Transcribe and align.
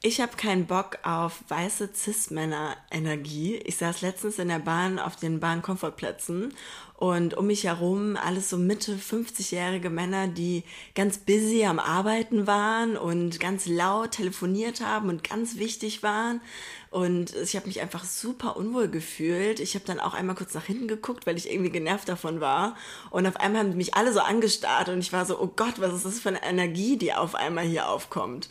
Ich 0.00 0.20
habe 0.20 0.36
keinen 0.36 0.66
Bock 0.66 0.98
auf 1.02 1.42
weiße 1.48 1.90
Cis-Männer-Energie. 1.92 3.56
Ich 3.56 3.78
saß 3.78 4.00
letztens 4.00 4.38
in 4.38 4.46
der 4.46 4.60
Bahn 4.60 5.00
auf 5.00 5.16
den 5.16 5.40
Bahn-Komfortplätzen 5.40 6.54
und 6.94 7.34
um 7.34 7.48
mich 7.48 7.64
herum 7.64 8.16
alles 8.16 8.48
so 8.48 8.58
Mitte 8.58 8.94
50-jährige 8.94 9.90
Männer, 9.90 10.28
die 10.28 10.62
ganz 10.94 11.18
busy 11.18 11.64
am 11.64 11.80
Arbeiten 11.80 12.46
waren 12.46 12.96
und 12.96 13.40
ganz 13.40 13.66
laut 13.66 14.12
telefoniert 14.12 14.82
haben 14.82 15.08
und 15.08 15.28
ganz 15.28 15.56
wichtig 15.56 16.04
waren. 16.04 16.42
Und 16.90 17.34
ich 17.34 17.56
habe 17.56 17.66
mich 17.66 17.80
einfach 17.80 18.04
super 18.04 18.56
unwohl 18.56 18.86
gefühlt. 18.86 19.58
Ich 19.58 19.74
habe 19.74 19.84
dann 19.84 19.98
auch 19.98 20.14
einmal 20.14 20.36
kurz 20.36 20.54
nach 20.54 20.64
hinten 20.64 20.86
geguckt, 20.86 21.26
weil 21.26 21.36
ich 21.36 21.50
irgendwie 21.50 21.72
genervt 21.72 22.08
davon 22.08 22.40
war. 22.40 22.76
Und 23.10 23.26
auf 23.26 23.34
einmal 23.34 23.62
haben 23.62 23.76
mich 23.76 23.94
alle 23.94 24.12
so 24.12 24.20
angestarrt 24.20 24.90
und 24.90 25.00
ich 25.00 25.12
war 25.12 25.26
so, 25.26 25.40
oh 25.40 25.52
Gott, 25.56 25.80
was 25.80 25.92
ist 25.92 26.06
das 26.06 26.20
für 26.20 26.28
eine 26.28 26.44
Energie, 26.44 26.96
die 26.96 27.14
auf 27.14 27.34
einmal 27.34 27.64
hier 27.64 27.88
aufkommt. 27.88 28.48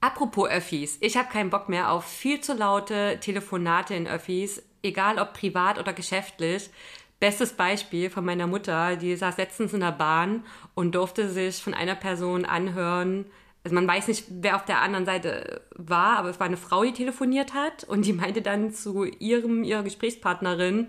Apropos 0.00 0.48
Öffis, 0.48 0.96
ich 1.00 1.16
habe 1.16 1.28
keinen 1.30 1.50
Bock 1.50 1.68
mehr 1.68 1.92
auf 1.92 2.04
viel 2.04 2.40
zu 2.40 2.54
laute 2.54 3.18
Telefonate 3.20 3.94
in 3.94 4.06
Öffis, 4.08 4.62
egal 4.82 5.18
ob 5.18 5.34
privat 5.34 5.78
oder 5.78 5.92
geschäftlich. 5.92 6.70
Bestes 7.18 7.52
Beispiel 7.52 8.08
von 8.08 8.24
meiner 8.24 8.46
Mutter, 8.46 8.96
die 8.96 9.14
saß 9.14 9.36
letztens 9.36 9.74
in 9.74 9.80
der 9.80 9.92
Bahn 9.92 10.44
und 10.74 10.94
durfte 10.94 11.28
sich 11.28 11.62
von 11.62 11.74
einer 11.74 11.94
Person 11.94 12.46
anhören, 12.46 13.26
also 13.62 13.74
man 13.74 13.86
weiß 13.86 14.08
nicht, 14.08 14.24
wer 14.30 14.56
auf 14.56 14.64
der 14.64 14.80
anderen 14.80 15.04
Seite 15.04 15.60
war, 15.76 16.16
aber 16.16 16.30
es 16.30 16.40
war 16.40 16.46
eine 16.46 16.56
Frau, 16.56 16.82
die 16.82 16.92
telefoniert 16.92 17.52
hat 17.52 17.84
und 17.84 18.06
die 18.06 18.12
meinte 18.12 18.40
dann 18.40 18.72
zu 18.72 19.04
ihrem, 19.04 19.64
ihrer 19.64 19.82
Gesprächspartnerin, 19.82 20.88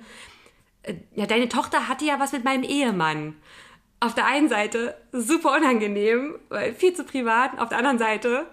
äh, 0.83 0.95
ja, 1.15 1.25
deine 1.25 1.49
Tochter 1.49 1.89
hatte 1.89 2.05
ja 2.05 2.19
was 2.19 2.31
mit 2.31 2.45
meinem 2.45 2.63
Ehemann. 2.63 3.35
Auf 3.99 4.15
der 4.15 4.25
einen 4.25 4.47
Seite 4.49 4.95
super 5.11 5.55
unangenehm, 5.57 6.39
weil 6.49 6.73
viel 6.73 6.93
zu 6.93 7.03
privat, 7.03 7.59
auf 7.59 7.69
der 7.69 7.77
anderen 7.77 7.99
Seite 7.99 8.47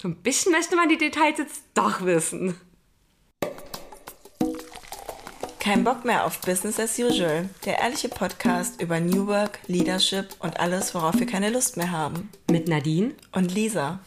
so 0.00 0.08
ein 0.08 0.16
bisschen 0.16 0.52
möchte 0.52 0.76
man 0.76 0.88
die 0.88 0.98
Details 0.98 1.38
jetzt 1.38 1.62
doch 1.74 2.04
wissen. 2.04 2.60
Kein 5.58 5.82
Bock 5.82 6.04
mehr 6.04 6.24
auf 6.24 6.40
Business 6.42 6.78
as 6.78 6.96
usual. 6.98 7.48
Der 7.64 7.80
ehrliche 7.80 8.08
Podcast 8.08 8.80
über 8.80 9.00
New 9.00 9.26
Work, 9.26 9.58
Leadership 9.66 10.28
und 10.38 10.60
alles, 10.60 10.94
worauf 10.94 11.18
wir 11.18 11.26
keine 11.26 11.50
Lust 11.50 11.76
mehr 11.76 11.90
haben. 11.90 12.30
Mit 12.48 12.68
Nadine 12.68 13.14
und 13.32 13.52
Lisa. 13.52 13.98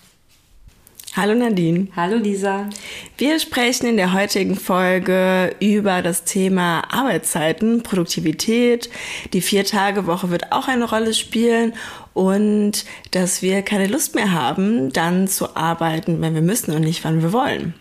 Hallo 1.19 1.35
Nadine. 1.35 1.89
Hallo 1.97 2.15
Lisa. 2.15 2.69
Wir 3.17 3.39
sprechen 3.41 3.87
in 3.87 3.97
der 3.97 4.13
heutigen 4.13 4.55
Folge 4.55 5.53
über 5.59 6.01
das 6.01 6.23
Thema 6.23 6.81
Arbeitszeiten, 6.93 7.83
Produktivität. 7.83 8.89
Die 9.33 9.41
Vier-Tage-Woche 9.41 10.29
wird 10.29 10.53
auch 10.53 10.69
eine 10.69 10.89
Rolle 10.89 11.13
spielen 11.13 11.73
und 12.13 12.85
dass 13.11 13.41
wir 13.41 13.63
keine 13.63 13.87
Lust 13.87 14.15
mehr 14.15 14.31
haben, 14.31 14.93
dann 14.93 15.27
zu 15.27 15.57
arbeiten, 15.57 16.21
wenn 16.21 16.35
wir 16.35 16.41
müssen 16.41 16.73
und 16.73 16.83
nicht, 16.83 17.03
wann 17.03 17.21
wir 17.21 17.33
wollen. 17.33 17.73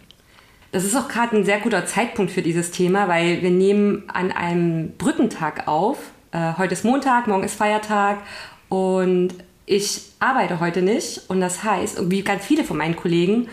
Das 0.72 0.82
ist 0.82 0.96
auch 0.96 1.06
gerade 1.06 1.36
ein 1.36 1.44
sehr 1.44 1.60
guter 1.60 1.86
Zeitpunkt 1.86 2.32
für 2.32 2.42
dieses 2.42 2.72
Thema, 2.72 3.06
weil 3.06 3.40
wir 3.40 3.50
nehmen 3.50 4.02
an 4.08 4.32
einem 4.32 4.94
Brückentag 4.98 5.68
auf. 5.68 5.98
Äh, 6.32 6.54
heute 6.58 6.72
ist 6.72 6.84
Montag, 6.84 7.28
morgen 7.28 7.44
ist 7.44 7.54
Feiertag 7.54 8.18
und 8.68 9.28
ich 9.68 10.00
arbeite 10.18 10.60
heute 10.60 10.82
nicht 10.82 11.22
und 11.28 11.40
das 11.40 11.62
heißt, 11.62 12.10
wie 12.10 12.22
ganz 12.22 12.44
viele 12.44 12.64
von 12.64 12.76
meinen 12.76 12.96
Kollegen, 12.96 13.48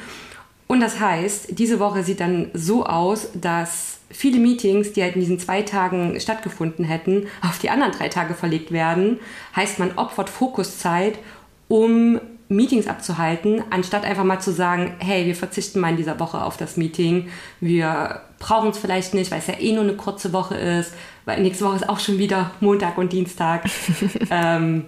und 0.68 0.80
das 0.80 1.00
heißt, 1.00 1.60
diese 1.60 1.80
Woche 1.80 2.04
sieht 2.04 2.20
dann 2.20 2.50
so 2.54 2.86
aus, 2.86 3.30
dass 3.36 4.00
viele 4.10 4.40
Meetings, 4.40 4.94
die 4.94 5.04
halt 5.04 5.14
in 5.14 5.22
diesen 5.22 5.40
zwei 5.40 5.62
Tagen 5.62 6.20
stattgefunden 6.20 6.86
hätten, 6.86 7.28
auf 7.42 7.60
die 7.60 7.70
anderen 7.70 7.92
drei 7.92 8.10
Tage 8.10 8.34
verlegt 8.34 8.72
werden. 8.72 9.20
Heißt, 9.56 9.78
man 9.78 9.98
opfert 9.98 10.30
Fokuszeit, 10.30 11.20
um 11.68 12.20
Meetings 12.48 12.88
abzuhalten, 12.88 13.64
anstatt 13.70 14.06
einfach 14.06 14.24
mal 14.24 14.40
zu 14.40 14.52
sagen, 14.52 14.96
hey, 15.00 15.26
wir 15.26 15.36
verzichten 15.36 15.80
mal 15.80 15.90
in 15.90 15.98
dieser 15.98 16.20
Woche 16.20 16.44
auf 16.44 16.58
das 16.58 16.78
Meeting. 16.78 17.30
Wir 17.60 18.22
brauchen 18.40 18.70
es 18.70 18.78
vielleicht 18.78 19.14
nicht, 19.14 19.30
weil 19.32 19.40
es 19.40 19.48
ja 19.48 19.60
eh 19.60 19.72
nur 19.72 19.84
eine 19.84 19.96
kurze 19.96 20.34
Woche 20.34 20.56
ist, 20.56 20.94
weil 21.26 21.42
nächste 21.42 21.66
Woche 21.66 21.76
ist 21.76 21.90
auch 21.90 22.00
schon 22.00 22.18
wieder 22.18 22.52
Montag 22.60 22.98
und 22.98 23.14
Dienstag. 23.14 23.66
ähm, 24.32 24.86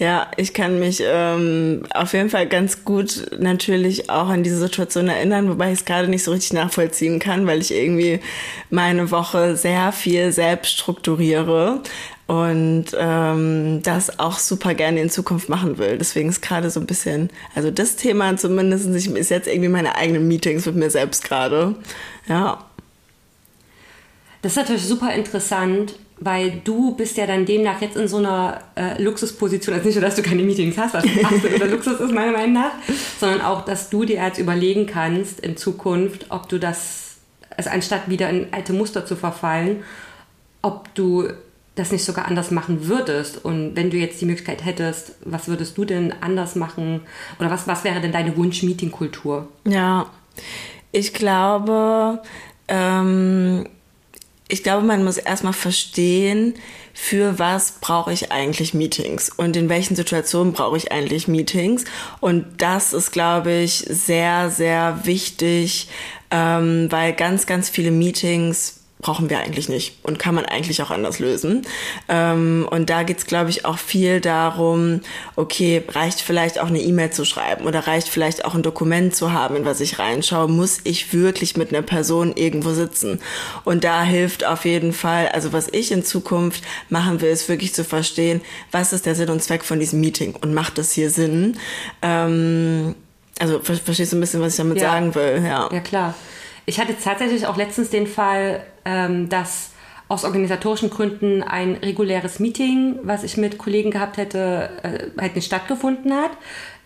ja, 0.00 0.30
ich 0.38 0.54
kann 0.54 0.78
mich 0.78 1.02
ähm, 1.04 1.82
auf 1.92 2.14
jeden 2.14 2.30
Fall 2.30 2.46
ganz 2.46 2.86
gut 2.86 3.26
natürlich 3.38 4.08
auch 4.08 4.30
an 4.30 4.42
diese 4.42 4.56
Situation 4.56 5.08
erinnern, 5.08 5.50
wobei 5.50 5.72
ich 5.72 5.80
es 5.80 5.84
gerade 5.84 6.08
nicht 6.08 6.24
so 6.24 6.30
richtig 6.30 6.54
nachvollziehen 6.54 7.18
kann, 7.18 7.46
weil 7.46 7.60
ich 7.60 7.70
irgendwie 7.70 8.20
meine 8.70 9.10
Woche 9.10 9.56
sehr 9.56 9.92
viel 9.92 10.32
selbst 10.32 10.72
strukturiere 10.72 11.82
und 12.26 12.86
ähm, 12.96 13.82
das 13.82 14.18
auch 14.18 14.38
super 14.38 14.72
gerne 14.72 15.02
in 15.02 15.10
Zukunft 15.10 15.50
machen 15.50 15.76
will. 15.76 15.98
Deswegen 15.98 16.30
ist 16.30 16.40
gerade 16.40 16.70
so 16.70 16.80
ein 16.80 16.86
bisschen, 16.86 17.28
also 17.54 17.70
das 17.70 17.96
Thema 17.96 18.38
zumindest 18.38 18.86
ist 18.86 19.30
jetzt 19.30 19.48
irgendwie 19.48 19.68
meine 19.68 19.96
eigenen 19.96 20.26
Meetings 20.26 20.64
mit 20.64 20.76
mir 20.76 20.90
selbst 20.90 21.24
gerade. 21.24 21.74
Ja. 22.26 22.64
Das 24.40 24.52
ist 24.52 24.56
natürlich 24.56 24.86
super 24.86 25.12
interessant, 25.12 25.96
weil 26.20 26.60
du 26.64 26.94
bist 26.94 27.16
ja 27.16 27.26
dann 27.26 27.46
demnach 27.46 27.80
jetzt 27.80 27.96
in 27.96 28.06
so 28.06 28.18
einer 28.18 28.60
äh, 28.76 29.02
Luxusposition, 29.02 29.74
also 29.74 29.86
nicht 29.86 29.96
nur, 29.96 30.04
dass 30.04 30.16
du 30.16 30.22
keine 30.22 30.42
Meetings 30.42 30.76
hast, 30.76 30.94
was 30.94 31.04
absoluter 31.04 31.66
Luxus 31.66 31.98
ist 31.98 32.12
meiner 32.12 32.32
Meinung 32.32 32.52
nach, 32.52 32.72
sondern 33.18 33.40
auch, 33.40 33.64
dass 33.64 33.88
du 33.88 34.04
dir 34.04 34.16
jetzt 34.22 34.38
überlegen 34.38 34.86
kannst 34.86 35.40
in 35.40 35.56
Zukunft, 35.56 36.26
ob 36.28 36.48
du 36.48 36.58
das, 36.58 37.16
also 37.56 37.70
anstatt 37.70 38.10
wieder 38.10 38.28
in 38.28 38.52
alte 38.52 38.74
Muster 38.74 39.06
zu 39.06 39.16
verfallen, 39.16 39.82
ob 40.60 40.94
du 40.94 41.28
das 41.74 41.90
nicht 41.90 42.04
sogar 42.04 42.26
anders 42.26 42.50
machen 42.50 42.86
würdest. 42.86 43.42
Und 43.42 43.74
wenn 43.74 43.88
du 43.88 43.96
jetzt 43.96 44.20
die 44.20 44.26
Möglichkeit 44.26 44.64
hättest, 44.64 45.14
was 45.24 45.48
würdest 45.48 45.78
du 45.78 45.86
denn 45.86 46.12
anders 46.20 46.54
machen? 46.54 47.00
Oder 47.38 47.50
was, 47.50 47.66
was 47.66 47.84
wäre 47.84 48.00
denn 48.02 48.12
deine 48.12 48.36
Wunsch-Meeting-Kultur? 48.36 49.48
Ja, 49.66 50.10
ich 50.92 51.14
glaube, 51.14 52.20
ähm, 52.68 53.64
ich 54.52 54.62
glaube, 54.62 54.86
man 54.86 55.04
muss 55.04 55.18
erstmal 55.18 55.52
verstehen, 55.52 56.54
für 56.92 57.38
was 57.38 57.74
brauche 57.80 58.12
ich 58.12 58.32
eigentlich 58.32 58.74
Meetings 58.74 59.30
und 59.30 59.56
in 59.56 59.68
welchen 59.68 59.96
Situationen 59.96 60.52
brauche 60.52 60.76
ich 60.76 60.92
eigentlich 60.92 61.28
Meetings. 61.28 61.84
Und 62.20 62.44
das 62.58 62.92
ist, 62.92 63.12
glaube 63.12 63.52
ich, 63.52 63.84
sehr, 63.88 64.50
sehr 64.50 65.00
wichtig, 65.04 65.88
ähm, 66.30 66.88
weil 66.90 67.12
ganz, 67.12 67.46
ganz 67.46 67.68
viele 67.68 67.90
Meetings 67.90 68.79
brauchen 69.00 69.30
wir 69.30 69.38
eigentlich 69.38 69.68
nicht 69.68 69.94
und 70.02 70.18
kann 70.18 70.34
man 70.34 70.44
eigentlich 70.44 70.82
auch 70.82 70.90
anders 70.90 71.18
lösen. 71.18 71.62
Ähm, 72.08 72.68
und 72.70 72.90
da 72.90 73.02
geht's, 73.02 73.26
glaube 73.26 73.50
ich, 73.50 73.64
auch 73.64 73.78
viel 73.78 74.20
darum, 74.20 75.00
okay, 75.36 75.82
reicht 75.88 76.20
vielleicht 76.20 76.58
auch 76.60 76.68
eine 76.68 76.80
E-Mail 76.80 77.10
zu 77.10 77.24
schreiben 77.24 77.66
oder 77.66 77.86
reicht 77.86 78.08
vielleicht 78.08 78.44
auch 78.44 78.54
ein 78.54 78.62
Dokument 78.62 79.14
zu 79.14 79.32
haben, 79.32 79.56
in 79.56 79.64
was 79.64 79.80
ich 79.80 79.98
reinschaue, 79.98 80.48
muss 80.48 80.80
ich 80.84 81.12
wirklich 81.12 81.56
mit 81.56 81.70
einer 81.70 81.82
Person 81.82 82.32
irgendwo 82.36 82.72
sitzen. 82.72 83.20
Und 83.64 83.84
da 83.84 84.02
hilft 84.02 84.44
auf 84.44 84.64
jeden 84.64 84.92
Fall, 84.92 85.28
also 85.28 85.52
was 85.52 85.68
ich 85.72 85.92
in 85.92 86.04
Zukunft 86.04 86.62
machen 86.88 87.20
will, 87.20 87.30
ist 87.30 87.48
wirklich 87.48 87.74
zu 87.74 87.84
verstehen, 87.84 88.40
was 88.70 88.92
ist 88.92 89.06
der 89.06 89.14
Sinn 89.14 89.30
und 89.30 89.42
Zweck 89.42 89.64
von 89.64 89.80
diesem 89.80 90.00
Meeting 90.00 90.34
und 90.40 90.52
macht 90.52 90.78
das 90.78 90.92
hier 90.92 91.10
Sinn? 91.10 91.56
Ähm, 92.02 92.94
also 93.38 93.60
verstehst 93.60 94.12
du 94.12 94.18
ein 94.18 94.20
bisschen, 94.20 94.42
was 94.42 94.52
ich 94.52 94.58
damit 94.58 94.76
ja. 94.76 94.90
sagen 94.90 95.14
will? 95.14 95.42
Ja, 95.42 95.70
ja 95.72 95.80
klar. 95.80 96.14
Ich 96.70 96.78
hatte 96.78 96.94
tatsächlich 96.96 97.48
auch 97.48 97.56
letztens 97.56 97.90
den 97.90 98.06
Fall, 98.06 98.64
ähm, 98.84 99.28
dass 99.28 99.72
aus 100.06 100.24
organisatorischen 100.24 100.88
Gründen 100.88 101.42
ein 101.42 101.74
reguläres 101.74 102.38
Meeting, 102.38 103.00
was 103.02 103.24
ich 103.24 103.36
mit 103.36 103.58
Kollegen 103.58 103.90
gehabt 103.90 104.18
hätte, 104.18 104.70
äh, 104.84 105.20
halt 105.20 105.34
nicht 105.34 105.46
stattgefunden 105.46 106.14
hat. 106.14 106.30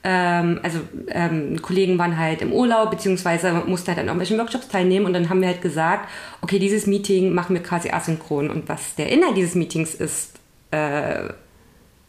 Ähm, 0.02 0.58
also 0.62 0.78
ähm, 1.08 1.60
Kollegen 1.60 1.98
waren 1.98 2.18
halt 2.18 2.40
im 2.40 2.54
Urlaub, 2.54 2.92
beziehungsweise 2.92 3.52
mussten 3.66 3.88
halt 3.88 3.98
an 3.98 4.06
irgendwelchen 4.06 4.38
Workshops 4.38 4.68
teilnehmen 4.68 5.04
und 5.04 5.12
dann 5.12 5.28
haben 5.28 5.42
wir 5.42 5.48
halt 5.48 5.60
gesagt, 5.60 6.08
okay, 6.40 6.58
dieses 6.58 6.86
Meeting 6.86 7.34
machen 7.34 7.54
wir 7.54 7.62
quasi 7.62 7.90
asynchron. 7.90 8.48
Und 8.48 8.70
was 8.70 8.94
der 8.94 9.12
Inhalt 9.12 9.36
dieses 9.36 9.54
Meetings 9.54 9.94
ist, 9.94 10.38
äh, 10.70 11.28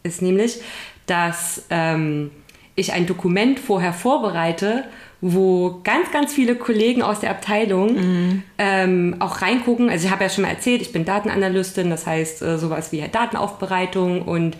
ist 0.02 0.22
nämlich, 0.22 0.62
dass 1.04 1.66
ähm, 1.68 2.30
ich 2.74 2.94
ein 2.94 3.04
Dokument 3.04 3.60
vorher 3.60 3.92
vorbereite, 3.92 4.84
wo 5.20 5.80
ganz, 5.82 6.10
ganz 6.12 6.32
viele 6.32 6.56
Kollegen 6.56 7.02
aus 7.02 7.20
der 7.20 7.30
Abteilung 7.30 7.94
mhm. 7.94 8.42
ähm, 8.58 9.16
auch 9.18 9.40
reingucken. 9.40 9.88
Also 9.88 10.06
ich 10.06 10.12
habe 10.12 10.24
ja 10.24 10.30
schon 10.30 10.42
mal 10.42 10.50
erzählt, 10.50 10.82
ich 10.82 10.92
bin 10.92 11.04
Datenanalystin, 11.04 11.90
das 11.90 12.06
heißt 12.06 12.42
äh, 12.42 12.58
sowas 12.58 12.92
wie 12.92 13.00
Datenaufbereitung 13.00 14.22
und 14.22 14.56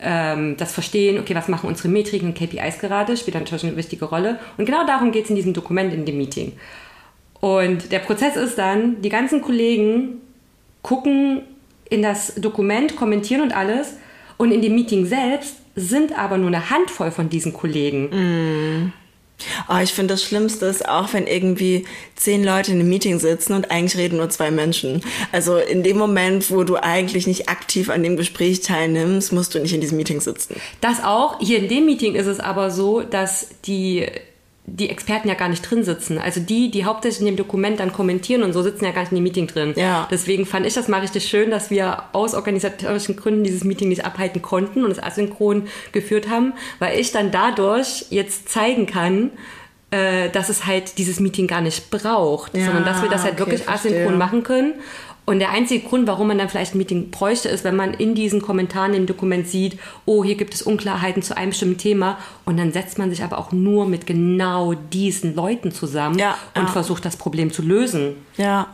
ähm, 0.00 0.56
das 0.56 0.72
Verstehen, 0.72 1.18
okay, 1.20 1.34
was 1.34 1.48
machen 1.48 1.68
unsere 1.68 1.88
Metriken 1.88 2.28
und 2.28 2.34
KPIs 2.34 2.78
gerade, 2.80 3.16
spielt 3.16 3.34
natürlich 3.34 3.64
eine 3.64 3.76
wichtige 3.76 4.06
Rolle. 4.06 4.38
Und 4.56 4.66
genau 4.66 4.84
darum 4.86 5.12
geht 5.12 5.24
es 5.24 5.30
in 5.30 5.36
diesem 5.36 5.52
Dokument, 5.52 5.92
in 5.92 6.04
dem 6.04 6.18
Meeting. 6.18 6.52
Und 7.40 7.92
der 7.92 7.98
Prozess 7.98 8.36
ist 8.36 8.58
dann, 8.58 9.02
die 9.02 9.08
ganzen 9.08 9.42
Kollegen 9.42 10.20
gucken 10.82 11.42
in 11.88 12.02
das 12.02 12.34
Dokument, 12.36 12.96
kommentieren 12.96 13.42
und 13.42 13.54
alles. 13.54 13.96
Und 14.38 14.52
in 14.52 14.62
dem 14.62 14.74
Meeting 14.74 15.06
selbst 15.06 15.56
sind 15.76 16.18
aber 16.18 16.38
nur 16.38 16.48
eine 16.48 16.70
Handvoll 16.70 17.10
von 17.10 17.28
diesen 17.28 17.52
Kollegen. 17.52 18.08
Mm. 18.10 18.92
Oh, 19.68 19.78
ich 19.82 19.92
finde 19.92 20.14
das 20.14 20.22
Schlimmste 20.22 20.66
ist 20.66 20.88
auch, 20.88 21.12
wenn 21.12 21.26
irgendwie 21.26 21.84
zehn 22.16 22.44
Leute 22.44 22.72
in 22.72 22.80
einem 22.80 22.88
Meeting 22.88 23.18
sitzen 23.18 23.52
und 23.54 23.70
eigentlich 23.70 23.96
reden 23.96 24.18
nur 24.18 24.30
zwei 24.30 24.50
Menschen. 24.50 25.02
Also 25.32 25.56
in 25.56 25.82
dem 25.82 25.98
Moment, 25.98 26.50
wo 26.50 26.64
du 26.64 26.76
eigentlich 26.76 27.26
nicht 27.26 27.48
aktiv 27.48 27.90
an 27.90 28.02
dem 28.02 28.16
Gespräch 28.16 28.60
teilnimmst, 28.60 29.32
musst 29.32 29.54
du 29.54 29.58
nicht 29.58 29.74
in 29.74 29.80
diesem 29.80 29.96
Meeting 29.96 30.20
sitzen. 30.20 30.56
Das 30.80 31.02
auch. 31.02 31.38
Hier 31.40 31.58
in 31.58 31.68
dem 31.68 31.86
Meeting 31.86 32.14
ist 32.14 32.26
es 32.26 32.40
aber 32.40 32.70
so, 32.70 33.02
dass 33.02 33.48
die 33.64 34.06
die 34.64 34.88
Experten 34.90 35.28
ja 35.28 35.34
gar 35.34 35.48
nicht 35.48 35.68
drin 35.68 35.82
sitzen. 35.82 36.18
Also 36.18 36.40
die, 36.40 36.70
die 36.70 36.84
hauptsächlich 36.84 37.20
in 37.20 37.26
dem 37.26 37.36
Dokument 37.36 37.80
dann 37.80 37.92
kommentieren 37.92 38.42
und 38.44 38.52
so 38.52 38.62
sitzen 38.62 38.84
ja 38.84 38.92
gar 38.92 39.00
nicht 39.02 39.10
in 39.10 39.16
dem 39.16 39.24
Meeting 39.24 39.46
drin. 39.48 39.72
Ja. 39.76 40.06
Deswegen 40.10 40.46
fand 40.46 40.66
ich 40.66 40.74
das 40.74 40.86
mal 40.86 41.00
richtig 41.00 41.24
schön, 41.28 41.50
dass 41.50 41.70
wir 41.70 42.04
aus 42.12 42.34
organisatorischen 42.34 43.16
Gründen 43.16 43.42
dieses 43.42 43.64
Meeting 43.64 43.88
nicht 43.88 44.04
abhalten 44.04 44.40
konnten 44.40 44.84
und 44.84 44.90
es 44.92 45.02
asynchron 45.02 45.64
geführt 45.90 46.28
haben, 46.28 46.52
weil 46.78 46.98
ich 46.98 47.10
dann 47.10 47.32
dadurch 47.32 48.06
jetzt 48.10 48.48
zeigen 48.48 48.86
kann, 48.86 49.30
äh, 49.90 50.30
dass 50.30 50.48
es 50.48 50.64
halt 50.64 50.96
dieses 50.96 51.18
Meeting 51.18 51.48
gar 51.48 51.60
nicht 51.60 51.90
braucht, 51.90 52.56
Ja, 52.56 52.66
sondern 52.66 52.84
dass 52.84 53.02
wir 53.02 53.10
das 53.10 53.24
halt 53.24 53.34
okay, 53.34 53.40
wirklich 53.40 53.62
verstehe. 53.64 53.92
asynchron 53.96 54.16
machen 54.16 54.42
können. 54.44 54.74
Und 55.24 55.38
der 55.38 55.50
einzige 55.50 55.86
Grund, 55.86 56.08
warum 56.08 56.28
man 56.28 56.38
dann 56.38 56.48
vielleicht 56.48 56.74
ein 56.74 56.78
Meeting 56.78 57.10
bräuchte, 57.10 57.48
ist, 57.48 57.62
wenn 57.62 57.76
man 57.76 57.94
in 57.94 58.16
diesen 58.16 58.42
Kommentaren 58.42 58.92
im 58.94 59.06
Dokument 59.06 59.46
sieht, 59.46 59.78
oh, 60.04 60.24
hier 60.24 60.34
gibt 60.34 60.52
es 60.52 60.62
Unklarheiten 60.62 61.22
zu 61.22 61.36
einem 61.36 61.50
bestimmten 61.50 61.78
Thema. 61.78 62.18
Und 62.44 62.56
dann 62.56 62.72
setzt 62.72 62.98
man 62.98 63.08
sich 63.08 63.22
aber 63.22 63.38
auch 63.38 63.52
nur 63.52 63.86
mit 63.86 64.06
genau 64.06 64.74
diesen 64.74 65.36
Leuten 65.36 65.70
zusammen 65.70 66.18
Ja, 66.18 66.36
und 66.56 66.62
ja. 66.62 66.68
versucht, 66.68 67.04
das 67.04 67.16
Problem 67.16 67.52
zu 67.52 67.62
lösen. 67.62 68.16
Ja. 68.36 68.68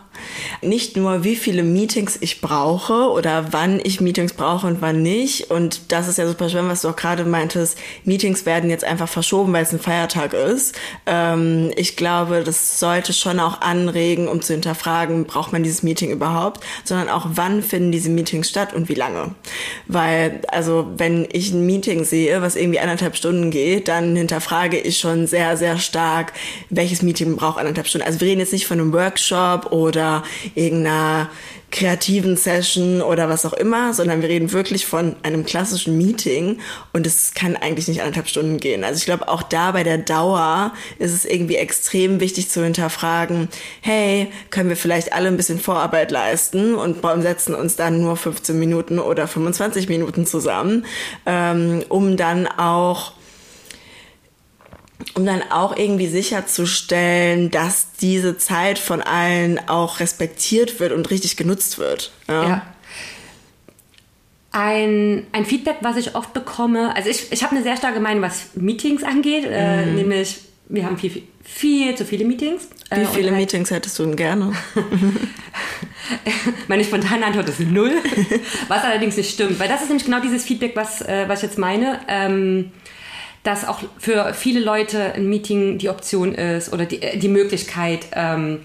Nicht 0.63 0.97
nur, 0.97 1.23
wie 1.23 1.37
viele 1.37 1.63
Meetings 1.63 2.19
ich 2.21 2.41
brauche 2.41 3.11
oder 3.11 3.53
wann 3.53 3.81
ich 3.83 4.01
Meetings 4.01 4.33
brauche 4.33 4.67
und 4.67 4.83
wann 4.83 5.03
nicht. 5.03 5.51
Und 5.51 5.93
das 5.93 6.09
ist 6.09 6.19
ja 6.19 6.27
super 6.27 6.49
schön, 6.49 6.69
was 6.69 6.83
du 6.83 6.89
auch 6.89 6.97
gerade 6.97 7.25
meintest. 7.25 7.79
Meetings 8.05 8.45
werden 8.45 8.69
jetzt 8.69 8.85
einfach 8.85 9.09
verschoben, 9.09 9.53
weil 9.53 9.63
es 9.63 9.73
ein 9.73 9.79
Feiertag 9.79 10.33
ist. 10.33 10.75
Ähm, 11.07 11.71
ich 11.77 11.97
glaube, 11.97 12.43
das 12.43 12.81
sollte 12.81 13.13
schon 13.13 13.39
auch 13.39 13.61
anregen, 13.61 14.27
um 14.27 14.43
zu 14.43 14.55
hinterfragen, 14.55 15.25
braucht 15.25 15.53
man 15.53 15.63
dieses 15.63 15.85
Meeting 15.85 16.11
überhaupt? 16.11 16.65
Sondern 16.85 17.09
auch, 17.09 17.27
wann 17.35 17.63
finden 17.63 17.93
diese 17.93 18.11
Meetings 18.11 18.49
statt 18.49 18.75
und 18.75 18.89
wie 18.89 18.95
lange? 18.95 19.35
Weil, 19.87 20.41
also, 20.49 20.89
wenn 20.97 21.29
ich 21.33 21.53
ein 21.53 21.65
Meeting 21.65 22.05
sehe, 22.05 22.43
was 22.43 22.57
irgendwie 22.57 22.81
anderthalb 22.81 23.17
Stunden 23.17 23.51
geht, 23.51 23.87
dann 23.87 24.17
hinterfrage 24.17 24.79
ich 24.79 24.99
schon 24.99 25.29
sehr, 25.29 25.57
sehr 25.57 25.79
stark, 25.79 26.33
welches 26.71 27.03
Meeting 27.03 27.37
braucht 27.37 27.59
anderthalb 27.59 27.87
Stunden. 27.87 28.07
Also 28.07 28.21
wir 28.21 28.29
reden 28.29 28.41
jetzt 28.41 28.53
nicht 28.53 28.67
von 28.67 28.81
einem 28.81 28.93
Workshop 28.93 29.48
oder 29.71 30.23
irgendeiner 30.55 31.29
kreativen 31.71 32.37
Session 32.37 33.03
oder 33.03 33.29
was 33.29 33.45
auch 33.45 33.53
immer, 33.53 33.93
sondern 33.93 34.23
wir 34.23 34.29
reden 34.29 34.53
wirklich 34.53 34.87
von 34.87 35.17
einem 35.23 35.45
klassischen 35.45 35.99
Meeting 35.99 36.61
und 36.95 37.07
es 37.07 37.35
kann 37.35 37.57
eigentlich 37.57 37.89
nicht 37.89 38.01
anderthalb 38.01 38.29
Stunden 38.29 38.59
gehen. 38.59 38.85
Also 38.85 38.99
ich 38.99 39.05
glaube, 39.05 39.29
auch 39.29 39.43
da 39.43 39.73
bei 39.73 39.85
der 39.85 39.99
Dauer 39.99 40.73
ist 40.99 41.13
es 41.13 41.27
irgendwie 41.27 41.57
extrem 41.57 42.21
wichtig 42.21 42.49
zu 42.49 42.65
hinterfragen, 42.65 43.49
hey, 43.83 44.29
können 44.51 44.71
wir 44.71 44.77
vielleicht 44.77 45.13
alle 45.13 45.29
ein 45.29 45.37
bisschen 45.37 45.61
Vorarbeit 45.61 46.11
leisten 46.11 46.75
und 46.75 47.03
setzen 47.21 47.55
uns 47.55 47.77
dann 47.77 48.01
nur 48.01 48.17
15 48.17 48.59
Minuten 48.59 48.99
oder 48.99 49.29
25 49.29 49.89
Minuten 49.89 50.25
zusammen, 50.25 50.87
ähm, 51.27 51.85
um 51.89 52.17
dann 52.17 52.47
auch 52.47 53.13
um 55.15 55.25
dann 55.25 55.43
auch 55.51 55.77
irgendwie 55.77 56.09
sicherzustellen, 56.09 57.51
dass 57.51 57.93
diese 58.01 58.37
Zeit 58.39 58.79
von 58.79 59.01
allen 59.01 59.59
auch 59.69 60.01
respektiert 60.01 60.81
wird 60.81 60.93
und 60.93 61.11
richtig 61.11 61.37
genutzt 61.37 61.79
wird. 61.79 62.11
Ja. 62.29 62.49
Ja. 62.49 62.67
Ein, 64.51 65.27
ein 65.33 65.45
Feedback, 65.45 65.77
was 65.83 65.97
ich 65.99 66.15
oft 66.15 66.33
bekomme, 66.33 66.97
also 66.97 67.11
ich, 67.11 67.31
ich 67.31 67.43
habe 67.43 67.55
eine 67.55 67.63
sehr 67.63 67.77
starke 67.77 68.01
Meinung, 68.01 68.23
was 68.23 68.55
Meetings 68.55 69.05
angeht, 69.05 69.45
äh, 69.45 69.85
nämlich 69.87 70.39
wir 70.71 70.85
haben 70.87 70.97
viel, 70.99 71.11
viel, 71.11 71.23
viel 71.45 71.95
zu 71.95 72.05
viele 72.07 72.25
Meetings. 72.25 72.69
Wie 72.91 73.01
Äh, 73.01 73.07
viele 73.07 73.29
halt- 73.31 73.39
Meetings 73.41 73.71
hättest 73.71 73.99
du 73.99 74.05
denn 74.07 74.17
gerne? 74.17 74.53
Meine 76.69 76.83
spontane 76.85 77.27
Antwort 77.27 77.49
ist 77.51 77.61
null, 77.61 77.93
was 78.69 78.83
allerdings 78.85 79.17
nicht 79.19 79.31
stimmt, 79.33 79.59
weil 79.61 79.69
das 79.69 79.83
ist 79.83 79.89
nämlich 79.89 80.07
genau 80.07 80.21
dieses 80.21 80.45
Feedback, 80.45 80.75
was, 80.75 81.03
äh, 81.03 81.25
was 81.29 81.41
ich 81.43 81.49
jetzt 81.51 81.59
meine, 81.59 82.01
ähm, 82.09 82.73
dass 83.49 83.67
auch 83.67 83.81
für 83.99 84.35
viele 84.35 84.61
Leute 84.61 85.15
ein 85.15 85.27
Meeting 85.27 85.79
die 85.79 85.89
Option 85.89 86.35
ist 86.35 86.71
oder 86.71 86.85
die, 86.85 87.01
äh, 87.01 87.17
die 87.17 87.29
Möglichkeit, 87.29 88.07
ähm, 88.13 88.61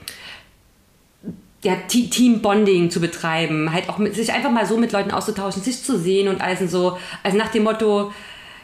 ja, 1.63 1.75
Te- 1.87 2.09
Team-Bonding 2.09 2.91
zu 2.91 2.99
betreiben, 2.99 3.71
halt 3.71 3.87
auch 3.87 3.97
mit, 3.97 4.13
sich 4.13 4.33
einfach 4.33 4.51
mal 4.51 4.65
so 4.65 4.75
mit 4.75 4.91
Leuten 4.91 5.11
auszutauschen, 5.11 5.63
sich 5.63 5.81
zu 5.81 5.97
sehen 5.97 6.27
und 6.27 6.41
alles 6.41 6.59
und 6.59 6.69
so. 6.69 6.97
Also 7.23 7.37
nach 7.37 7.49
dem 7.49 7.63
Motto, 7.63 8.11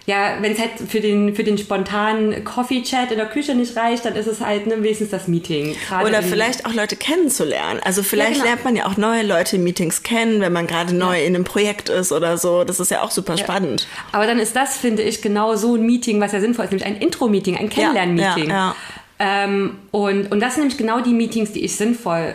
ja, 0.09 0.37
wenn 0.41 0.53
es 0.53 0.59
halt 0.59 0.71
für 0.87 1.01
den, 1.01 1.35
für 1.35 1.43
den 1.43 1.59
spontanen 1.59 2.43
Coffee-Chat 2.43 3.11
in 3.11 3.17
der 3.17 3.27
Küche 3.27 3.53
nicht 3.53 3.77
reicht, 3.77 4.05
dann 4.05 4.15
ist 4.15 4.25
es 4.25 4.41
halt 4.41 4.65
ne, 4.65 4.81
wenigstens 4.81 5.11
das 5.11 5.27
Meeting. 5.27 5.75
Gerade 5.87 6.07
Oder 6.07 6.23
vielleicht 6.23 6.65
auch 6.65 6.73
Leute 6.73 6.95
kennenzulernen. 6.95 7.79
Also 7.83 8.01
vielleicht 8.01 8.33
genau. 8.33 8.45
lernt 8.45 8.63
man 8.63 8.75
ja 8.75 8.87
auch 8.87 8.97
neue 8.97 9.21
Leute 9.21 9.57
in 9.57 9.63
Meetings 9.63 10.01
kennen, 10.01 10.41
wenn 10.41 10.51
man 10.51 10.65
gerade 10.65 10.95
neu 10.95 11.23
in 11.23 11.35
einem 11.35 11.43
Projekt 11.43 11.89
ist 11.89 12.11
oder 12.11 12.39
so. 12.39 12.63
Das 12.63 12.79
ist 12.79 12.89
ja 12.89 13.03
auch 13.03 13.11
super 13.11 13.37
spannend. 13.37 13.87
Aber 14.11 14.25
dann 14.25 14.39
ist 14.39 14.55
das, 14.55 14.77
finde 14.77 15.03
ich, 15.03 15.21
genau 15.21 15.55
so 15.55 15.75
ein 15.75 15.85
Meeting, 15.85 16.19
was 16.19 16.31
ja 16.31 16.39
sinnvoll 16.39 16.65
ist, 16.65 16.71
nämlich 16.71 16.87
ein 16.87 16.97
Intro-Meeting, 16.97 17.57
ein 17.57 17.69
Kennenlern-Meeting. 17.69 18.49
ja, 18.49 18.75
Ähm, 19.19 19.77
und, 19.91 20.31
und 20.31 20.39
das 20.39 20.55
sind 20.55 20.63
nämlich 20.63 20.79
genau 20.79 21.01
die 21.01 21.13
Meetings, 21.13 21.51
die 21.51 21.63
ich 21.63 21.75
sinnvoll 21.75 22.33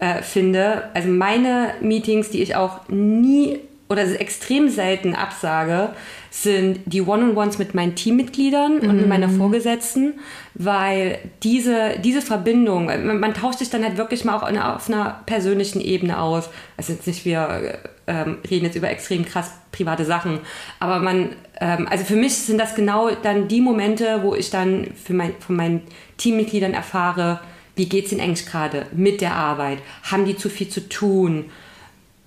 äh, 0.00 0.22
finde. 0.22 0.84
Also 0.94 1.10
meine 1.10 1.74
Meetings, 1.82 2.30
die 2.30 2.40
ich 2.40 2.56
auch 2.56 2.88
nie 2.88 3.60
oder 3.94 4.20
extrem 4.20 4.68
selten 4.68 5.14
absage, 5.14 5.90
sind 6.30 6.80
die 6.86 7.00
One-on-Ones 7.00 7.58
mit 7.58 7.74
meinen 7.74 7.94
Teammitgliedern 7.94 8.80
und 8.80 8.96
mit 8.96 9.08
meiner 9.08 9.28
Vorgesetzten, 9.28 10.14
weil 10.54 11.18
diese, 11.44 11.98
diese 12.02 12.22
Verbindung, 12.22 12.86
man, 12.86 13.20
man 13.20 13.34
tauscht 13.34 13.60
sich 13.60 13.70
dann 13.70 13.84
halt 13.84 13.96
wirklich 13.96 14.24
mal 14.24 14.36
auch 14.36 14.42
auf 14.42 14.48
einer, 14.48 14.74
auf 14.74 14.88
einer 14.88 15.20
persönlichen 15.26 15.80
Ebene 15.80 16.18
aus. 16.18 16.50
Also 16.76 16.92
jetzt 16.92 17.06
nicht, 17.06 17.24
wir 17.24 17.78
ähm, 18.08 18.38
reden 18.50 18.64
jetzt 18.64 18.74
über 18.74 18.90
extrem 18.90 19.24
krass 19.24 19.52
private 19.70 20.04
Sachen, 20.04 20.40
aber 20.80 20.98
man, 20.98 21.30
ähm, 21.60 21.86
also 21.88 22.04
für 22.04 22.16
mich 22.16 22.34
sind 22.34 22.58
das 22.58 22.74
genau 22.74 23.10
dann 23.22 23.46
die 23.46 23.60
Momente, 23.60 24.20
wo 24.22 24.34
ich 24.34 24.50
dann 24.50 24.88
für 25.02 25.14
mein, 25.14 25.34
von 25.38 25.54
meinen 25.54 25.82
Teammitgliedern 26.16 26.74
erfahre, 26.74 27.40
wie 27.76 27.88
geht's 27.88 28.10
ihnen 28.10 28.20
eigentlich 28.20 28.46
gerade 28.46 28.86
mit 28.92 29.20
der 29.20 29.34
Arbeit? 29.34 29.78
Haben 30.02 30.24
die 30.24 30.36
zu 30.36 30.48
viel 30.48 30.68
zu 30.68 30.88
tun? 30.88 31.46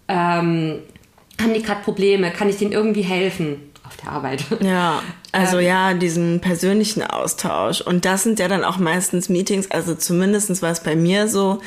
Ähm, 0.07 0.79
haben 1.41 1.53
die 1.53 1.61
gerade 1.61 1.81
Probleme? 1.83 2.31
Kann 2.31 2.49
ich 2.49 2.57
denen 2.57 2.71
irgendwie 2.71 3.03
helfen 3.03 3.71
auf 3.85 3.97
der 3.97 4.11
Arbeit? 4.11 4.43
Ja, 4.61 5.01
also 5.31 5.59
ja, 5.59 5.93
diesen 5.93 6.39
persönlichen 6.39 7.03
Austausch. 7.03 7.81
Und 7.81 8.05
das 8.05 8.23
sind 8.23 8.39
ja 8.39 8.47
dann 8.47 8.63
auch 8.63 8.77
meistens 8.77 9.29
Meetings, 9.29 9.69
also 9.71 9.95
zumindest 9.95 10.61
war 10.61 10.71
es 10.71 10.79
bei 10.81 10.95
mir 10.95 11.27
so, 11.27 11.59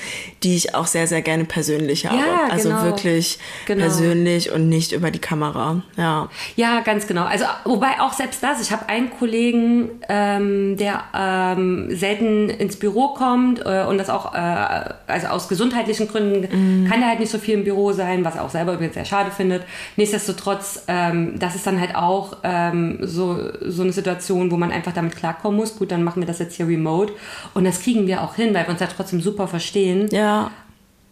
die 0.42 0.56
ich 0.56 0.74
auch 0.74 0.86
sehr, 0.86 1.06
sehr 1.06 1.22
gerne 1.22 1.44
persönlich 1.44 2.06
habe. 2.06 2.16
Ja, 2.18 2.48
also 2.50 2.70
genau. 2.70 2.82
wirklich 2.84 3.38
Genau. 3.66 3.82
persönlich 3.82 4.50
und 4.52 4.68
nicht 4.68 4.92
über 4.92 5.10
die 5.10 5.18
Kamera. 5.18 5.82
Ja. 5.96 6.28
Ja, 6.56 6.80
ganz 6.80 7.06
genau. 7.06 7.24
Also 7.24 7.44
wobei 7.64 8.00
auch 8.00 8.12
selbst 8.12 8.42
das, 8.42 8.60
ich 8.60 8.72
habe 8.72 8.88
einen 8.88 9.10
Kollegen, 9.10 9.90
ähm, 10.08 10.76
der 10.76 11.04
ähm, 11.14 11.88
selten 11.94 12.48
ins 12.48 12.76
Büro 12.76 13.08
kommt 13.14 13.60
äh, 13.64 13.84
und 13.88 13.98
das 13.98 14.08
auch, 14.10 14.34
äh, 14.34 14.38
also 15.06 15.26
aus 15.28 15.48
gesundheitlichen 15.48 16.08
Gründen 16.08 16.88
kann 16.88 17.02
er 17.02 17.08
halt 17.08 17.20
nicht 17.20 17.30
so 17.30 17.38
viel 17.38 17.54
im 17.54 17.64
Büro 17.64 17.92
sein, 17.92 18.24
was 18.24 18.36
er 18.36 18.44
auch 18.44 18.50
selber 18.50 18.74
übrigens 18.74 18.94
sehr 18.94 19.04
schade 19.04 19.30
findet. 19.30 19.62
Nichtsdestotrotz, 19.96 20.84
ähm, 20.88 21.38
das 21.38 21.54
ist 21.54 21.66
dann 21.66 21.80
halt 21.80 21.94
auch 21.94 22.38
ähm, 22.42 22.98
so, 23.02 23.38
so 23.60 23.82
eine 23.82 23.92
Situation, 23.92 24.50
wo 24.50 24.56
man 24.56 24.70
einfach 24.70 24.92
damit 24.92 25.16
klarkommen 25.16 25.58
muss. 25.58 25.76
Gut, 25.78 25.90
dann 25.90 26.02
machen 26.02 26.20
wir 26.22 26.26
das 26.26 26.38
jetzt 26.38 26.54
hier 26.56 26.66
remote 26.66 27.12
und 27.54 27.64
das 27.64 27.80
kriegen 27.80 28.06
wir 28.06 28.22
auch 28.22 28.34
hin, 28.34 28.54
weil 28.54 28.64
wir 28.64 28.70
uns 28.70 28.80
ja 28.80 28.88
trotzdem 28.88 29.20
super 29.20 29.48
verstehen. 29.48 30.08
Ja. 30.10 30.50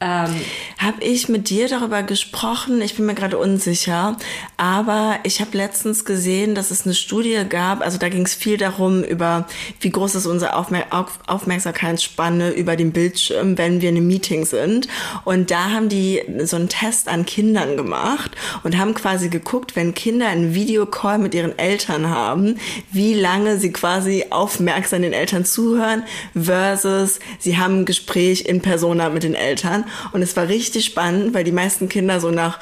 Ähm, 0.01 0.33
Habe 0.79 1.03
ich 1.03 1.29
mit 1.29 1.51
dir 1.51 1.67
darüber 1.67 2.05
gesprochen? 2.05 2.81
Ich 2.83 2.95
bin 2.95 3.07
mir 3.07 3.17
gerade 3.17 3.37
unsicher. 3.37 4.17
Aber 4.57 5.19
ich 5.25 5.41
habe 5.41 5.57
letztens 5.57 6.05
gesehen, 6.05 6.55
dass 6.55 6.71
es 6.71 6.85
eine 6.85 6.95
Studie 6.95 7.45
gab. 7.49 7.81
Also 7.81 7.99
da 7.99 8.09
ging 8.09 8.25
es 8.25 8.35
viel 8.35 8.57
darum, 8.59 9.03
über 9.03 9.49
wie 9.81 9.91
groß 9.91 10.15
ist 10.15 10.27
unsere 10.27 10.55
Aufmer 10.55 10.85
Auf 10.91 11.19
Aufmerksamkeitsspanne 11.27 12.51
über 12.51 12.77
den 12.77 12.93
Bildschirm, 12.93 13.59
wenn 13.59 13.81
wir 13.81 13.89
in 13.89 13.97
einem 13.97 14.07
Meeting 14.07 14.45
sind. 14.45 14.87
Und 15.25 15.51
da 15.51 15.71
haben 15.71 15.89
die 15.89 16.23
so 16.45 16.57
einen 16.57 16.69
Test 16.69 17.09
an 17.09 17.27
Kindern 17.27 17.77
gemacht 17.77 18.31
und 18.63 18.79
haben 18.79 18.95
quasi 18.95 19.29
geguckt, 19.29 19.75
wenn 19.75 19.95
Kinder 19.95 20.29
einen 20.29 20.55
Videocall 20.55 21.19
mit 21.19 21.35
ihren 21.35 21.59
Eltern 21.59 22.09
haben, 22.09 22.59
wie 22.93 23.15
lange 23.15 23.59
sie 23.59 23.73
quasi 23.73 24.27
aufmerksam 24.31 25.03
den 25.03 25.13
Eltern 25.13 25.45
zuhören 25.45 26.05
versus 26.41 27.19
sie 27.41 27.59
haben 27.59 27.81
ein 27.81 27.85
Gespräch 27.85 28.43
in 28.47 28.61
Persona 28.61 29.09
mit 29.09 29.25
den 29.25 29.35
Eltern. 29.35 29.85
Und 30.13 30.23
es 30.23 30.37
war 30.37 30.49
richtig 30.49 30.85
spannend, 30.85 31.35
weil 31.35 31.45
die 31.45 31.53
meisten 31.53 31.89
Kinder 31.89 32.21
so 32.21 32.31
nach 32.31 32.59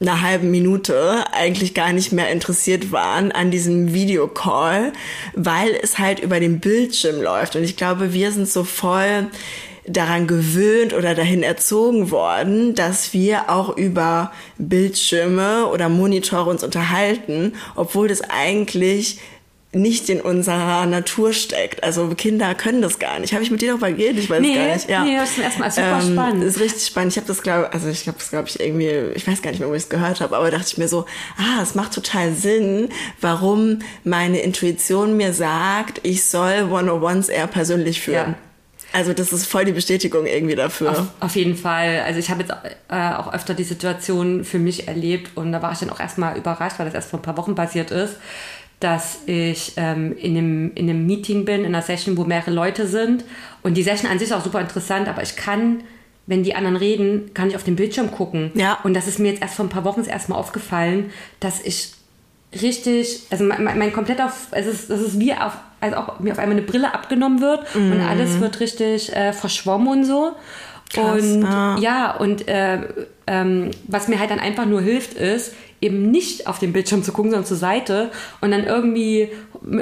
einer 0.00 0.20
halben 0.20 0.50
Minute 0.50 1.24
eigentlich 1.32 1.72
gar 1.72 1.92
nicht 1.92 2.12
mehr 2.12 2.30
interessiert 2.30 2.92
waren 2.92 3.32
an 3.32 3.50
diesem 3.50 3.94
Videocall, 3.94 4.92
weil 5.34 5.70
es 5.82 5.98
halt 5.98 6.20
über 6.20 6.38
den 6.38 6.60
Bildschirm 6.60 7.22
läuft. 7.22 7.56
Und 7.56 7.62
ich 7.62 7.76
glaube, 7.76 8.12
wir 8.12 8.30
sind 8.30 8.48
so 8.48 8.64
voll 8.64 9.28
daran 9.88 10.26
gewöhnt 10.26 10.92
oder 10.92 11.14
dahin 11.14 11.42
erzogen 11.42 12.10
worden, 12.10 12.74
dass 12.74 13.12
wir 13.12 13.48
auch 13.48 13.76
über 13.76 14.32
Bildschirme 14.58 15.66
oder 15.66 15.88
Monitore 15.88 16.50
uns 16.50 16.64
unterhalten, 16.64 17.54
obwohl 17.76 18.08
das 18.08 18.22
eigentlich 18.22 19.20
nicht 19.76 20.08
in 20.08 20.20
unserer 20.20 20.86
Natur 20.86 21.32
steckt. 21.32 21.84
Also 21.84 22.08
Kinder 22.08 22.54
können 22.54 22.82
das 22.82 22.98
gar 22.98 23.18
nicht. 23.18 23.34
Habe 23.34 23.42
ich 23.42 23.50
mit 23.50 23.60
dir 23.60 23.70
darüber 23.70 23.92
geredet? 23.92 24.24
Ich 24.24 24.30
weiß 24.30 24.40
nee, 24.40 24.54
gar 24.54 24.74
nicht. 24.74 24.88
Ja. 24.88 25.04
Nee, 25.04 25.16
das 25.16 25.30
ist 25.32 25.38
erstmal 25.38 25.70
super 25.70 26.00
ähm, 26.02 26.12
spannend. 26.12 26.42
Das 26.42 26.56
ist 26.56 26.60
richtig 26.60 26.86
spannend. 26.86 27.12
Ich 27.12 27.16
habe 27.18 27.26
das 27.26 27.42
glaube, 27.42 27.72
also 27.72 27.88
ich 27.88 28.06
habe 28.08 28.18
das 28.18 28.30
glaube 28.30 28.48
ich 28.48 28.58
irgendwie, 28.58 28.90
ich 29.14 29.26
weiß 29.26 29.42
gar 29.42 29.50
nicht 29.50 29.60
mehr, 29.60 29.68
wo 29.68 29.74
ich 29.74 29.84
es 29.84 29.88
gehört 29.88 30.20
habe, 30.20 30.36
aber 30.36 30.50
dachte 30.50 30.66
ich 30.66 30.78
mir 30.78 30.88
so, 30.88 31.04
ah, 31.36 31.62
es 31.62 31.74
macht 31.74 31.92
total 31.92 32.32
Sinn, 32.32 32.88
warum 33.20 33.80
meine 34.04 34.40
Intuition 34.40 35.16
mir 35.16 35.32
sagt, 35.32 36.00
ich 36.02 36.24
soll 36.24 36.68
One-on-Ones 36.70 37.28
eher 37.28 37.46
persönlich 37.46 38.00
führen. 38.00 38.30
Ja. 38.30 38.34
Also 38.92 39.12
das 39.12 39.30
ist 39.32 39.46
voll 39.46 39.66
die 39.66 39.72
Bestätigung 39.72 40.24
irgendwie 40.24 40.54
dafür. 40.54 40.92
Auf, 40.92 41.08
auf 41.20 41.36
jeden 41.36 41.56
Fall. 41.56 42.00
Also 42.06 42.18
ich 42.18 42.30
habe 42.30 42.42
jetzt 42.42 42.54
äh, 42.88 43.14
auch 43.14 43.32
öfter 43.32 43.52
die 43.52 43.64
Situation 43.64 44.42
für 44.44 44.58
mich 44.58 44.88
erlebt 44.88 45.36
und 45.36 45.52
da 45.52 45.60
war 45.60 45.72
ich 45.72 45.80
dann 45.80 45.90
auch 45.90 46.00
erstmal 46.00 46.38
überrascht, 46.38 46.78
weil 46.78 46.86
das 46.86 46.94
erst 46.94 47.10
vor 47.10 47.18
ein 47.18 47.22
paar 47.22 47.36
Wochen 47.36 47.54
passiert 47.54 47.90
ist, 47.90 48.16
dass 48.80 49.20
ich 49.26 49.72
ähm, 49.76 50.16
in, 50.18 50.36
einem, 50.36 50.72
in 50.74 50.90
einem 50.90 51.06
Meeting 51.06 51.44
bin, 51.44 51.60
in 51.60 51.66
einer 51.66 51.82
Session, 51.82 52.16
wo 52.16 52.24
mehrere 52.24 52.50
Leute 52.50 52.86
sind. 52.86 53.24
Und 53.62 53.74
die 53.74 53.82
Session 53.82 54.10
an 54.10 54.18
sich 54.18 54.28
ist 54.28 54.34
auch 54.34 54.44
super 54.44 54.60
interessant, 54.60 55.08
aber 55.08 55.22
ich 55.22 55.34
kann, 55.36 55.82
wenn 56.26 56.42
die 56.42 56.54
anderen 56.54 56.76
reden, 56.76 57.32
kann 57.32 57.48
ich 57.48 57.56
auf 57.56 57.64
den 57.64 57.76
Bildschirm 57.76 58.10
gucken. 58.10 58.50
Ja. 58.54 58.78
Und 58.84 58.94
das 58.94 59.08
ist 59.08 59.18
mir 59.18 59.30
jetzt 59.30 59.40
erst 59.40 59.54
vor 59.54 59.64
ein 59.64 59.70
paar 59.70 59.84
Wochen 59.84 60.04
erstmal 60.04 60.38
aufgefallen, 60.38 61.10
dass 61.40 61.62
ich 61.62 61.92
richtig, 62.60 63.22
also 63.30 63.44
mein, 63.44 63.64
mein 63.64 63.92
kompletter, 63.92 64.32
es 64.52 64.66
ist, 64.66 64.90
das 64.90 65.00
ist 65.00 65.18
wie 65.18 65.32
auf, 65.32 65.56
als 65.80 65.94
auch 65.94 66.20
mir 66.20 66.32
auf 66.32 66.38
einmal 66.38 66.56
eine 66.56 66.66
Brille 66.66 66.92
abgenommen 66.92 67.40
wird 67.40 67.74
mhm. 67.74 67.92
und 67.92 68.00
alles 68.00 68.40
wird 68.40 68.60
richtig 68.60 69.14
äh, 69.14 69.32
verschwommen 69.32 69.88
und 69.88 70.04
so. 70.04 70.32
Krass, 70.92 71.22
und 71.22 71.44
ah. 71.44 71.76
ja, 71.80 72.16
und 72.16 72.46
äh, 72.46 72.78
ähm, 73.26 73.70
was 73.88 74.08
mir 74.08 74.20
halt 74.20 74.30
dann 74.30 74.38
einfach 74.38 74.66
nur 74.66 74.80
hilft, 74.80 75.14
ist, 75.14 75.54
eben 75.80 76.10
nicht 76.10 76.46
auf 76.46 76.58
den 76.58 76.72
Bildschirm 76.72 77.02
zu 77.02 77.12
gucken, 77.12 77.30
sondern 77.30 77.46
zur 77.46 77.56
Seite 77.56 78.10
und 78.40 78.50
dann 78.50 78.64
irgendwie 78.64 79.30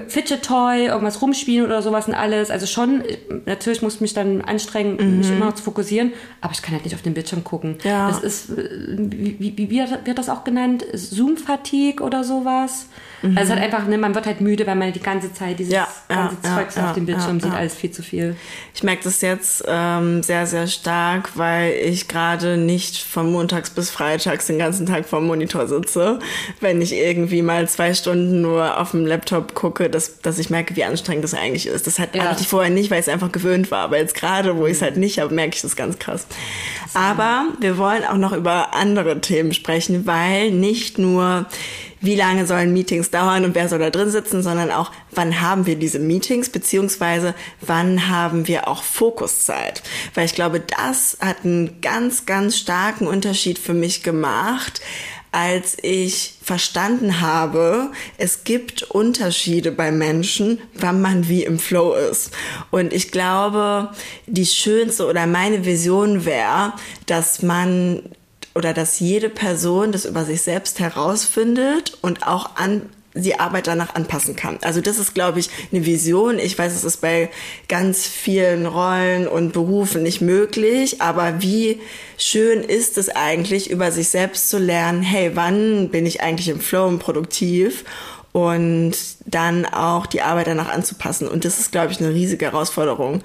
Fidget 0.08 0.42
Toy, 0.42 0.86
irgendwas 0.86 1.22
rumspielen 1.22 1.66
oder 1.66 1.82
sowas 1.82 2.08
und 2.08 2.14
alles. 2.14 2.50
Also 2.50 2.66
schon, 2.66 3.02
natürlich 3.46 3.82
muss 3.82 3.96
ich 3.96 4.00
mich 4.00 4.14
dann 4.14 4.40
anstrengen, 4.40 4.96
mhm. 4.96 5.18
mich 5.18 5.30
immer 5.30 5.46
noch 5.46 5.54
zu 5.54 5.62
fokussieren, 5.62 6.12
aber 6.40 6.52
ich 6.52 6.62
kann 6.62 6.74
halt 6.74 6.84
nicht 6.84 6.94
auf 6.94 7.02
den 7.02 7.14
Bildschirm 7.14 7.44
gucken. 7.44 7.78
Ja. 7.84 8.08
Das 8.08 8.22
ist, 8.22 8.56
wie, 8.56 9.36
wie, 9.38 9.56
wie 9.56 9.70
wird 9.70 10.18
das 10.18 10.28
auch 10.28 10.44
genannt? 10.44 10.84
Zoom-Fatigue 10.92 12.04
oder 12.04 12.24
sowas? 12.24 12.86
Mhm. 13.24 13.38
Also 13.38 13.52
es 13.52 13.58
hat 13.58 13.64
einfach, 13.64 13.86
ne, 13.86 13.96
man 13.96 14.14
wird 14.14 14.26
halt 14.26 14.42
müde, 14.42 14.66
weil 14.66 14.76
man 14.76 14.92
die 14.92 15.00
ganze 15.00 15.32
Zeit 15.32 15.58
dieses 15.58 15.72
ja, 15.72 15.88
ganze 16.08 16.36
ja, 16.44 16.56
Zeugs 16.56 16.74
ja, 16.74 16.88
auf 16.88 16.94
dem 16.94 17.06
Bildschirm 17.06 17.40
sieht, 17.40 17.52
alles 17.52 17.74
viel 17.74 17.90
zu 17.90 18.02
viel. 18.02 18.36
Ich 18.74 18.82
merke 18.82 19.04
das 19.04 19.22
jetzt 19.22 19.64
ähm, 19.66 20.22
sehr, 20.22 20.46
sehr 20.46 20.66
stark, 20.66 21.30
weil 21.36 21.72
ich 21.72 22.06
gerade 22.06 22.58
nicht 22.58 22.98
von 23.02 23.32
montags 23.32 23.70
bis 23.70 23.88
freitags 23.88 24.46
den 24.46 24.58
ganzen 24.58 24.84
Tag 24.84 25.06
vorm 25.06 25.26
Monitor 25.26 25.66
sitze. 25.66 26.18
Wenn 26.60 26.82
ich 26.82 26.92
irgendwie 26.92 27.40
mal 27.40 27.66
zwei 27.66 27.94
Stunden 27.94 28.42
nur 28.42 28.78
auf 28.78 28.90
dem 28.90 29.06
Laptop 29.06 29.54
gucke, 29.54 29.88
dass, 29.88 30.20
dass 30.20 30.38
ich 30.38 30.50
merke, 30.50 30.76
wie 30.76 30.84
anstrengend 30.84 31.24
das 31.24 31.32
eigentlich 31.32 31.66
ist. 31.66 31.86
Das 31.86 31.98
hatte 31.98 32.18
ich 32.38 32.48
vorher 32.48 32.70
nicht, 32.70 32.90
weil 32.90 33.00
ich 33.00 33.06
es 33.06 33.12
einfach 33.12 33.32
gewöhnt 33.32 33.70
war. 33.70 33.84
Aber 33.84 33.96
jetzt 33.96 34.14
gerade, 34.14 34.56
wo 34.56 34.66
ich 34.66 34.72
es 34.72 34.82
halt 34.82 34.98
nicht 34.98 35.18
habe, 35.18 35.34
merke 35.34 35.54
ich 35.54 35.62
das 35.62 35.76
ganz 35.76 35.98
krass. 35.98 36.26
Aber 36.92 37.46
wir 37.60 37.78
wollen 37.78 38.04
auch 38.04 38.18
noch 38.18 38.32
über 38.32 38.74
andere 38.74 39.20
Themen 39.20 39.54
sprechen, 39.54 40.06
weil 40.06 40.50
nicht 40.50 40.98
nur 40.98 41.46
wie 42.04 42.16
lange 42.16 42.46
sollen 42.46 42.72
Meetings 42.72 43.10
dauern 43.10 43.44
und 43.44 43.54
wer 43.54 43.68
soll 43.68 43.78
da 43.78 43.90
drin 43.90 44.10
sitzen, 44.10 44.42
sondern 44.42 44.70
auch, 44.70 44.92
wann 45.10 45.40
haben 45.40 45.66
wir 45.66 45.76
diese 45.76 45.98
Meetings, 45.98 46.50
beziehungsweise 46.50 47.34
wann 47.60 48.08
haben 48.08 48.46
wir 48.46 48.68
auch 48.68 48.82
Fokuszeit. 48.82 49.82
Weil 50.14 50.26
ich 50.26 50.34
glaube, 50.34 50.60
das 50.60 51.18
hat 51.20 51.44
einen 51.44 51.80
ganz, 51.80 52.26
ganz 52.26 52.58
starken 52.58 53.06
Unterschied 53.06 53.58
für 53.58 53.74
mich 53.74 54.02
gemacht, 54.02 54.80
als 55.34 55.76
ich 55.82 56.36
verstanden 56.42 57.20
habe, 57.20 57.90
es 58.18 58.44
gibt 58.44 58.84
Unterschiede 58.84 59.72
bei 59.72 59.90
Menschen, 59.90 60.60
wann 60.74 61.02
man 61.02 61.28
wie 61.28 61.42
im 61.42 61.58
Flow 61.58 61.94
ist. 61.94 62.30
Und 62.70 62.92
ich 62.92 63.10
glaube, 63.10 63.90
die 64.26 64.46
schönste 64.46 65.06
oder 65.06 65.26
meine 65.26 65.64
Vision 65.64 66.24
wäre, 66.24 66.74
dass 67.06 67.42
man 67.42 68.02
oder 68.54 68.72
dass 68.72 69.00
jede 69.00 69.28
Person 69.28 69.92
das 69.92 70.04
über 70.04 70.24
sich 70.24 70.42
selbst 70.42 70.80
herausfindet 70.80 71.98
und 72.02 72.26
auch 72.26 72.56
an 72.56 72.82
die 73.14 73.38
Arbeit 73.38 73.68
danach 73.68 73.94
anpassen 73.94 74.34
kann. 74.34 74.58
Also 74.62 74.80
das 74.80 74.98
ist, 74.98 75.14
glaube 75.14 75.38
ich, 75.38 75.48
eine 75.72 75.86
Vision. 75.86 76.38
Ich 76.38 76.58
weiß, 76.58 76.74
es 76.74 76.82
ist 76.82 77.00
bei 77.00 77.30
ganz 77.68 78.06
vielen 78.06 78.66
Rollen 78.66 79.28
und 79.28 79.52
Berufen 79.52 80.02
nicht 80.02 80.20
möglich, 80.20 81.00
aber 81.00 81.40
wie 81.40 81.80
schön 82.18 82.62
ist 82.62 82.98
es 82.98 83.08
eigentlich, 83.08 83.70
über 83.70 83.92
sich 83.92 84.08
selbst 84.08 84.50
zu 84.50 84.58
lernen, 84.58 85.02
hey, 85.02 85.30
wann 85.34 85.90
bin 85.90 86.06
ich 86.06 86.22
eigentlich 86.22 86.48
im 86.48 86.60
Flow 86.60 86.86
und 86.88 86.98
produktiv? 86.98 87.84
Und 88.32 88.96
dann 89.26 89.64
auch 89.64 90.06
die 90.06 90.20
Arbeit 90.20 90.48
danach 90.48 90.68
anzupassen. 90.68 91.28
Und 91.28 91.44
das 91.44 91.60
ist, 91.60 91.70
glaube 91.70 91.92
ich, 91.92 92.00
eine 92.00 92.12
riesige 92.12 92.46
Herausforderung. 92.46 93.22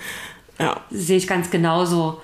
Ja. 0.60 0.82
Sehe 0.92 1.18
ich 1.18 1.26
ganz 1.26 1.50
genauso 1.50 2.22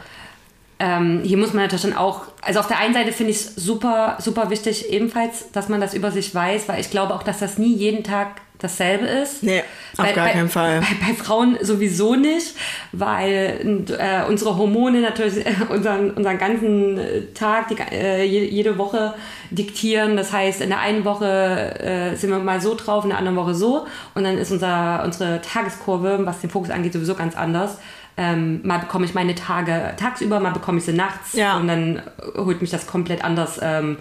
ähm, 0.79 1.21
hier 1.23 1.37
muss 1.37 1.53
man 1.53 1.63
natürlich 1.63 1.83
dann 1.83 1.95
auch, 1.95 2.23
also 2.41 2.59
auf 2.59 2.67
der 2.67 2.79
einen 2.79 2.93
Seite 2.93 3.11
finde 3.11 3.31
ich 3.31 3.37
es 3.37 3.55
super, 3.55 4.17
super 4.19 4.49
wichtig 4.49 4.91
ebenfalls, 4.91 5.51
dass 5.51 5.69
man 5.69 5.79
das 5.79 5.93
über 5.93 6.11
sich 6.11 6.35
weiß, 6.35 6.67
weil 6.67 6.81
ich 6.81 6.91
glaube 6.91 7.13
auch, 7.13 7.23
dass 7.23 7.39
das 7.39 7.57
nie 7.57 7.73
jeden 7.73 8.03
Tag 8.03 8.41
dasselbe 8.59 9.05
ist. 9.05 9.43
Nee, 9.43 9.63
auf 9.97 10.05
bei, 10.05 10.11
gar 10.13 10.29
keinen 10.29 10.49
Fall. 10.49 10.79
Bei, 10.79 11.07
bei, 11.07 11.13
Frauen 11.13 11.57
sowieso 11.61 12.15
nicht, 12.15 12.55
weil 12.91 13.85
äh, 13.97 14.27
unsere 14.27 14.57
Hormone 14.57 15.01
natürlich 15.01 15.45
unseren, 15.69 16.11
unseren 16.11 16.37
ganzen 16.37 16.97
äh, 16.97 17.21
Tag, 17.33 17.69
die, 17.69 17.77
äh, 17.93 18.23
jede 18.23 18.77
Woche 18.77 19.13
diktieren. 19.51 20.17
Das 20.17 20.31
heißt, 20.31 20.61
in 20.61 20.69
der 20.69 20.79
einen 20.79 21.05
Woche 21.05 21.79
äh, 21.79 22.15
sind 22.15 22.29
wir 22.29 22.39
mal 22.39 22.61
so 22.61 22.75
drauf, 22.75 23.03
in 23.03 23.09
der 23.09 23.19
anderen 23.19 23.37
Woche 23.37 23.55
so. 23.55 23.85
Und 24.13 24.23
dann 24.23 24.37
ist 24.37 24.51
unser, 24.51 25.03
unsere 25.03 25.41
Tageskurve, 25.41 26.19
was 26.23 26.41
den 26.41 26.49
Fokus 26.49 26.69
angeht, 26.69 26.93
sowieso 26.93 27.15
ganz 27.15 27.35
anders. 27.35 27.77
Ähm, 28.17 28.61
mal 28.63 28.79
bekomme 28.79 29.05
ich 29.05 29.13
meine 29.13 29.35
Tage 29.35 29.93
tagsüber, 29.97 30.39
mal 30.39 30.51
bekomme 30.51 30.77
ich 30.77 30.85
sie 30.85 30.93
nachts 30.93 31.33
ja. 31.33 31.57
und 31.57 31.67
dann 31.67 32.01
holt 32.37 32.61
mich 32.61 32.69
das 32.69 32.87
komplett 32.87 33.23
anders 33.23 33.59
ähm, 33.61 33.97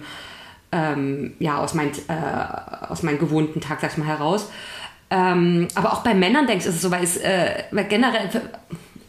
ähm, 0.71 1.33
ja, 1.39 1.57
aus, 1.57 1.73
mein, 1.73 1.89
äh, 1.89 2.87
aus 2.89 3.03
meinem 3.03 3.19
gewohnten 3.19 3.59
Tag, 3.61 3.81
sag 3.81 3.91
ich 3.91 3.97
mal, 3.97 4.07
heraus. 4.07 4.49
Ähm, 5.09 5.67
aber 5.75 5.93
auch 5.93 6.01
bei 6.01 6.13
Männern 6.13 6.47
denkst 6.47 6.65
du, 6.65 6.69
ist 6.69 6.77
es 6.77 6.81
so, 6.81 6.91
weil 6.91 7.03
es 7.03 7.17
äh, 7.17 7.63
weil 7.71 7.85
generell 7.85 8.29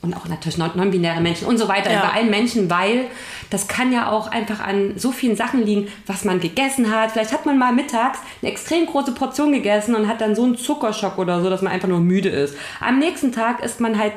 und 0.06 0.16
auch 0.16 0.28
natürlich 0.28 0.56
non-binäre 0.56 1.20
Menschen 1.20 1.46
und 1.46 1.58
so 1.58 1.68
weiter, 1.68 1.92
ja. 1.92 2.00
bei 2.00 2.12
allen 2.12 2.30
Menschen, 2.30 2.70
weil 2.70 3.06
das 3.50 3.68
kann 3.68 3.92
ja 3.92 4.10
auch 4.10 4.30
einfach 4.30 4.60
an 4.60 4.92
so 4.96 5.10
vielen 5.10 5.36
Sachen 5.36 5.64
liegen, 5.64 5.88
was 6.06 6.24
man 6.24 6.40
gegessen 6.40 6.94
hat. 6.94 7.12
Vielleicht 7.12 7.32
hat 7.32 7.44
man 7.44 7.58
mal 7.58 7.72
mittags 7.72 8.20
eine 8.40 8.50
extrem 8.50 8.86
große 8.86 9.12
Portion 9.12 9.52
gegessen 9.52 9.94
und 9.94 10.06
hat 10.08 10.20
dann 10.20 10.34
so 10.34 10.44
einen 10.44 10.56
Zuckerschock 10.56 11.18
oder 11.18 11.42
so, 11.42 11.50
dass 11.50 11.62
man 11.62 11.72
einfach 11.72 11.88
nur 11.88 12.00
müde 12.00 12.28
ist. 12.28 12.56
Am 12.80 12.98
nächsten 12.98 13.32
Tag 13.32 13.62
ist 13.64 13.80
man 13.80 13.98
halt 13.98 14.14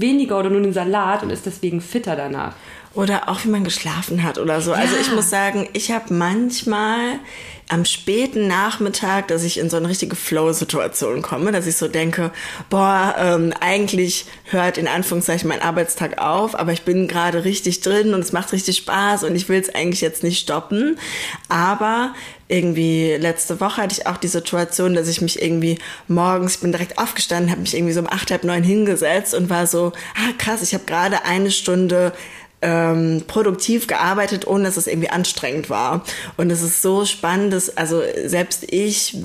weniger 0.00 0.38
oder 0.38 0.50
nur 0.50 0.60
den 0.60 0.72
Salat 0.72 1.22
und 1.22 1.30
ist 1.30 1.46
deswegen 1.46 1.80
fitter 1.80 2.16
danach. 2.16 2.54
Oder 2.94 3.28
auch 3.28 3.44
wie 3.44 3.48
man 3.48 3.64
geschlafen 3.64 4.22
hat 4.22 4.38
oder 4.38 4.60
so. 4.60 4.72
Ja. 4.72 4.78
Also 4.78 4.96
ich 5.00 5.10
muss 5.14 5.30
sagen, 5.30 5.68
ich 5.72 5.90
habe 5.90 6.12
manchmal 6.12 7.18
am 7.72 7.86
späten 7.86 8.48
Nachmittag, 8.48 9.28
dass 9.28 9.44
ich 9.44 9.58
in 9.58 9.70
so 9.70 9.78
eine 9.78 9.88
richtige 9.88 10.14
Flow-Situation 10.14 11.22
komme, 11.22 11.52
dass 11.52 11.66
ich 11.66 11.76
so 11.76 11.88
denke, 11.88 12.30
boah, 12.68 13.14
ähm, 13.18 13.54
eigentlich 13.60 14.26
hört 14.44 14.76
in 14.76 14.86
Anführungszeichen 14.86 15.48
mein 15.48 15.62
Arbeitstag 15.62 16.18
auf, 16.18 16.54
aber 16.54 16.72
ich 16.72 16.82
bin 16.82 17.08
gerade 17.08 17.44
richtig 17.44 17.80
drin 17.80 18.12
und 18.12 18.20
es 18.20 18.32
macht 18.32 18.52
richtig 18.52 18.76
Spaß 18.76 19.24
und 19.24 19.34
ich 19.34 19.48
will 19.48 19.58
es 19.58 19.74
eigentlich 19.74 20.02
jetzt 20.02 20.22
nicht 20.22 20.42
stoppen. 20.42 20.98
Aber 21.48 22.12
irgendwie 22.46 23.14
letzte 23.14 23.58
Woche 23.60 23.80
hatte 23.80 23.98
ich 23.98 24.06
auch 24.06 24.18
die 24.18 24.28
Situation, 24.28 24.92
dass 24.92 25.08
ich 25.08 25.22
mich 25.22 25.40
irgendwie 25.40 25.78
morgens, 26.08 26.56
ich 26.56 26.60
bin 26.60 26.72
direkt 26.72 26.98
aufgestanden, 26.98 27.50
habe 27.50 27.62
mich 27.62 27.74
irgendwie 27.74 27.94
so 27.94 28.00
um 28.00 28.06
acht, 28.06 28.30
halb 28.30 28.44
neun 28.44 28.62
hingesetzt 28.62 29.34
und 29.34 29.48
war 29.48 29.66
so, 29.66 29.92
ah 30.14 30.32
krass, 30.36 30.60
ich 30.62 30.74
habe 30.74 30.84
gerade 30.84 31.24
eine 31.24 31.50
Stunde 31.50 32.12
ähm, 32.62 33.24
produktiv 33.26 33.86
gearbeitet, 33.86 34.46
ohne 34.46 34.64
dass 34.64 34.76
es 34.76 34.86
irgendwie 34.86 35.10
anstrengend 35.10 35.68
war. 35.68 36.04
Und 36.36 36.50
es 36.50 36.62
ist 36.62 36.80
so 36.80 37.04
spannend, 37.04 37.52
dass, 37.52 37.76
also 37.76 38.02
selbst 38.24 38.64
ich 38.72 39.16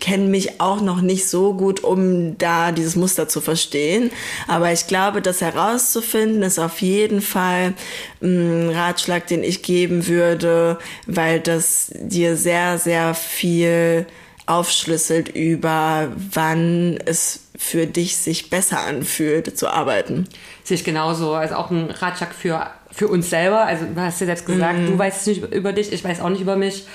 kenne 0.00 0.26
mich 0.26 0.60
auch 0.60 0.80
noch 0.80 1.00
nicht 1.00 1.28
so 1.28 1.54
gut, 1.54 1.82
um 1.82 2.36
da 2.38 2.72
dieses 2.72 2.94
Muster 2.94 3.28
zu 3.28 3.40
verstehen. 3.40 4.10
Aber 4.46 4.72
ich 4.72 4.86
glaube, 4.86 5.22
das 5.22 5.40
herauszufinden 5.40 6.42
ist 6.42 6.58
auf 6.58 6.80
jeden 6.82 7.22
Fall 7.22 7.74
ein 8.22 8.70
Ratschlag, 8.70 9.26
den 9.26 9.42
ich 9.42 9.62
geben 9.62 10.06
würde, 10.06 10.78
weil 11.06 11.40
das 11.40 11.90
dir 11.94 12.36
sehr, 12.36 12.78
sehr 12.78 13.14
viel 13.14 14.06
aufschlüsselt 14.46 15.28
über, 15.28 16.12
wann 16.32 16.98
es 17.04 17.47
für 17.58 17.86
dich 17.86 18.16
sich 18.16 18.50
besser 18.50 18.80
anfühlt, 18.86 19.58
zu 19.58 19.68
arbeiten. 19.68 20.28
Sehe 20.62 20.76
ich 20.76 20.84
genauso. 20.84 21.34
Also 21.34 21.56
auch 21.56 21.70
ein 21.70 21.90
Ratschlag 21.90 22.32
für, 22.32 22.68
für 22.92 23.08
uns 23.08 23.28
selber. 23.28 23.66
Also 23.66 23.84
du 23.84 24.00
hast 24.00 24.20
ja 24.20 24.26
selbst 24.26 24.46
gesagt, 24.46 24.78
mhm. 24.78 24.86
du 24.86 24.98
weißt 24.98 25.20
es 25.20 25.26
nicht 25.26 25.52
über 25.52 25.72
dich, 25.72 25.92
ich 25.92 26.04
weiß 26.04 26.20
auch 26.20 26.30
nicht 26.30 26.40
über 26.40 26.56
mich. 26.56 26.86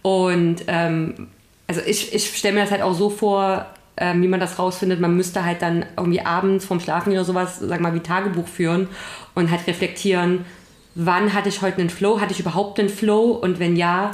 Und 0.00 0.64
ähm, 0.66 1.28
also 1.66 1.82
ich, 1.84 2.14
ich 2.14 2.36
stelle 2.36 2.54
mir 2.54 2.62
das 2.62 2.70
halt 2.70 2.80
auch 2.80 2.94
so 2.94 3.10
vor, 3.10 3.66
ähm, 3.98 4.22
wie 4.22 4.28
man 4.28 4.40
das 4.40 4.58
rausfindet. 4.58 4.98
Man 4.98 5.14
müsste 5.14 5.44
halt 5.44 5.60
dann 5.60 5.84
irgendwie 5.96 6.22
abends 6.22 6.64
vorm 6.64 6.80
Schlafen 6.80 7.12
oder 7.12 7.24
sowas, 7.24 7.58
sag 7.60 7.80
mal, 7.80 7.94
wie 7.94 8.00
Tagebuch 8.00 8.48
führen 8.48 8.88
und 9.34 9.50
halt 9.50 9.66
reflektieren, 9.66 10.46
wann 10.94 11.34
hatte 11.34 11.50
ich 11.50 11.60
heute 11.60 11.80
einen 11.82 11.90
Flow? 11.90 12.18
Hatte 12.18 12.32
ich 12.32 12.40
überhaupt 12.40 12.80
einen 12.80 12.88
Flow? 12.88 13.32
Und 13.32 13.58
wenn 13.58 13.76
ja, 13.76 14.12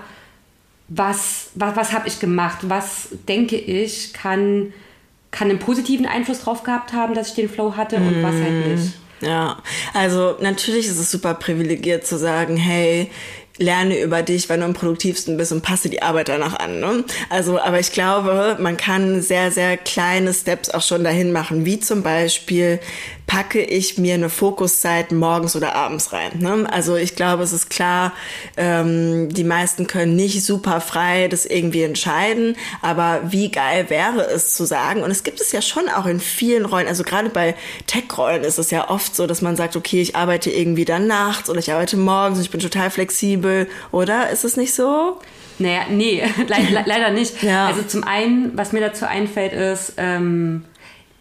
was, 0.89 1.51
was, 1.55 1.77
was 1.77 1.93
habe 1.93 2.09
ich 2.09 2.19
gemacht? 2.19 2.59
Was 2.63 3.11
denke 3.29 3.57
ich, 3.57 4.13
kann 4.13 4.73
kann 5.35 5.51
einen 5.51 5.59
positiven 5.59 6.07
Einfluss 6.07 6.41
drauf 6.41 6.63
gehabt 6.63 6.93
haben, 6.93 7.15
dass 7.15 7.31
ich 7.31 7.35
den 7.35 7.49
Flow 7.49 7.77
hatte 7.77 7.97
und 7.97 8.23
was 8.23 8.35
halt 8.35 8.69
nicht. 8.69 8.93
Ja, 9.21 9.59
also 9.93 10.37
natürlich 10.41 10.87
ist 10.87 10.99
es 10.99 11.11
super 11.11 11.35
privilegiert 11.35 12.07
zu 12.07 12.17
sagen, 12.17 12.57
hey, 12.57 13.11
lerne 13.59 14.01
über 14.01 14.23
dich, 14.23 14.49
wann 14.49 14.61
du 14.61 14.67
am 14.67 14.75
produktivsten 14.75 15.37
bist 15.37 15.53
und 15.53 15.63
passe 15.63 15.89
die 15.89 16.03
Arbeit 16.03 16.29
danach 16.29 16.59
an. 16.59 16.81
Ne? 16.81 17.05
Also, 17.31 17.59
aber 17.61 17.81
ich 17.81 17.93
glaube, 17.93 18.57
man 18.61 18.77
kann 18.77 19.23
sehr, 19.23 19.51
sehr 19.51 19.77
kleine 19.77 20.35
Steps 20.35 20.71
auch 20.71 20.83
schon 20.83 21.05
dahin 21.05 21.33
machen, 21.33 21.65
wie 21.65 21.81
zum 21.81 22.03
Beispiel 22.03 22.81
packe 23.27 23.63
ich 23.63 23.99
mir 23.99 24.15
eine 24.15 24.29
Fokuszeit 24.29 25.11
morgens 25.11 25.57
oder 25.57 25.75
abends 25.75 26.13
rein. 26.13 26.33
Ne? 26.39 26.67
Also 26.71 26.97
ich 26.97 27.17
glaube, 27.17 27.43
es 27.43 27.53
ist 27.53 27.71
klar, 27.71 28.13
ähm, 28.57 29.29
die 29.31 29.45
meisten 29.45 29.87
können 29.87 30.15
nicht 30.15 30.45
super 30.45 30.81
frei 30.81 31.29
das 31.29 31.47
irgendwie 31.47 31.83
entscheiden, 31.83 32.57
aber 32.83 33.21
wie 33.25 33.51
geil 33.51 33.89
wäre 33.89 34.21
es 34.31 34.55
zu 34.55 34.65
sagen, 34.67 35.03
und 35.03 35.11
es 35.11 35.23
gibt 35.23 35.41
es 35.41 35.53
ja 35.53 35.63
schon 35.63 35.89
auch 35.89 36.07
in 36.07 36.21
vielen 36.21 36.67
Rollen, 36.67 36.87
also 36.87 37.03
gerade 37.03 37.31
bei 37.31 37.55
Tech-Rollen 37.87 38.45
ist 38.45 38.59
es 38.59 38.71
ja 38.71 38.91
oft 38.91 39.17
so, 39.17 39.27
dass 39.27 39.43
man 39.43 39.57
sagt, 39.57 39.77
okay, 39.77 40.01
ich 40.01 40.17
arbeite 40.17 40.51
irgendwie 40.51 40.85
dann 40.85 41.07
nachts 41.07 41.49
oder 41.49 41.59
ich 41.59 41.73
arbeite 41.73 41.97
morgens 41.97 42.39
und 42.39 42.45
ich 42.45 42.51
bin 42.51 42.61
total 42.61 42.91
flexibel, 42.91 43.69
oder? 43.91 44.31
Ist 44.31 44.45
es 44.45 44.57
nicht 44.57 44.75
so? 44.75 45.19
Naja, 45.59 45.83
nee, 45.91 46.23
le 46.47 46.85
leider 46.85 47.11
nicht. 47.11 47.43
Ja. 47.43 47.67
Also 47.67 47.83
zum 47.83 48.05
einen, 48.05 48.57
was 48.57 48.73
mir 48.73 48.81
dazu 48.81 49.07
einfällt, 49.07 49.53
ist, 49.53 49.95
ähm, 49.97 50.65